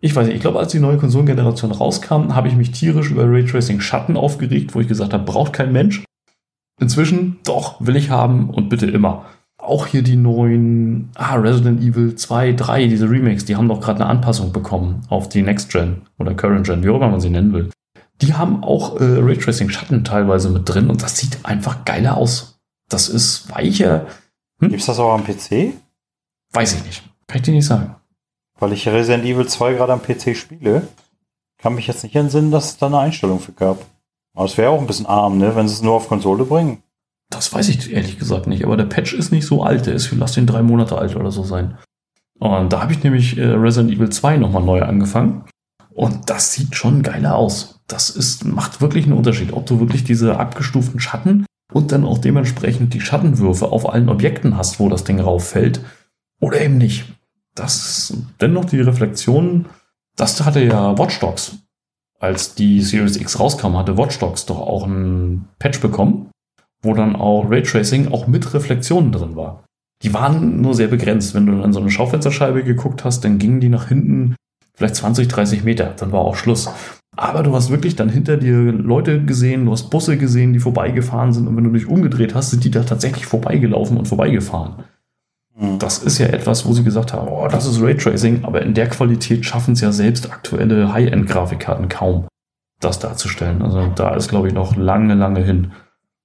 ich 0.00 0.14
weiß 0.14 0.26
nicht, 0.26 0.36
ich 0.36 0.40
glaube, 0.40 0.60
als 0.60 0.72
die 0.72 0.78
neue 0.78 0.98
Konsolengeneration 0.98 1.72
rauskam, 1.72 2.34
habe 2.34 2.48
ich 2.48 2.54
mich 2.54 2.70
tierisch 2.70 3.10
über 3.10 3.24
Raytracing 3.28 3.80
Schatten 3.80 4.16
aufgeregt, 4.16 4.74
wo 4.74 4.80
ich 4.80 4.88
gesagt 4.88 5.12
habe, 5.12 5.24
braucht 5.24 5.52
kein 5.52 5.72
Mensch. 5.72 6.04
Inzwischen, 6.80 7.38
doch, 7.44 7.76
will 7.80 7.96
ich 7.96 8.10
haben 8.10 8.50
und 8.50 8.68
bitte 8.68 8.86
immer. 8.86 9.26
Auch 9.58 9.86
hier 9.86 10.02
die 10.02 10.16
neuen, 10.16 11.10
ah, 11.14 11.36
Resident 11.36 11.80
Evil 11.80 12.16
2, 12.16 12.52
3, 12.54 12.88
diese 12.88 13.08
Remakes, 13.08 13.44
die 13.44 13.54
haben 13.56 13.68
doch 13.68 13.80
gerade 13.80 14.00
eine 14.00 14.10
Anpassung 14.10 14.52
bekommen 14.52 15.02
auf 15.08 15.28
die 15.28 15.42
Next 15.42 15.70
Gen 15.70 16.02
oder 16.18 16.34
Current 16.34 16.66
Gen, 16.66 16.82
wie 16.82 16.88
auch 16.90 16.96
immer 16.96 17.10
man 17.10 17.20
sie 17.20 17.30
nennen 17.30 17.52
will. 17.52 17.70
Die 18.20 18.34
haben 18.34 18.64
auch 18.64 19.00
äh, 19.00 19.04
Raytracing 19.04 19.68
Schatten 19.68 20.04
teilweise 20.04 20.48
mit 20.48 20.68
drin 20.68 20.90
und 20.90 21.02
das 21.02 21.16
sieht 21.16 21.44
einfach 21.44 21.84
geiler 21.84 22.16
aus. 22.16 22.60
Das 22.88 23.08
ist 23.08 23.50
weicher. 23.54 24.06
Hm? 24.60 24.70
Gibt's 24.70 24.86
das 24.86 24.98
auch 24.98 25.12
am 25.12 25.24
PC? 25.24 25.74
Weiß 26.52 26.74
ich 26.74 26.84
nicht. 26.84 27.02
Kann 27.26 27.38
ich 27.38 27.42
dir 27.42 27.54
nicht 27.54 27.66
sagen. 27.66 27.96
Weil 28.58 28.72
ich 28.72 28.86
Resident 28.86 29.24
Evil 29.24 29.48
2 29.48 29.74
gerade 29.74 29.92
am 29.92 30.02
PC 30.02 30.36
spiele, 30.36 30.86
kann 31.58 31.74
mich 31.74 31.86
jetzt 31.86 32.02
nicht 32.02 32.14
entsinnen, 32.14 32.50
dass 32.50 32.66
es 32.66 32.76
da 32.78 32.86
eine 32.86 32.98
Einstellung 32.98 33.40
für 33.40 33.52
gab. 33.52 33.86
Aber 34.34 34.46
es 34.46 34.56
wäre 34.56 34.70
auch 34.70 34.80
ein 34.80 34.86
bisschen 34.86 35.06
arm, 35.06 35.38
ne, 35.38 35.54
wenn 35.54 35.68
sie 35.68 35.74
es 35.74 35.82
nur 35.82 35.94
auf 35.94 36.08
Konsole 36.08 36.44
bringen. 36.44 36.82
Das 37.30 37.52
weiß 37.52 37.68
ich 37.68 37.92
ehrlich 37.92 38.18
gesagt 38.18 38.46
nicht, 38.46 38.64
aber 38.64 38.76
der 38.76 38.84
Patch 38.84 39.14
ist 39.14 39.32
nicht 39.32 39.46
so 39.46 39.62
alt. 39.62 39.86
Der 39.86 39.94
ist, 39.94 40.12
lass 40.12 40.32
den 40.32 40.46
drei 40.46 40.62
Monate 40.62 40.98
alt 40.98 41.16
oder 41.16 41.30
so 41.30 41.42
sein. 41.42 41.78
Und 42.38 42.72
da 42.72 42.82
habe 42.82 42.92
ich 42.92 43.02
nämlich 43.02 43.38
äh, 43.38 43.44
Resident 43.44 43.94
Evil 43.94 44.10
2 44.10 44.36
nochmal 44.36 44.62
neu 44.62 44.82
angefangen. 44.82 45.44
Und 45.90 46.30
das 46.30 46.52
sieht 46.52 46.74
schon 46.74 47.02
geiler 47.02 47.36
aus. 47.36 47.80
Das 47.86 48.10
ist, 48.10 48.44
macht 48.44 48.80
wirklich 48.80 49.04
einen 49.04 49.16
Unterschied, 49.16 49.52
ob 49.52 49.66
du 49.66 49.80
wirklich 49.80 50.04
diese 50.04 50.38
abgestuften 50.38 51.00
Schatten 51.00 51.46
und 51.72 51.92
dann 51.92 52.04
auch 52.04 52.18
dementsprechend 52.18 52.94
die 52.94 53.00
Schattenwürfe 53.00 53.70
auf 53.70 53.88
allen 53.88 54.08
Objekten 54.08 54.56
hast, 54.56 54.80
wo 54.80 54.88
das 54.88 55.04
Ding 55.04 55.20
rauffällt, 55.20 55.80
oder 56.40 56.60
eben 56.60 56.78
nicht. 56.78 57.04
Das 57.54 58.14
dennoch 58.40 58.64
die 58.64 58.80
Reflexion, 58.80 59.66
das 60.16 60.44
hatte 60.44 60.64
ja 60.64 60.98
Watch 60.98 61.20
Dogs. 61.20 61.58
Als 62.22 62.54
die 62.54 62.80
Series 62.82 63.16
X 63.16 63.40
rauskam, 63.40 63.76
hatte 63.76 63.98
Watch 63.98 64.18
Dogs 64.20 64.46
doch 64.46 64.60
auch 64.60 64.84
einen 64.84 65.48
Patch 65.58 65.80
bekommen, 65.80 66.30
wo 66.80 66.94
dann 66.94 67.16
auch 67.16 67.50
Raytracing 67.50 68.12
auch 68.12 68.28
mit 68.28 68.54
Reflexionen 68.54 69.10
drin 69.10 69.34
war. 69.34 69.64
Die 70.04 70.14
waren 70.14 70.60
nur 70.60 70.74
sehr 70.74 70.86
begrenzt. 70.86 71.34
Wenn 71.34 71.46
du 71.46 71.62
an 71.62 71.72
so 71.72 71.80
eine 71.80 71.90
Schaufensterscheibe 71.90 72.62
geguckt 72.62 73.04
hast, 73.04 73.24
dann 73.24 73.38
gingen 73.38 73.60
die 73.60 73.68
nach 73.68 73.88
hinten 73.88 74.36
vielleicht 74.76 74.96
20, 74.96 75.26
30 75.26 75.64
Meter. 75.64 75.94
Dann 75.96 76.12
war 76.12 76.20
auch 76.20 76.36
Schluss. 76.36 76.70
Aber 77.16 77.42
du 77.42 77.54
hast 77.54 77.70
wirklich 77.70 77.96
dann 77.96 78.08
hinter 78.08 78.36
dir 78.36 78.56
Leute 78.72 79.24
gesehen, 79.24 79.66
du 79.66 79.72
hast 79.72 79.90
Busse 79.90 80.16
gesehen, 80.16 80.52
die 80.52 80.60
vorbeigefahren 80.60 81.32
sind. 81.32 81.48
Und 81.48 81.56
wenn 81.56 81.64
du 81.64 81.70
dich 81.70 81.86
umgedreht 81.86 82.36
hast, 82.36 82.50
sind 82.50 82.62
die 82.62 82.70
da 82.70 82.84
tatsächlich 82.84 83.26
vorbeigelaufen 83.26 83.96
und 83.96 84.06
vorbeigefahren. 84.06 84.84
Hm. 85.62 85.78
Das 85.78 85.98
ist 85.98 86.18
ja 86.18 86.26
etwas, 86.26 86.66
wo 86.66 86.72
sie 86.72 86.82
gesagt 86.82 87.12
haben, 87.12 87.28
oh, 87.28 87.46
das 87.46 87.66
ist 87.66 87.80
Raytracing, 87.80 88.44
aber 88.44 88.62
in 88.62 88.74
der 88.74 88.88
Qualität 88.88 89.46
schaffen 89.46 89.74
es 89.74 89.80
ja 89.80 89.92
selbst 89.92 90.30
aktuelle 90.30 90.92
High-End-Grafikkarten 90.92 91.88
kaum, 91.88 92.26
das 92.80 92.98
darzustellen. 92.98 93.62
Also 93.62 93.86
da 93.94 94.16
ist, 94.16 94.28
glaube 94.28 94.48
ich, 94.48 94.54
noch 94.54 94.74
lange, 94.74 95.14
lange 95.14 95.44
hin, 95.44 95.70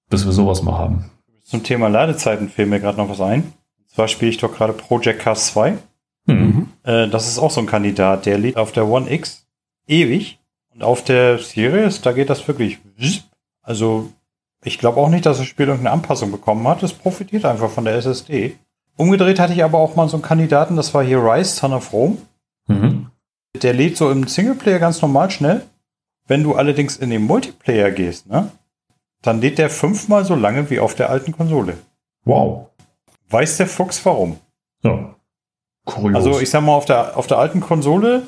bis 0.09 0.25
wir 0.25 0.31
sowas 0.31 0.63
mal 0.63 0.79
haben. 0.79 1.11
Zum 1.43 1.63
Thema 1.63 1.87
Ladezeiten 1.87 2.49
fällt 2.49 2.69
mir 2.69 2.79
gerade 2.79 2.97
noch 2.97 3.09
was 3.09 3.21
ein. 3.21 3.43
Und 3.43 3.89
zwar 3.93 4.07
spiele 4.07 4.31
ich 4.31 4.37
doch 4.37 4.53
gerade 4.53 4.73
Project 4.73 5.19
Cars 5.19 5.53
2. 5.53 5.77
Mhm. 6.25 6.69
Äh, 6.83 7.07
das 7.07 7.27
ist 7.27 7.37
auch 7.37 7.51
so 7.51 7.61
ein 7.61 7.67
Kandidat, 7.67 8.25
der 8.25 8.39
lädt 8.39 8.57
auf 8.57 8.71
der 8.71 8.87
One 8.87 9.09
X 9.11 9.47
ewig. 9.87 10.39
Und 10.73 10.83
auf 10.83 11.03
der 11.03 11.37
Series, 11.37 12.01
da 12.01 12.11
geht 12.11 12.31
das 12.31 12.47
wirklich. 12.47 12.79
Also, 13.61 14.11
ich 14.63 14.79
glaube 14.79 14.99
auch 14.99 15.09
nicht, 15.09 15.27
dass 15.27 15.37
das 15.37 15.45
Spiel 15.45 15.67
irgendeine 15.67 15.93
Anpassung 15.93 16.31
bekommen 16.31 16.67
hat. 16.67 16.81
Es 16.81 16.93
profitiert 16.93 17.45
einfach 17.45 17.69
von 17.69 17.85
der 17.85 17.95
SSD. 17.95 18.57
Umgedreht 18.97 19.39
hatte 19.39 19.53
ich 19.53 19.63
aber 19.63 19.77
auch 19.77 19.95
mal 19.95 20.09
so 20.09 20.17
einen 20.17 20.23
Kandidaten, 20.23 20.75
das 20.75 20.93
war 20.93 21.03
hier 21.03 21.23
Rise, 21.23 21.55
Son 21.55 21.73
of 21.73 21.93
Rome. 21.93 22.17
Mhm. 22.67 23.11
Der 23.61 23.73
lädt 23.73 23.95
so 23.95 24.11
im 24.11 24.27
Singleplayer 24.27 24.79
ganz 24.79 25.01
normal 25.01 25.31
schnell. 25.31 25.65
Wenn 26.27 26.43
du 26.43 26.55
allerdings 26.55 26.97
in 26.97 27.09
den 27.09 27.23
Multiplayer 27.23 27.91
gehst, 27.91 28.27
ne, 28.27 28.51
dann 29.21 29.39
lädt 29.39 29.59
der 29.59 29.69
fünfmal 29.69 30.25
so 30.25 30.35
lange 30.35 30.69
wie 30.69 30.79
auf 30.79 30.95
der 30.95 31.09
alten 31.09 31.31
Konsole. 31.31 31.77
Wow. 32.25 32.67
Weiß 33.29 33.57
der 33.57 33.67
Fuchs 33.67 34.03
warum? 34.05 34.37
Ja. 34.83 35.15
Kurios. 35.85 36.15
Also 36.15 36.39
ich 36.39 36.49
sag 36.49 36.61
mal, 36.63 36.73
auf 36.73 36.85
der, 36.85 37.17
auf 37.17 37.27
der 37.27 37.37
alten 37.37 37.61
Konsole 37.61 38.23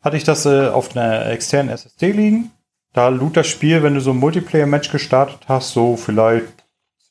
hatte 0.00 0.16
ich 0.16 0.24
das 0.24 0.46
äh, 0.46 0.68
auf 0.68 0.96
einer 0.96 1.26
externen 1.26 1.72
SSD 1.72 2.12
liegen. 2.12 2.50
Da 2.92 3.08
lud 3.08 3.36
das 3.36 3.46
Spiel, 3.46 3.82
wenn 3.82 3.94
du 3.94 4.00
so 4.00 4.10
ein 4.10 4.18
Multiplayer-Match 4.18 4.90
gestartet 4.90 5.40
hast, 5.48 5.72
so 5.72 5.96
vielleicht 5.96 6.64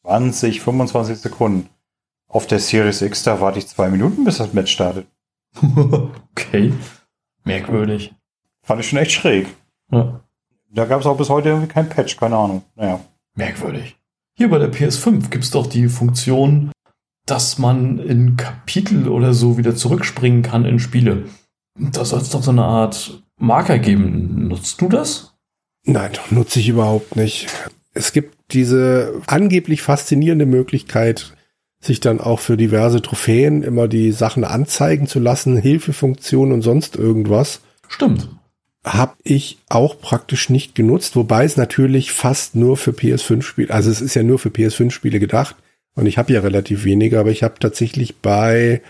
20, 0.03 0.61
25 0.61 1.17
Sekunden. 1.17 1.69
Auf 2.31 2.47
der 2.47 2.59
Series 2.59 3.01
X, 3.01 3.23
da 3.23 3.41
warte 3.41 3.59
ich 3.59 3.67
zwei 3.67 3.89
Minuten, 3.89 4.23
bis 4.23 4.37
das 4.37 4.53
Match 4.53 4.71
startet. 4.71 5.05
okay. 6.31 6.71
Merkwürdig. 7.43 8.13
Fand 8.63 8.79
ich 8.79 8.87
schon 8.87 8.99
echt 8.99 9.11
schräg. 9.11 9.47
Ja. 9.91 10.21
Da 10.73 10.85
gab 10.85 11.01
es 11.01 11.05
auch 11.05 11.17
bis 11.17 11.29
heute 11.29 11.49
irgendwie 11.49 11.67
kein 11.67 11.89
Patch, 11.89 12.15
keine 12.15 12.37
Ahnung. 12.37 12.63
Naja. 12.75 13.01
Merkwürdig. 13.35 13.97
Hier 14.33 14.49
bei 14.49 14.59
der 14.59 14.71
PS5 14.71 15.29
gibt 15.29 15.43
es 15.43 15.51
doch 15.51 15.67
die 15.67 15.89
Funktion, 15.89 16.71
dass 17.25 17.57
man 17.57 17.99
in 17.99 18.37
Kapitel 18.37 19.09
oder 19.09 19.33
so 19.33 19.57
wieder 19.57 19.75
zurückspringen 19.75 20.41
kann 20.41 20.63
in 20.63 20.79
Spiele. 20.79 21.25
Da 21.77 22.05
soll 22.05 22.21
es 22.21 22.29
doch 22.29 22.43
so 22.43 22.51
eine 22.51 22.63
Art 22.63 23.23
Marker 23.37 23.77
geben. 23.77 24.47
Nutzt 24.47 24.79
du 24.79 24.87
das? 24.87 25.33
Nein, 25.83 26.11
nutze 26.29 26.61
ich 26.61 26.69
überhaupt 26.69 27.17
nicht. 27.17 27.47
Es 27.93 28.13
gibt 28.13 28.37
diese 28.53 29.21
angeblich 29.27 29.81
faszinierende 29.81 30.45
Möglichkeit, 30.45 31.33
sich 31.81 31.99
dann 31.99 32.21
auch 32.21 32.39
für 32.39 32.57
diverse 32.57 33.01
Trophäen 33.01 33.63
immer 33.63 33.87
die 33.87 34.11
Sachen 34.11 34.43
anzeigen 34.43 35.07
zu 35.07 35.19
lassen, 35.19 35.57
Hilfefunktionen 35.57 36.53
und 36.53 36.61
sonst 36.61 36.95
irgendwas. 36.95 37.61
Stimmt. 37.89 38.29
Hab 38.83 39.17
ich 39.23 39.57
auch 39.67 39.99
praktisch 39.99 40.49
nicht 40.49 40.73
genutzt, 40.75 41.15
wobei 41.15 41.43
es 41.43 41.57
natürlich 41.57 42.11
fast 42.11 42.55
nur 42.55 42.77
für 42.77 42.91
PS5-Spiele, 42.91 43.73
also 43.73 43.89
es 43.91 44.01
ist 44.01 44.15
ja 44.15 44.23
nur 44.23 44.39
für 44.39 44.49
PS5-Spiele 44.49 45.19
gedacht 45.19 45.55
und 45.95 46.05
ich 46.05 46.17
habe 46.17 46.31
ja 46.33 46.39
relativ 46.39 46.83
wenige, 46.83 47.19
aber 47.19 47.31
ich 47.31 47.43
habe 47.43 47.59
tatsächlich 47.59 48.17
bei 48.17 48.81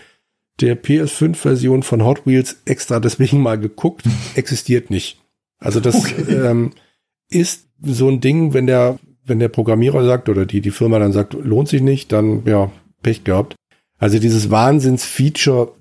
der 0.60 0.80
PS5-Version 0.80 1.82
von 1.82 2.04
Hot 2.04 2.26
Wheels 2.26 2.58
extra 2.66 3.00
deswegen 3.00 3.40
mal 3.40 3.58
geguckt, 3.58 4.04
existiert 4.34 4.90
nicht. 4.90 5.18
Also 5.58 5.80
das 5.80 5.94
Okay. 5.96 6.24
ähm, 6.30 6.72
ist 7.30 7.66
so 7.82 8.08
ein 8.08 8.20
Ding, 8.20 8.52
wenn 8.54 8.66
der, 8.66 8.98
wenn 9.24 9.38
der 9.38 9.48
Programmierer 9.48 10.04
sagt 10.04 10.28
oder 10.28 10.46
die, 10.46 10.60
die 10.60 10.70
Firma 10.70 10.98
dann 10.98 11.12
sagt, 11.12 11.34
lohnt 11.34 11.68
sich 11.68 11.82
nicht, 11.82 12.12
dann 12.12 12.42
ja, 12.46 12.70
Pech 13.02 13.24
gehabt. 13.24 13.56
Also 13.98 14.18
dieses 14.18 14.50
Wahnsinns-Feature, 14.50 15.72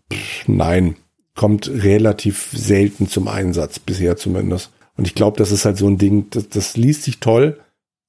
nein, 0.48 0.96
kommt 1.36 1.70
relativ 1.70 2.52
selten 2.54 3.08
zum 3.08 3.28
Einsatz, 3.28 3.80
bisher 3.80 4.18
zumindest. 4.18 4.72
Und 4.98 5.08
ich 5.08 5.16
glaube, 5.16 5.38
das 5.38 5.52
ist 5.52 5.66
halt 5.66 5.78
so 5.78 5.88
ein 5.88 5.98
Ding, 5.98 6.28
das, 6.30 6.50
das 6.50 6.78
liest 6.78 7.04
sich 7.04 7.20
toll 7.20 7.60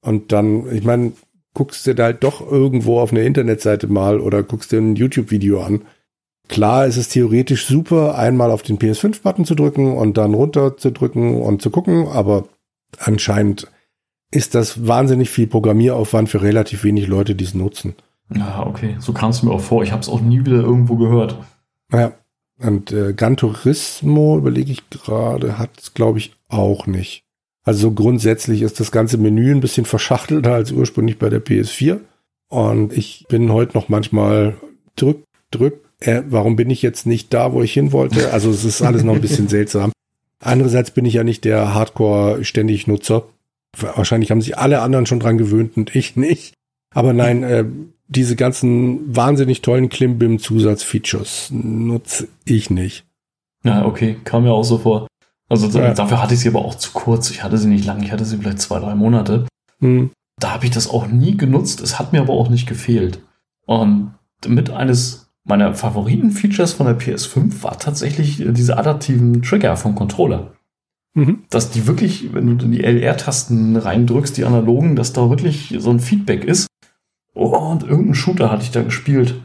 und 0.05 0.33
dann, 0.33 0.71
ich 0.75 0.85
meine, 0.85 1.13
guckst 1.55 1.87
dir 1.87 1.95
da 1.95 2.05
halt 2.05 2.25
doch 2.25 2.41
irgendwo 2.41 3.01
auf 3.01 3.13
einer 3.13 3.23
Internetseite 3.23 3.87
mal 3.87 4.21
oder 4.21 4.43
guckst 4.43 4.73
dir 4.73 4.79
ein 4.79 4.97
YouTube-Video 4.97 5.63
an. 5.63 5.83
Klar 6.49 6.87
ist 6.87 6.97
es 6.97 7.09
theoretisch 7.09 7.67
super, 7.67 8.19
einmal 8.19 8.51
auf 8.51 8.63
den 8.63 8.79
PS5-Button 8.79 9.45
zu 9.45 9.55
drücken 9.55 9.97
und 9.97 10.19
dann 10.19 10.35
runter 10.35 10.77
zu 10.77 10.91
drücken 10.91 11.41
und 11.41 11.63
zu 11.63 11.71
gucken, 11.71 12.09
aber 12.09 12.49
anscheinend 12.99 13.69
ist 14.31 14.55
das 14.55 14.87
wahnsinnig 14.87 15.31
viel 15.31 15.47
Programmieraufwand 15.47 16.29
für 16.29 16.43
relativ 16.43 16.85
wenig 16.85 17.07
Leute, 17.07 17.35
die 17.35 17.45
es 17.45 17.55
nutzen. 17.55 17.95
Ja, 18.37 18.67
okay. 18.67 18.97
So 18.99 19.13
kam 19.13 19.31
es 19.31 19.43
mir 19.43 19.51
auch 19.51 19.61
vor. 19.61 19.83
Ich 19.83 19.93
habe 19.93 20.03
es 20.03 20.09
auch 20.09 20.21
nie 20.21 20.41
wieder 20.41 20.63
irgendwo 20.63 20.97
gehört. 20.97 21.37
Ja. 21.93 22.13
Und 22.59 22.93
äh, 22.93 23.13
Gran 23.13 23.37
Turismo, 23.37 24.39
überlege 24.39 24.71
ich 24.71 24.89
gerade, 24.89 25.59
hat 25.59 25.71
es, 25.79 25.95
glaube 25.95 26.19
ich, 26.19 26.35
auch 26.49 26.87
nicht. 26.87 27.25
Also 27.65 27.93
grundsätzlich 27.93 28.63
ist 28.63 28.79
das 28.79 28.93
ganze 28.93 29.19
Menü 29.19 29.51
ein 29.53 29.61
bisschen 29.61 29.85
verschachtelter 29.85 30.53
als 30.53 30.71
ursprünglich 30.71 31.19
bei 31.19 31.29
der 31.29 31.45
PS4. 31.45 32.01
Und 32.49 32.93
ich 32.93 33.25
bin 33.29 33.53
heute 33.53 33.77
noch 33.77 33.89
manchmal 33.89 34.57
drück, 34.97 35.25
drück, 35.51 35.81
äh, 36.01 36.23
warum 36.29 36.57
bin 36.57 36.71
ich 36.71 36.83
jetzt 36.83 37.07
nicht 37.07 37.33
da, 37.33 37.53
wo 37.53 37.63
ich 37.63 37.73
hin 37.73 37.93
wollte? 37.93 38.33
Also 38.33 38.51
es 38.51 38.65
ist 38.65 38.83
alles 38.83 39.05
noch 39.05 39.15
ein 39.15 39.21
bisschen 39.21 39.49
seltsam. 39.49 39.93
Andererseits 40.41 40.91
bin 40.91 41.05
ich 41.05 41.15
ja 41.15 41.25
nicht 41.25 41.45
der 41.45 41.75
Hardcore-ständig 41.75 42.87
Nutzer. 42.89 43.25
Wahrscheinlich 43.79 44.31
haben 44.31 44.43
sich 44.43 44.59
alle 44.59 44.83
anderen 44.83 45.07
schon 45.07 45.21
dran 45.21 45.39
gewöhnt 45.39 45.77
und 45.77 45.95
ich 45.95 46.17
nicht. 46.17 46.55
Aber 46.95 47.13
nein, 47.13 47.43
äh, 47.43 47.65
diese 48.13 48.37
ganzen 48.37 49.15
wahnsinnig 49.15 49.63
tollen 49.63 49.89
Klimbim-Zusatzfeatures 49.89 51.51
nutze 51.51 52.29
ich 52.45 52.71
nicht. 52.71 53.05
Ja, 53.65 53.85
okay, 53.85 54.17
kam 54.25 54.45
mir 54.45 54.53
auch 54.53 54.65
so 54.65 54.79
vor. 54.79 55.07
Also 55.49 55.67
ja. 55.79 55.93
dafür 55.93 56.23
hatte 56.23 56.35
ich 56.35 56.41
sie 56.41 56.49
aber 56.49 56.65
auch 56.65 56.75
zu 56.75 56.93
kurz. 56.93 57.31
Ich 57.31 57.43
hatte 57.43 57.59
sie 57.59 57.69
nicht 57.69 57.85
lang, 57.85 58.03
ich 58.03 58.13
hatte 58.13 58.25
sie 58.25 58.39
vielleicht 58.39 58.61
zwei, 58.61 58.79
drei 58.79 58.95
Monate. 58.95 59.47
Hm. 59.81 60.11
Da 60.41 60.53
habe 60.53 60.65
ich 60.65 60.71
das 60.71 60.89
auch 60.89 61.07
nie 61.07 61.37
genutzt. 61.37 61.81
Es 61.81 61.99
hat 61.99 62.13
mir 62.13 62.21
aber 62.21 62.33
auch 62.33 62.49
nicht 62.49 62.67
gefehlt. 62.67 63.23
Und 63.67 64.15
mit 64.47 64.71
eines 64.71 65.31
meiner 65.45 65.75
Favoriten-Features 65.75 66.73
von 66.73 66.87
der 66.87 66.99
PS5 66.99 67.63
war 67.63 67.79
tatsächlich 67.79 68.43
diese 68.45 68.79
adaptiven 68.79 69.43
Trigger 69.43 69.77
vom 69.77 69.95
Controller. 69.95 70.53
Mhm. 71.15 71.45
Dass 71.51 71.71
die 71.71 71.87
wirklich, 71.87 72.33
wenn 72.33 72.59
du 72.59 72.65
in 72.65 72.73
die 72.73 72.83
LR-Tasten 72.83 73.77
reindrückst, 73.77 74.37
die 74.37 74.45
analogen, 74.45 74.97
dass 74.97 75.13
da 75.13 75.29
wirklich 75.29 75.75
so 75.79 75.91
ein 75.91 76.01
Feedback 76.01 76.45
ist. 76.45 76.67
Oh, 77.35 77.57
und 77.57 77.83
irgendeinen 77.83 78.15
Shooter 78.15 78.51
hatte 78.51 78.63
ich 78.63 78.71
da 78.71 78.83
gespielt, 78.83 79.41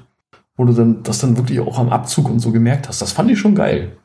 wo 0.56 0.66
du 0.66 0.74
dann 0.74 1.04
das 1.04 1.20
dann 1.20 1.38
wirklich 1.38 1.60
auch 1.60 1.80
am 1.80 1.90
Abzug 1.90 2.30
und 2.30 2.40
so 2.40 2.52
gemerkt 2.52 2.88
hast. 2.88 3.02
Das 3.02 3.12
fand 3.12 3.32
ich 3.32 3.40
schon 3.40 3.56
geil. 3.56 3.98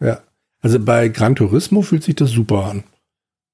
Ja. 0.00 0.20
Also 0.62 0.78
bei 0.78 1.08
Gran 1.08 1.36
Turismo 1.36 1.82
fühlt 1.82 2.02
sich 2.02 2.16
das 2.16 2.30
super 2.30 2.66
an. 2.66 2.84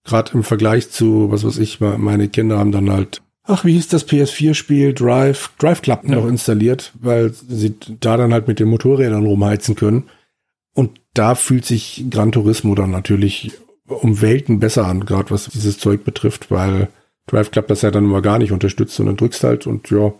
Gerade 0.05 0.33
im 0.33 0.43
Vergleich 0.43 0.91
zu, 0.91 1.31
was 1.31 1.45
weiß 1.45 1.59
ich, 1.59 1.81
meine 1.81 2.29
Kinder 2.29 2.59
haben 2.59 2.73
dann 2.73 2.91
halt, 2.91 3.23
ach, 3.45 3.65
wie 3.65 3.75
hieß 3.75 3.89
das 3.89 4.09
PS4-Spiel? 4.09 4.93
Drive, 4.93 5.51
Drive 5.59 5.83
Club 5.83 6.01
ja. 6.05 6.17
noch 6.17 6.27
installiert, 6.27 6.93
weil 7.01 7.33
sie 7.33 7.75
da 8.01 8.17
dann 8.17 8.33
halt 8.33 8.49
mit 8.49 8.59
den 8.59 8.69
Motorrädern 8.69 9.25
rumheizen 9.25 9.77
können. 9.77 10.05
Und 10.75 11.01
da 11.15 11.35
fühlt 11.35 11.65
sich 11.65 12.05
Gran 12.11 12.33
Turismo 12.33 12.75
dann 12.75 12.91
natürlich 12.91 13.53
um 13.87 14.21
Welten 14.21 14.59
besser 14.59 14.87
an, 14.87 15.07
gerade 15.07 15.31
was 15.31 15.47
dieses 15.47 15.79
Zeug 15.79 16.05
betrifft, 16.05 16.51
weil 16.51 16.89
Drive 17.27 17.51
Club 17.51 17.69
das 17.69 17.83
ja 17.83 17.91
dann 17.91 18.05
immer 18.05 18.23
gar 18.23 18.39
nicht 18.39 18.53
unterstützt, 18.53 18.95
sondern 18.95 19.17
drückst 19.17 19.45
halt 19.45 19.67
und 19.67 19.91
ja, 19.91 20.13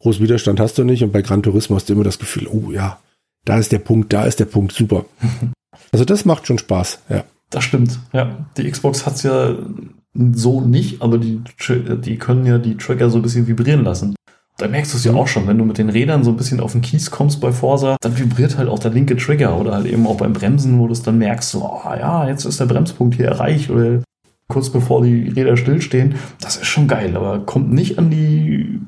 groß 0.00 0.20
Widerstand 0.20 0.60
hast 0.60 0.78
du 0.78 0.84
nicht. 0.84 1.02
Und 1.02 1.12
bei 1.12 1.22
Gran 1.22 1.42
Turismo 1.42 1.76
hast 1.76 1.88
du 1.88 1.92
immer 1.94 2.04
das 2.04 2.18
Gefühl, 2.18 2.48
oh 2.48 2.70
ja, 2.70 2.98
da 3.44 3.58
ist 3.58 3.72
der 3.72 3.78
Punkt, 3.78 4.12
da 4.12 4.24
ist 4.24 4.40
der 4.40 4.46
Punkt, 4.46 4.72
super. 4.72 5.04
Also 5.90 6.04
das 6.04 6.24
macht 6.24 6.46
schon 6.46 6.58
Spaß, 6.58 7.00
ja. 7.08 7.24
Das 7.50 7.64
stimmt, 7.64 7.98
ja. 8.12 8.46
Die 8.56 8.70
Xbox 8.70 9.04
hat 9.04 9.14
es 9.14 9.22
ja 9.24 9.56
so 10.14 10.60
nicht, 10.60 11.02
aber 11.02 11.18
die, 11.18 11.42
die 11.68 12.16
können 12.16 12.46
ja 12.46 12.58
die 12.58 12.76
Trigger 12.76 13.10
so 13.10 13.18
ein 13.18 13.22
bisschen 13.22 13.46
vibrieren 13.46 13.84
lassen. 13.84 14.14
Da 14.58 14.68
merkst 14.68 14.92
du 14.92 14.98
es 14.98 15.04
ja 15.04 15.14
auch 15.14 15.28
schon, 15.28 15.46
wenn 15.46 15.58
du 15.58 15.64
mit 15.64 15.78
den 15.78 15.88
Rädern 15.88 16.24
so 16.24 16.30
ein 16.30 16.36
bisschen 16.36 16.60
auf 16.60 16.72
den 16.72 16.82
Kies 16.82 17.10
kommst 17.10 17.40
bei 17.40 17.52
Forsa, 17.52 17.96
dann 18.00 18.18
vibriert 18.18 18.56
halt 18.58 18.68
auch 18.68 18.78
der 18.78 18.90
linke 18.90 19.16
Trigger 19.16 19.58
oder 19.58 19.72
halt 19.72 19.86
eben 19.86 20.06
auch 20.06 20.18
beim 20.18 20.34
Bremsen, 20.34 20.78
wo 20.78 20.86
du 20.86 20.92
es 20.92 21.02
dann 21.02 21.18
merkst, 21.18 21.50
so, 21.50 21.64
oh 21.64 21.94
ja, 21.94 22.28
jetzt 22.28 22.44
ist 22.44 22.60
der 22.60 22.66
Bremspunkt 22.66 23.16
hier 23.16 23.26
erreicht 23.26 23.70
oder 23.70 24.02
kurz 24.52 24.70
bevor 24.70 25.02
die 25.02 25.28
Räder 25.28 25.56
stillstehen. 25.56 26.16
Das 26.40 26.56
ist 26.56 26.66
schon 26.66 26.86
geil, 26.86 27.16
aber 27.16 27.40
kommt 27.40 27.72
nicht 27.72 27.98
an 27.98 28.10
die, 28.10 28.80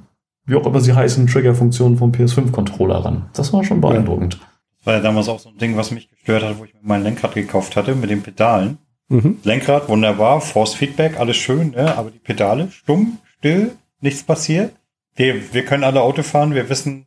wie 0.45 0.57
auch 0.57 0.67
immer 0.67 0.81
sie 0.81 0.93
heißen, 0.93 1.27
Triggerfunktionen 1.27 1.97
vom 1.97 2.13
PS5-Controller 2.13 3.05
ran. 3.05 3.27
Das 3.33 3.53
war 3.53 3.65
schon 3.65 3.81
beeindruckend. 3.81 4.39
Das 4.79 4.87
war 4.87 4.95
ja 4.95 5.01
damals 5.01 5.29
auch 5.29 5.41
so 5.41 5.49
ein 5.49 5.57
Ding, 5.57 5.77
was 5.77 5.91
mich 5.91 6.11
gestört 6.11 6.43
hat, 6.43 6.59
wo 6.59 6.65
ich 6.65 6.75
mir 6.75 6.81
mein 6.83 7.03
Lenkrad 7.03 7.35
gekauft 7.35 7.77
hatte 7.77 7.95
mit 7.95 8.11
den 8.11 8.23
Pedalen. 8.23 8.77
Mhm. 9.09 9.39
Lenkrad, 9.43 9.89
wunderbar, 9.89 10.43
Force 10.43 10.75
Feedback, 10.75 11.19
alles 11.19 11.37
schön, 11.37 11.71
ne? 11.71 11.97
aber 11.97 12.11
die 12.11 12.19
Pedale, 12.19 12.69
stumm, 12.71 13.19
still, 13.39 13.73
nichts 14.01 14.23
passiert. 14.23 14.75
Wir, 15.17 15.55
wir 15.55 15.65
können 15.65 15.85
alle 15.85 16.03
Auto 16.03 16.23
fahren, 16.23 16.55
wir 16.55 16.69
wissen, 16.69 17.07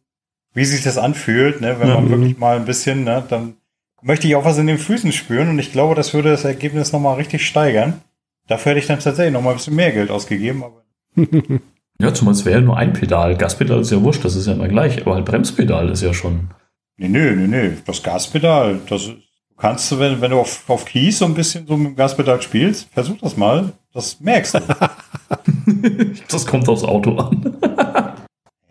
wie 0.54 0.66
sich 0.66 0.84
das 0.84 0.98
anfühlt, 0.98 1.62
ne? 1.62 1.76
wenn 1.80 1.90
man 1.90 2.06
mhm. 2.06 2.10
wirklich 2.10 2.38
mal 2.38 2.56
ein 2.56 2.66
bisschen, 2.66 3.04
ne? 3.04 3.24
dann 3.30 3.58
möchte 4.02 4.28
ich 4.28 4.36
auch 4.36 4.46
was 4.46 4.58
in 4.58 4.68
den 4.68 4.78
Füßen 4.80 5.12
spüren 5.12 5.50
und 5.50 5.60
ich 5.60 5.72
glaube, 5.72 5.94
das 5.94 6.14
würde 6.14 6.32
das 6.32 6.46
Ergebnis 6.46 6.92
nochmal 6.92 7.18
richtig 7.18 7.46
steigern. 7.46 8.02
Dafür 8.48 8.72
hätte 8.72 8.80
ich 8.80 8.88
dann 8.88 9.00
tatsächlich 9.00 9.34
nochmal 9.34 9.54
ein 9.54 9.58
bisschen 9.58 9.76
mehr 9.76 9.92
Geld 9.92 10.10
ausgegeben. 10.10 10.64
Aber 10.64 10.84
ja, 12.00 12.14
zumal 12.14 12.34
es 12.34 12.46
wäre 12.46 12.60
ja 12.60 12.66
nur 12.66 12.78
ein 12.78 12.94
Pedal. 12.94 13.36
Gaspedal 13.36 13.82
ist 13.82 13.92
ja 13.92 14.02
wurscht, 14.02 14.24
das 14.24 14.36
ist 14.36 14.48
ja 14.48 14.54
immer 14.54 14.68
gleich, 14.70 15.02
aber 15.02 15.16
halt 15.16 15.26
Bremspedal 15.26 15.90
ist 15.90 16.02
ja 16.02 16.14
schon. 16.14 16.50
Nee, 16.98 17.10
nee, 17.10 17.32
nee, 17.32 17.48
nee. 17.48 17.72
Das 17.86 18.02
Gaspedal, 18.02 18.80
das 18.90 19.12
kannst 19.58 19.92
du, 19.92 20.00
wenn, 20.00 20.22
wenn 20.22 20.32
du 20.32 20.40
auf, 20.40 20.70
auf 20.70 20.86
Kies 20.86 21.20
so 21.20 21.26
ein 21.26 21.34
bisschen 21.34 21.68
so 21.68 21.76
mit 21.76 21.88
dem 21.88 21.96
Gaspedal 21.96 22.42
spielst, 22.42 22.88
versuch 22.94 23.18
das 23.20 23.36
mal. 23.36 23.74
Das 23.94 24.20
merkst 24.20 24.56
du. 24.56 24.60
das 26.30 26.46
kommt 26.46 26.70
aufs 26.70 26.84
Auto 26.84 27.18
an. 27.18 27.58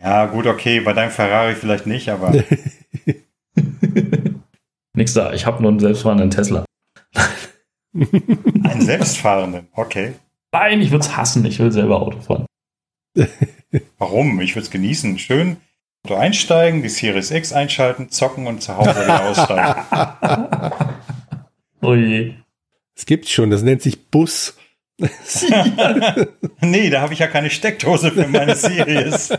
ja, 0.01 0.27
gut, 0.27 0.47
okay, 0.47 0.81
bei 0.81 0.93
deinem 0.93 1.11
Ferrari 1.11 1.55
vielleicht 1.55 1.87
nicht, 1.87 2.09
aber. 2.09 2.33
Nix 4.95 5.13
da, 5.13 5.33
ich 5.35 5.45
habe 5.45 5.61
nur 5.63 5.71
einen 5.71 5.81
selbstfahrenden 5.81 6.31
Tesla. 6.31 6.65
einen 8.65 8.81
selbstfahrenden, 8.81 9.69
okay. 9.73 10.15
Nein, 10.53 10.81
ich 10.81 10.91
würde 10.91 11.05
es 11.05 11.17
hassen, 11.17 11.45
ich 11.45 11.59
will 11.59 11.73
selber 11.73 12.01
Auto 12.01 12.21
fahren. 12.21 12.47
Warum? 13.99 14.41
Ich 14.41 14.55
würde 14.55 14.65
es 14.65 14.71
genießen. 14.71 15.19
Schön 15.19 15.57
Auto 16.07 16.15
einsteigen, 16.15 16.83
die 16.83 16.89
Series 16.89 17.33
X 17.33 17.53
einschalten, 17.53 18.11
zocken 18.11 18.47
und 18.47 18.63
zu 18.63 18.77
Hause 18.77 18.91
wieder 18.91 19.25
aussteigen. 19.25 20.71
oh 21.83 21.95
je. 21.95 22.35
Es 22.95 23.07
gibt 23.07 23.29
schon, 23.29 23.51
das 23.51 23.63
nennt 23.63 23.83
sich 23.83 24.09
Bus. 24.09 24.57
nee, 26.61 26.91
da 26.91 27.01
habe 27.01 27.13
ich 27.13 27.19
ja 27.19 27.27
keine 27.27 27.51
Steckdose 27.51 28.13
für 28.13 28.29
meine 28.29 28.55
Series. 28.55 29.37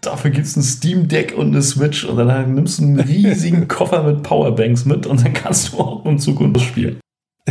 Dafür 0.00 0.30
gibt 0.30 0.46
es 0.46 0.56
ein 0.56 0.62
Steam 0.62 1.08
Deck 1.08 1.34
und 1.36 1.48
eine 1.48 1.62
Switch 1.62 2.04
und 2.04 2.16
dann 2.16 2.54
nimmst 2.54 2.78
du 2.78 2.84
einen 2.84 3.00
riesigen 3.00 3.66
Koffer 3.66 4.04
mit 4.04 4.22
Powerbanks 4.22 4.84
mit 4.84 5.04
und 5.04 5.24
dann 5.24 5.32
kannst 5.32 5.72
du 5.72 5.80
auch 5.80 6.06
in 6.06 6.20
Zukunft 6.20 6.60
spielen. 6.60 7.00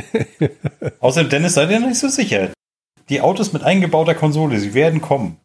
Außerdem, 0.99 1.29
Dennis, 1.29 1.53
seid 1.53 1.71
ihr 1.71 1.79
nicht 1.79 1.99
so 1.99 2.07
sicher. 2.07 2.49
Die 3.09 3.21
Autos 3.21 3.53
mit 3.53 3.63
eingebauter 3.63 4.15
Konsole, 4.15 4.59
sie 4.59 4.73
werden 4.73 5.01
kommen. 5.01 5.37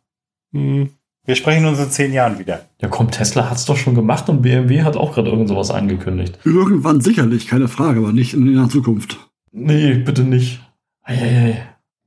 Hm. 0.53 0.91
Wir 1.25 1.37
sprechen 1.37 1.67
uns 1.67 1.79
in 1.79 1.91
zehn 1.91 2.13
Jahren 2.13 2.41
wieder. 2.41 2.67
Ja, 2.81 2.89
komm, 2.89 3.13
Tesla 3.13 3.49
hat 3.49 3.57
es 3.57 3.65
doch 3.65 3.77
schon 3.77 3.95
gemacht 3.95 4.29
und 4.29 4.43
BMW 4.43 4.83
hat 4.83 4.97
auch 4.97 5.15
gerade 5.15 5.31
irgend 5.31 5.49
sowas 5.49 5.71
angekündigt. 5.71 6.39
Irgendwann 6.45 7.01
sicherlich, 7.01 7.47
keine 7.47 7.69
Frage, 7.69 8.01
aber 8.01 8.13
nicht 8.13 8.35
in 8.35 8.53
der 8.53 8.69
Zukunft. 8.69 9.19
Nee, 9.53 9.95
bitte 9.95 10.23
nicht. 10.23 10.61
Eieiei. 11.03 11.63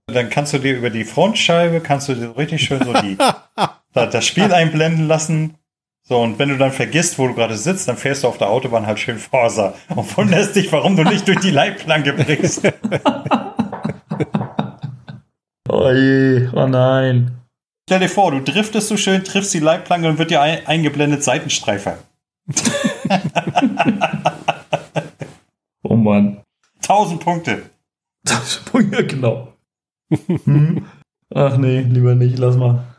Dann 0.08 0.30
kannst 0.30 0.54
du 0.54 0.60
dir 0.60 0.78
über 0.78 0.90
die 0.90 1.06
Frontscheibe, 1.06 1.80
kannst 1.80 2.10
du 2.10 2.16
dir 2.16 2.38
richtig 2.38 2.64
schön 2.64 2.84
so 2.84 2.94
die, 2.94 3.18
das 3.94 4.26
Spiel 4.26 4.52
einblenden 4.52 5.08
lassen. 5.08 5.56
So, 6.08 6.22
und 6.22 6.38
wenn 6.38 6.50
du 6.50 6.58
dann 6.58 6.72
vergisst, 6.72 7.18
wo 7.18 7.28
du 7.28 7.34
gerade 7.34 7.58
sitzt, 7.58 7.88
dann 7.88 7.98
fährst 7.98 8.24
du 8.24 8.28
auf 8.28 8.38
der 8.38 8.50
Autobahn 8.50 8.86
halt 8.86 9.00
schön 9.00 9.18
Forsa 9.18 9.74
und 9.90 10.16
wunderst 10.16 10.56
dich, 10.56 10.72
warum 10.72 10.96
du 10.96 11.04
nicht 11.04 11.28
durch 11.28 11.40
die 11.40 11.50
Leitplanke 11.50 12.14
brichst. 12.14 12.62
oh 15.68 15.92
je, 15.92 16.48
oh 16.54 16.68
nein. 16.68 17.32
Stell 17.90 18.02
dir 18.02 18.10
vor, 18.10 18.30
du 18.30 18.42
driftest 18.42 18.88
so 18.88 18.98
schön, 18.98 19.24
triffst 19.24 19.52
die 19.56 19.60
Leitplanke 19.60 20.08
und 20.08 20.20
wird 20.20 20.30
dir 20.30 20.42
ein, 20.42 20.68
eingeblendet 20.68 21.24
Seitenstreifer. 21.24 21.98
oh 25.82 25.96
Mann. 25.96 26.44
Tausend 26.84 27.20
Punkte. 27.22 27.64
Tausend 28.28 28.66
Punkte, 28.66 29.08
genau. 29.08 29.54
hm. 30.44 30.86
Ach 31.34 31.58
nee, 31.58 31.82
lieber 31.82 32.14
nicht, 32.14 32.38
lass 32.38 32.58
mal. 32.58 32.95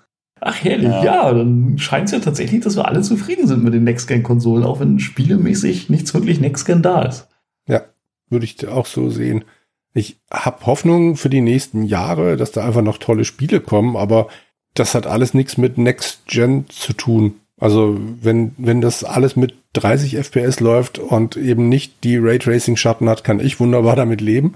Ach 0.48 0.62
herrlich, 0.62 0.86
ja, 0.86 1.04
ja 1.04 1.34
dann 1.34 1.76
scheint 1.76 2.04
es 2.04 2.12
ja 2.12 2.20
tatsächlich, 2.20 2.60
dass 2.62 2.76
wir 2.76 2.86
alle 2.86 3.02
zufrieden 3.02 3.48
sind 3.48 3.64
mit 3.64 3.74
den 3.74 3.82
Next-Gen-Konsolen, 3.82 4.62
auch 4.62 4.78
wenn 4.78 5.00
spielemäßig 5.00 5.90
nichts 5.90 6.14
wirklich 6.14 6.38
Next-Gen 6.38 6.82
da 6.82 7.02
ist. 7.02 7.26
Ja, 7.66 7.82
würde 8.30 8.44
ich 8.44 8.64
auch 8.68 8.86
so 8.86 9.10
sehen. 9.10 9.44
Ich 9.92 10.20
habe 10.30 10.64
Hoffnung 10.66 11.16
für 11.16 11.30
die 11.30 11.40
nächsten 11.40 11.82
Jahre, 11.82 12.36
dass 12.36 12.52
da 12.52 12.64
einfach 12.64 12.82
noch 12.82 12.98
tolle 12.98 13.24
Spiele 13.24 13.58
kommen, 13.58 13.96
aber 13.96 14.28
das 14.74 14.94
hat 14.94 15.08
alles 15.08 15.34
nichts 15.34 15.58
mit 15.58 15.78
Next-Gen 15.78 16.66
zu 16.68 16.92
tun. 16.92 17.34
Also 17.58 17.98
wenn, 18.22 18.52
wenn 18.56 18.80
das 18.80 19.02
alles 19.02 19.34
mit 19.34 19.54
30 19.72 20.16
FPS 20.16 20.60
läuft 20.60 21.00
und 21.00 21.36
eben 21.36 21.68
nicht 21.68 22.04
die 22.04 22.18
Raytracing-Schatten 22.18 23.08
hat, 23.08 23.24
kann 23.24 23.40
ich 23.40 23.58
wunderbar 23.58 23.96
damit 23.96 24.20
leben. 24.20 24.54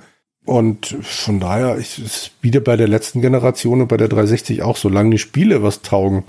Und 0.51 0.97
von 1.03 1.39
daher 1.39 1.77
ist 1.77 2.01
es 2.01 2.33
wieder 2.41 2.59
bei 2.59 2.77
der 2.77 2.89
letzten 2.89 3.21
Generation 3.21 3.83
und 3.83 3.87
bei 3.87 3.97
der 3.97 4.09
360 4.09 4.63
auch, 4.63 4.77
solange 4.77 5.11
die 5.11 5.19
Spiele 5.19 5.63
was 5.63 5.83
taugen, 5.83 6.25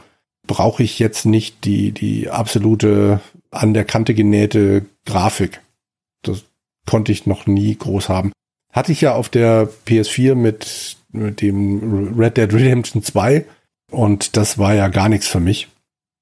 brauche 0.45 0.83
ich 0.83 0.99
jetzt 0.99 1.25
nicht 1.25 1.65
die, 1.65 1.91
die 1.91 2.29
absolute 2.29 3.19
an 3.49 3.73
der 3.73 3.83
Kante 3.83 4.13
genähte 4.13 4.85
Grafik. 5.07 5.61
Das 6.21 6.43
konnte 6.85 7.11
ich 7.11 7.25
noch 7.25 7.47
nie 7.47 7.75
groß 7.75 8.09
haben. 8.09 8.31
Hatte 8.71 8.91
ich 8.91 9.01
ja 9.01 9.15
auf 9.15 9.27
der 9.27 9.67
PS4 9.87 10.35
mit 10.35 10.97
mit 11.11 11.41
dem 11.41 12.13
Red 12.15 12.37
Dead 12.37 12.53
Redemption 12.53 13.01
2 13.01 13.43
und 13.89 14.37
das 14.37 14.59
war 14.59 14.75
ja 14.75 14.89
gar 14.89 15.09
nichts 15.09 15.27
für 15.27 15.39
mich. 15.39 15.67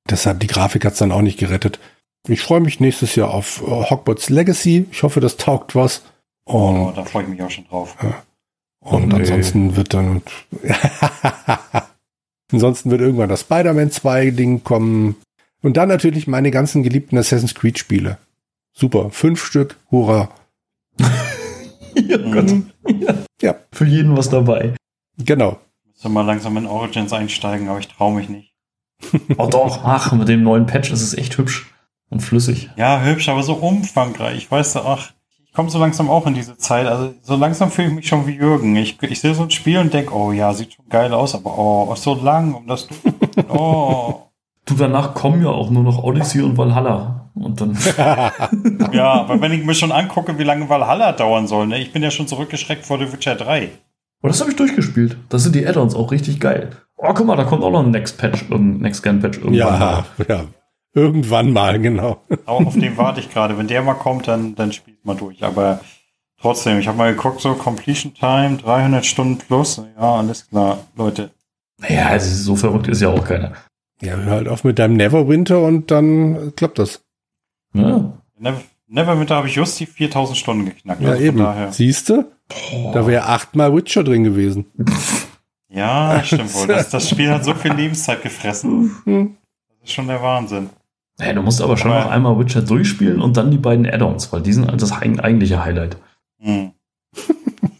Deshalb, 0.09 0.39
die 0.39 0.47
Grafik 0.47 0.85
hat's 0.85 0.99
dann 0.99 1.11
auch 1.11 1.21
nicht 1.21 1.37
gerettet. 1.37 1.81
Ich 2.29 2.39
freue 2.39 2.61
mich 2.61 2.79
nächstes 2.79 3.15
Jahr 3.15 3.33
auf 3.33 3.61
äh, 3.61 3.65
Hogwarts 3.65 4.29
Legacy. 4.29 4.85
Ich 4.89 5.03
hoffe, 5.03 5.19
das 5.19 5.35
taugt 5.35 5.75
was. 5.75 6.01
Und, 6.49 6.77
Oh, 6.79 6.91
da 6.95 7.03
freue 7.03 7.23
ich 7.23 7.29
mich 7.29 7.41
auch 7.43 7.49
schon 7.51 7.65
drauf. 7.67 7.95
und 8.01 8.13
Oh, 8.81 8.99
nee. 8.99 9.13
ansonsten 9.15 9.75
wird 9.75 9.93
dann 9.93 10.21
ansonsten 12.51 12.89
wird 12.91 13.01
irgendwann 13.01 13.29
das 13.29 13.41
Spider-Man 13.41 13.91
2 13.91 14.31
Ding 14.31 14.63
kommen. 14.63 15.15
Und 15.61 15.77
dann 15.77 15.89
natürlich 15.89 16.25
meine 16.27 16.51
ganzen 16.51 16.83
geliebten 16.83 17.17
Assassin's 17.17 17.53
Creed 17.53 17.77
Spiele. 17.77 18.17
Super. 18.73 19.09
Fünf 19.11 19.43
Stück. 19.43 19.77
Hurra. 19.91 20.29
ja, 21.95 22.17
Gott. 22.17 22.51
Ja. 22.87 23.15
Ja. 23.41 23.55
Für 23.71 23.85
jeden 23.85 24.15
was 24.17 24.29
dabei. 24.29 24.73
Genau. 25.17 25.59
Müsste 25.85 26.09
mal 26.09 26.21
langsam 26.25 26.55
in 26.57 26.65
Origins 26.65 27.11
einsteigen, 27.13 27.67
aber 27.67 27.79
ich 27.79 27.89
traue 27.89 28.15
mich 28.15 28.29
nicht. 28.29 28.53
Oh 29.37 29.47
doch, 29.47 29.83
ach, 29.83 30.11
mit 30.13 30.27
dem 30.27 30.43
neuen 30.43 30.65
Patch 30.65 30.91
ist 30.91 31.01
es 31.01 31.13
echt 31.13 31.37
hübsch 31.37 31.67
und 32.09 32.21
flüssig. 32.21 32.69
Ja, 32.77 33.01
hübsch, 33.03 33.29
aber 33.29 33.43
so 33.43 33.53
umfangreich. 33.53 34.37
Ich 34.37 34.51
weiß, 34.51 34.75
ach, 34.77 35.13
komme 35.59 35.69
so 35.69 35.77
langsam 35.77 36.09
auch 36.09 36.25
in 36.25 36.33
diese 36.33 36.57
Zeit. 36.57 36.87
Also 36.87 37.13
so 37.21 37.35
langsam 37.35 37.69
fühle 37.69 37.89
ich 37.89 37.93
mich 37.93 38.07
schon 38.07 38.25
wie 38.25 38.35
Jürgen. 38.35 38.77
Ich, 38.77 38.97
ich 39.03 39.19
sehe 39.19 39.35
so 39.35 39.43
ein 39.43 39.51
Spiel 39.51 39.79
und 39.79 39.93
denke, 39.93 40.15
oh 40.15 40.31
ja, 40.31 40.53
sieht 40.53 40.71
schon 40.71 40.87
geil 40.87 41.13
aus, 41.13 41.35
aber 41.35 41.57
oh, 41.57 41.93
so 41.95 42.13
lang, 42.13 42.53
um 42.53 42.65
das 42.65 42.87
Oh. 43.49 44.21
Du, 44.65 44.75
danach 44.75 45.15
kommen 45.15 45.41
ja 45.41 45.49
auch 45.49 45.71
nur 45.71 45.81
noch 45.81 46.03
Odyssey 46.03 46.43
und 46.43 46.55
Valhalla. 46.55 47.31
Und 47.33 47.59
dann. 47.59 47.75
Ja, 48.93 49.13
aber 49.13 49.41
wenn 49.41 49.51
ich 49.51 49.65
mir 49.65 49.73
schon 49.73 49.91
angucke, 49.91 50.37
wie 50.37 50.43
lange 50.43 50.69
Valhalla 50.69 51.11
dauern 51.11 51.47
soll, 51.47 51.65
ne? 51.65 51.79
Ich 51.79 51.91
bin 51.91 52.03
ja 52.03 52.11
schon 52.11 52.27
zurückgeschreckt 52.27 52.85
vor 52.85 52.99
The 52.99 53.11
Witcher 53.11 53.33
3. 53.33 53.69
Oh, 54.21 54.27
das 54.27 54.39
habe 54.41 54.51
ich 54.51 54.57
durchgespielt. 54.57 55.17
Das 55.29 55.41
sind 55.41 55.55
die 55.55 55.65
Add-ons 55.65 55.95
auch 55.95 56.11
richtig 56.11 56.39
geil. 56.39 56.69
Oh, 56.97 57.11
guck 57.15 57.25
mal, 57.25 57.35
da 57.35 57.45
kommt 57.45 57.63
auch 57.63 57.71
noch 57.71 57.83
ein 57.83 57.89
Next 57.89 58.19
Patch, 58.19 58.43
irgendein 58.43 58.81
Next 58.81 59.01
Gen 59.01 59.19
Patch 59.19 59.39
irgendwann. 59.39 59.57
Ja, 59.57 60.05
mal. 60.17 60.25
ja. 60.27 60.43
Irgendwann 60.93 61.51
mal, 61.53 61.79
genau. 61.79 62.21
Aber 62.45 62.67
auf 62.67 62.73
den 62.73 62.97
warte 62.97 63.19
ich 63.19 63.29
gerade. 63.31 63.57
Wenn 63.57 63.67
der 63.67 63.81
mal 63.81 63.93
kommt, 63.93 64.27
dann, 64.27 64.55
dann 64.55 64.73
spiel 64.73 64.95
ich 64.95 65.05
mal 65.05 65.15
durch. 65.15 65.43
Aber 65.43 65.81
trotzdem, 66.41 66.79
ich 66.79 66.87
habe 66.87 66.97
mal 66.97 67.13
geguckt, 67.13 67.41
so 67.41 67.53
Completion 67.53 68.13
Time, 68.13 68.57
300 68.57 69.05
Stunden 69.05 69.37
plus. 69.37 69.81
Ja, 69.97 70.15
alles 70.15 70.47
klar, 70.49 70.79
Leute. 70.95 71.29
Naja, 71.79 72.07
also 72.07 72.35
so 72.43 72.55
verrückt 72.55 72.87
ist 72.87 73.01
ja 73.01 73.09
auch 73.09 73.23
keiner. 73.23 73.53
Ja, 74.01 74.15
hör 74.15 74.31
halt 74.31 74.47
auf 74.47 74.63
mit 74.63 74.79
deinem 74.79 74.95
Neverwinter 74.95 75.61
und 75.61 75.91
dann 75.91 76.53
klappt 76.55 76.79
das. 76.79 77.01
Ja. 77.73 78.13
Never, 78.37 78.61
Neverwinter 78.87 79.35
habe 79.35 79.47
ich 79.47 79.55
just 79.55 79.79
die 79.79 79.85
4000 79.85 80.37
Stunden 80.37 80.65
geknackt. 80.65 81.01
Ja, 81.01 81.09
Also 81.11 81.23
eben. 81.23 81.37
Daher. 81.39 81.71
Siehste? 81.71 82.31
Da 82.93 83.05
wäre 83.05 83.25
achtmal 83.25 83.75
Witcher 83.75 84.03
drin 84.03 84.23
gewesen. 84.23 84.65
Ja, 85.69 86.23
stimmt 86.23 86.53
wohl. 86.55 86.67
Das, 86.67 86.89
das 86.89 87.09
Spiel 87.09 87.29
hat 87.29 87.45
so 87.45 87.53
viel 87.53 87.73
Lebenszeit 87.73 88.23
gefressen. 88.23 88.95
Hm. 89.03 89.37
Das 89.67 89.89
ist 89.89 89.93
schon 89.93 90.07
der 90.07 90.21
Wahnsinn. 90.21 90.69
Hey, 91.19 91.33
du 91.35 91.41
musst 91.41 91.61
aber 91.61 91.75
schon 91.77 91.91
Aber- 91.91 92.05
noch 92.05 92.11
einmal 92.11 92.39
Witcher 92.39 92.61
durchspielen 92.61 93.21
und 93.21 93.35
dann 93.37 93.51
die 93.51 93.57
beiden 93.57 93.85
Add-ons, 93.85 94.31
weil 94.31 94.41
die 94.41 94.53
sind 94.53 94.67
halt 94.69 94.81
das 94.81 94.93
eig- 94.93 95.19
eigentliche 95.19 95.63
Highlight. 95.63 95.97
Hm. 96.39 96.71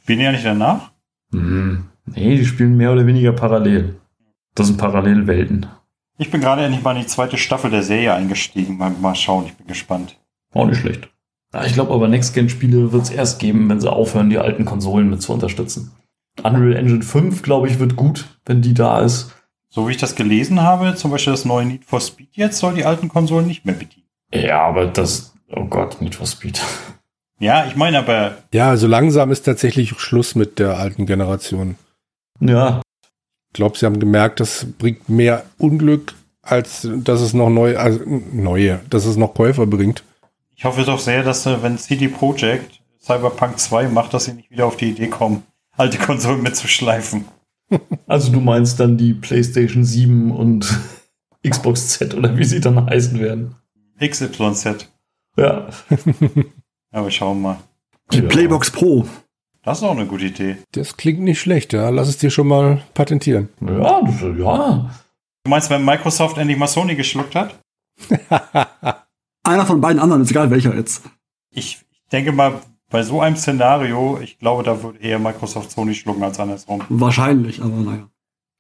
Spielen 0.04 0.20
die 0.20 0.26
ja 0.26 0.32
nicht 0.32 0.46
danach? 0.46 0.92
Hm. 1.32 1.86
Nee, 2.06 2.36
die 2.38 2.46
spielen 2.46 2.76
mehr 2.76 2.92
oder 2.92 3.06
weniger 3.06 3.32
parallel. 3.32 3.96
Das 4.56 4.68
sind 4.68 4.78
Parallelwelten. 4.78 5.68
Ich 6.18 6.32
bin 6.32 6.42
gerade 6.42 6.64
endlich 6.64 6.84
mal 6.84 6.96
in 6.96 7.02
die 7.04 7.08
zweite 7.08 7.38
Staffel 7.38 7.72
der 7.72 7.84
Serie 7.84 8.14
eingestiegen. 8.14 8.78
Mal, 8.78 8.90
mal 9.00 9.16
schauen, 9.16 9.46
ich 9.46 9.56
bin 9.56 9.68
gespannt. 9.68 10.18
Auch 10.54 10.66
nicht 10.66 10.80
schlecht. 10.80 11.08
Ich 11.66 11.74
glaube 11.74 11.94
aber, 11.94 12.08
Next-Gen-Spiele 12.08 12.92
wird 12.92 13.04
es 13.04 13.10
erst 13.10 13.40
geben, 13.40 13.70
wenn 13.70 13.80
sie 13.80 13.92
aufhören, 13.92 14.30
die 14.30 14.38
alten 14.38 14.66
Konsolen 14.66 15.10
mit 15.10 15.22
zu 15.22 15.32
unterstützen. 15.34 15.92
Unreal 16.44 16.76
Engine 16.76 17.02
5, 17.04 17.42
glaube 17.42 17.68
ich, 17.68 17.80
wird 17.80 17.96
gut, 17.96 18.26
wenn 18.46 18.62
die 18.62 18.74
da 18.74 19.00
ist. 19.00 19.34
So 19.70 19.88
wie 19.88 19.92
ich 19.92 19.98
das 19.98 20.16
gelesen 20.16 20.62
habe, 20.62 20.96
zum 20.96 21.12
Beispiel 21.12 21.34
das 21.34 21.46
neue 21.46 21.66
Need 21.66 21.86
for 21.86 22.02
Speed 22.02 22.30
jetzt, 22.34 22.58
soll 22.58 22.74
die 22.74 22.86
alten 22.86 23.08
Konsolen 23.08 23.46
nicht 23.48 23.66
mehr 23.66 23.76
bedienen. 23.76 24.06
Ja, 24.34 24.62
aber 24.62 24.88
das, 24.88 25.34
oh 25.52 25.66
Gott, 25.66 26.02
Need 26.02 26.16
for 26.16 26.28
Speed. 26.28 26.62
Ja, 27.42 27.66
ich 27.66 27.78
meine 27.78 28.00
aber, 28.00 28.38
Ja, 28.54 28.70
also 28.70 28.86
langsam 28.86 29.32
ist 29.32 29.44
tatsächlich 29.44 29.98
Schluss 29.98 30.36
mit 30.36 30.60
der 30.60 30.78
alten 30.78 31.06
Generation. 31.06 31.76
Ja, 32.42 32.82
Ich 33.48 33.54
glaube, 33.54 33.78
sie 33.78 33.86
haben 33.86 33.98
gemerkt, 34.02 34.42
das 34.42 34.68
bringt 34.78 35.08
mehr 35.08 35.46
Unglück, 35.58 36.16
als 36.42 36.86
dass 36.98 37.22
es 37.22 37.34
noch 37.34 37.50
neu, 37.50 37.78
also 37.78 38.02
neue, 38.06 38.82
dass 38.90 39.06
es 39.06 39.16
noch 39.16 39.34
Käufer 39.36 39.68
bringt. 39.68 40.04
ich 40.58 40.66
hoffe 40.66 40.84
doch 40.84 41.00
sehr, 41.00 41.24
dass 41.24 41.46
äh, 41.46 41.64
wenn 41.64 41.78
CD 41.78 42.10
Projekt 42.10 42.82
Cyberpunk 43.02 43.58
2 43.58 43.88
macht, 43.88 44.14
dass 44.14 44.26
sie 44.26 44.34
nicht 44.34 44.52
wieder 44.52 44.66
auf 44.66 44.76
die 44.76 44.90
Idee 44.90 45.08
kommen, 45.08 45.44
alte 45.78 45.98
Konsolen 45.98 46.44
mitzuschleifen. 46.44 47.24
Also 48.08 48.32
du 48.32 48.40
meinst 48.40 48.80
dann 48.80 48.98
die 48.98 49.14
PlayStation 49.14 49.84
7 49.84 50.32
und 50.32 50.80
Xbox 51.48 51.90
Z 51.90 52.16
oder 52.16 52.38
wie 52.38 52.44
sie 52.44 52.60
dann 52.60 52.86
heißen 52.90 53.20
werden. 53.20 53.56
XYZ. 54.00 54.90
Ja. 55.38 55.68
Aber 56.92 57.12
schauen 57.12 57.42
wir 57.42 57.50
mal. 57.50 57.60
Die 58.12 58.18
Ja. 58.20 58.28
Playbox 58.28 58.72
Pro. 58.72 59.06
Das 59.64 59.80
ist 59.80 59.84
auch 59.84 59.92
eine 59.92 60.06
gute 60.06 60.26
Idee. 60.26 60.58
Das 60.72 60.98
klingt 60.98 61.20
nicht 61.20 61.40
schlecht, 61.40 61.74
ja. 61.74 61.90
Lass 61.90 62.08
es 62.08 62.18
dir 62.18 62.30
schon 62.32 62.48
mal 62.48 62.82
patentieren. 62.94 63.50
Ja, 63.62 64.02
das, 64.02 64.22
ja. 64.22 64.90
Du 65.44 65.50
meinst, 65.50 65.70
wenn 65.70 65.84
Microsoft 65.86 66.38
endlich 66.38 66.58
mal 66.58 66.68
Sony 66.68 66.96
geschluckt 66.96 67.36
hat? 67.36 67.60
Einer 69.44 69.66
von 69.66 69.82
beiden 69.82 70.00
anderen, 70.00 70.22
ist 70.22 70.32
egal 70.32 70.50
welcher 70.50 70.76
jetzt. 70.76 71.04
Ich, 71.52 71.82
ich 71.92 72.02
denke 72.12 72.32
mal, 72.32 72.62
bei 72.90 73.04
so 73.04 73.22
einem 73.22 73.36
Szenario, 73.36 74.20
ich 74.22 74.40
glaube, 74.40 74.64
da 74.64 74.82
würde 74.82 75.00
eher 75.00 75.20
Microsoft 75.20 75.72
Sony 75.72 75.94
schlucken 75.94 76.24
als 76.24 76.40
andersrum. 76.40 76.84
Wahrscheinlich, 76.90 77.62
aber 77.62 77.76
naja. 77.76 78.10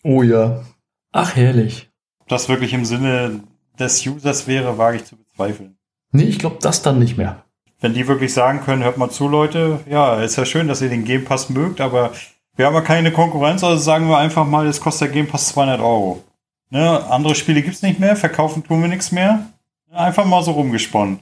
Oh 0.03 0.23
ja. 0.23 0.63
Ach, 1.11 1.35
herrlich. 1.35 1.89
Ob 2.19 2.27
das 2.27 2.47
wirklich 2.47 2.73
im 2.73 2.85
Sinne 2.85 3.41
des 3.79 4.05
Users 4.05 4.47
wäre, 4.47 4.77
wage 4.77 4.97
ich 4.97 5.05
zu 5.05 5.15
bezweifeln. 5.15 5.77
Nee, 6.11 6.23
ich 6.23 6.39
glaube 6.39 6.57
das 6.61 6.81
dann 6.81 6.99
nicht 6.99 7.17
mehr. 7.17 7.43
Wenn 7.81 7.93
die 7.93 8.07
wirklich 8.07 8.33
sagen 8.33 8.61
können, 8.61 8.83
hört 8.83 8.97
mal 8.97 9.09
zu, 9.09 9.27
Leute, 9.27 9.79
ja, 9.89 10.21
ist 10.21 10.35
ja 10.35 10.45
schön, 10.45 10.67
dass 10.67 10.81
ihr 10.81 10.89
den 10.89 11.05
Game 11.05 11.25
Pass 11.25 11.49
mögt, 11.49 11.81
aber 11.81 12.11
wir 12.55 12.65
haben 12.65 12.75
ja 12.75 12.81
keine 12.81 13.11
Konkurrenz, 13.11 13.63
also 13.63 13.81
sagen 13.81 14.09
wir 14.09 14.17
einfach 14.17 14.45
mal, 14.45 14.67
es 14.67 14.81
kostet 14.81 15.07
der 15.07 15.13
Game 15.13 15.27
Pass 15.27 15.47
200 15.49 15.79
Euro. 15.79 16.23
Ne, 16.71 17.03
andere 17.09 17.33
Spiele 17.35 17.61
gibt's 17.61 17.81
nicht 17.81 17.99
mehr, 17.99 18.15
verkaufen 18.15 18.63
tun 18.63 18.81
wir 18.81 18.89
nichts 18.89 19.11
mehr. 19.11 19.47
Einfach 19.91 20.25
mal 20.25 20.43
so 20.43 20.51
rumgesponnen. 20.51 21.19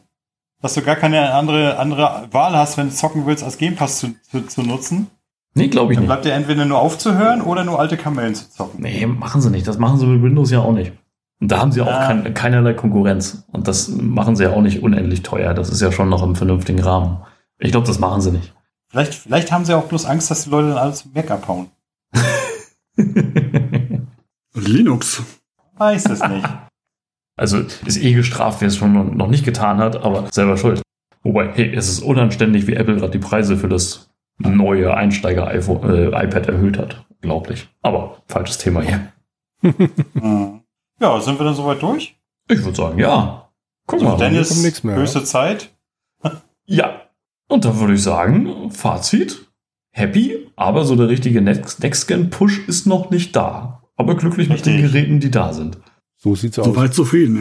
Dass 0.62 0.74
du 0.74 0.82
gar 0.82 0.96
keine 0.96 1.34
andere, 1.34 1.78
andere 1.78 2.28
Wahl 2.32 2.56
hast, 2.58 2.78
wenn 2.78 2.90
du 2.90 2.94
zocken 2.96 3.26
willst, 3.28 3.44
als 3.44 3.58
Game 3.58 3.76
Pass 3.76 4.00
zu, 4.00 4.16
zu, 4.32 4.42
zu 4.48 4.64
nutzen. 4.64 5.08
Nee, 5.54 5.68
glaube 5.68 5.94
ich 5.94 5.98
Dann 5.98 6.04
nicht. 6.04 6.08
bleibt 6.10 6.26
dir 6.26 6.34
entweder 6.34 6.66
nur 6.66 6.80
aufzuhören 6.80 7.42
oder 7.42 7.64
nur 7.64 7.80
alte 7.80 7.98
Kamellen 7.98 8.36
zu 8.36 8.50
zocken. 8.50 8.82
Nee, 8.82 9.06
machen 9.06 9.42
sie 9.42 9.50
nicht. 9.52 9.68
Das 9.68 9.78
machen 9.78 9.98
sie 10.00 10.06
mit 10.08 10.22
Windows 10.24 10.52
ja 10.52 10.60
auch 10.60 10.72
nicht. 10.74 10.94
Und 11.40 11.52
da 11.52 11.60
haben 11.60 11.72
sie 11.72 11.82
auch 11.82 11.88
Ah. 11.88 12.08
kein, 12.08 12.34
keinerlei 12.34 12.74
Konkurrenz. 12.74 13.44
Und 13.52 13.68
das 13.68 13.90
machen 13.90 14.36
sie 14.36 14.44
ja 14.44 14.52
auch 14.52 14.62
nicht 14.62 14.82
unendlich 14.82 15.22
teuer. 15.24 15.54
Das 15.54 15.70
ist 15.70 15.82
ja 15.82 15.92
schon 15.92 16.10
noch 16.10 16.24
im 16.24 16.36
vernünftigen 16.36 16.80
Rahmen. 16.80 17.20
Ich 17.60 17.72
glaube, 17.72 17.86
das 17.88 18.00
machen 18.00 18.22
sie 18.22 18.32
nicht. 18.32 18.54
Vielleicht, 18.90 19.14
vielleicht 19.14 19.52
haben 19.52 19.66
sie 19.66 19.76
auch 19.76 19.84
bloß 19.86 20.06
Angst, 20.06 20.32
dass 20.32 20.44
die 20.46 20.50
Leute 20.50 20.70
dann 20.70 20.78
alles 20.78 21.06
Mac 21.14 21.30
abhauen. 21.30 21.68
Linux. 24.56 25.22
Weiß 25.78 26.06
es 26.06 26.24
nicht. 26.28 26.48
also 27.38 27.60
ist 27.86 27.98
eh 28.04 28.14
gestraft, 28.14 28.60
wer 28.62 28.68
es 28.68 28.76
schon 28.78 29.16
noch- 29.16 29.28
nicht 29.30 29.46
getan 29.46 29.78
hat, 29.78 29.96
aber 30.04 30.28
selber 30.32 30.58
schuld. 30.58 30.82
Wobei, 31.24 31.52
hey, 31.54 31.74
es 31.74 31.88
ist 31.88 32.02
unanständig, 32.02 32.68
wie 32.68 32.74
Apple 32.74 32.96
gerade 32.98 33.12
die 33.12 33.20
Preise 33.20 33.56
für 33.58 33.70
das 33.70 34.10
neue 34.40 34.94
Einsteiger-iPhone, 34.94 35.90
äh, 36.14 36.24
iPad 36.26 36.48
erhöht 36.48 36.78
hat. 36.78 37.06
Unglaublich. 37.22 37.68
Aber 37.82 38.18
falsches 38.28 38.58
Thema 38.58 38.82
hier. 38.82 39.12
Hm. 40.14 40.62
Ja, 41.00 41.20
sind 41.22 41.40
wir 41.40 41.46
dann 41.46 41.56
soweit 41.56 41.82
durch? 41.82 42.16
Ich 42.50 42.64
würde 42.64 42.76
sagen, 42.78 43.00
ja. 43.00 43.50
Guck 43.88 44.00
Also 44.02 44.12
mal. 44.12 44.18
Dennis, 44.18 44.50
kommt 44.50 44.64
nichts 44.64 44.84
mehr, 44.84 44.96
höchste 44.96 45.24
Zeit. 45.24 45.70
Ja. 46.66 47.02
Und 47.48 47.66
dann 47.66 47.80
würde 47.80 47.94
ich 47.94 48.04
sagen, 48.04 48.72
Fazit, 48.72 49.48
happy, 49.92 50.50
aber 50.56 50.84
so 50.86 50.96
der 50.96 51.08
richtige 51.08 51.42
Next- 51.42 51.82
Next-Gen-Push 51.82 52.68
ist 52.68 52.86
noch 52.88 53.10
nicht 53.10 53.36
da. 53.36 53.82
Aber 53.96 54.16
glücklich 54.16 54.50
mit 54.50 54.66
den 54.66 54.74
Richtig. 54.76 54.92
Geräten, 54.92 55.20
die 55.20 55.32
da 55.32 55.54
sind. 55.54 55.78
So 56.18 56.36
sieht's 56.36 56.58
aus. 56.60 56.66
Soweit 56.66 56.94
zufrieden, 56.94 57.38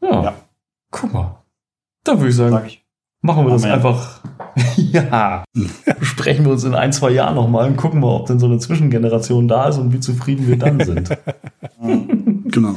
ja. 0.00 0.08
Ja. 0.08 0.22
Ja. 0.24 0.34
Guck 0.90 1.12
mal. 1.12 1.42
Da 2.04 2.16
würde 2.18 2.28
ich 2.30 2.36
sagen, 2.36 2.52
Sag 2.52 2.66
ich. 2.66 2.84
machen 3.22 3.44
wir 3.46 3.50
das 3.50 3.64
Amen. 3.64 3.74
einfach. 3.74 4.20
ja. 4.76 5.44
Besprechen 5.98 6.44
wir 6.44 6.52
uns 6.52 6.64
in 6.64 6.74
ein, 6.74 6.92
zwei 6.92 7.10
Jahren 7.10 7.34
nochmal 7.34 7.68
und 7.68 7.76
gucken 7.76 8.00
mal, 8.00 8.08
ob 8.14 8.26
denn 8.26 8.38
so 8.38 8.46
eine 8.46 8.58
Zwischengeneration 8.58 9.48
da 9.48 9.68
ist 9.68 9.78
und 9.78 9.92
wie 9.92 10.00
zufrieden 10.00 10.46
wir 10.46 10.58
dann 10.58 10.80
sind. 10.80 11.10
Genau. 12.50 12.76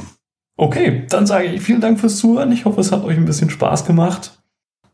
Okay, 0.56 1.06
dann 1.08 1.26
sage 1.26 1.46
ich 1.46 1.62
vielen 1.62 1.80
Dank 1.80 1.98
fürs 1.98 2.18
Zuhören. 2.18 2.52
Ich 2.52 2.66
hoffe, 2.66 2.80
es 2.80 2.92
hat 2.92 3.04
euch 3.04 3.16
ein 3.16 3.24
bisschen 3.24 3.48
Spaß 3.50 3.86
gemacht. 3.86 4.42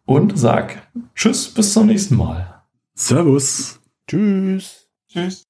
Und 0.06 0.38
sag 0.38 0.88
Tschüss, 1.14 1.52
bis 1.52 1.72
zum 1.72 1.86
nächsten 1.88 2.16
Mal. 2.16 2.62
Servus. 2.94 3.80
Tschüss. 4.06 4.88
Tschüss. 5.08 5.47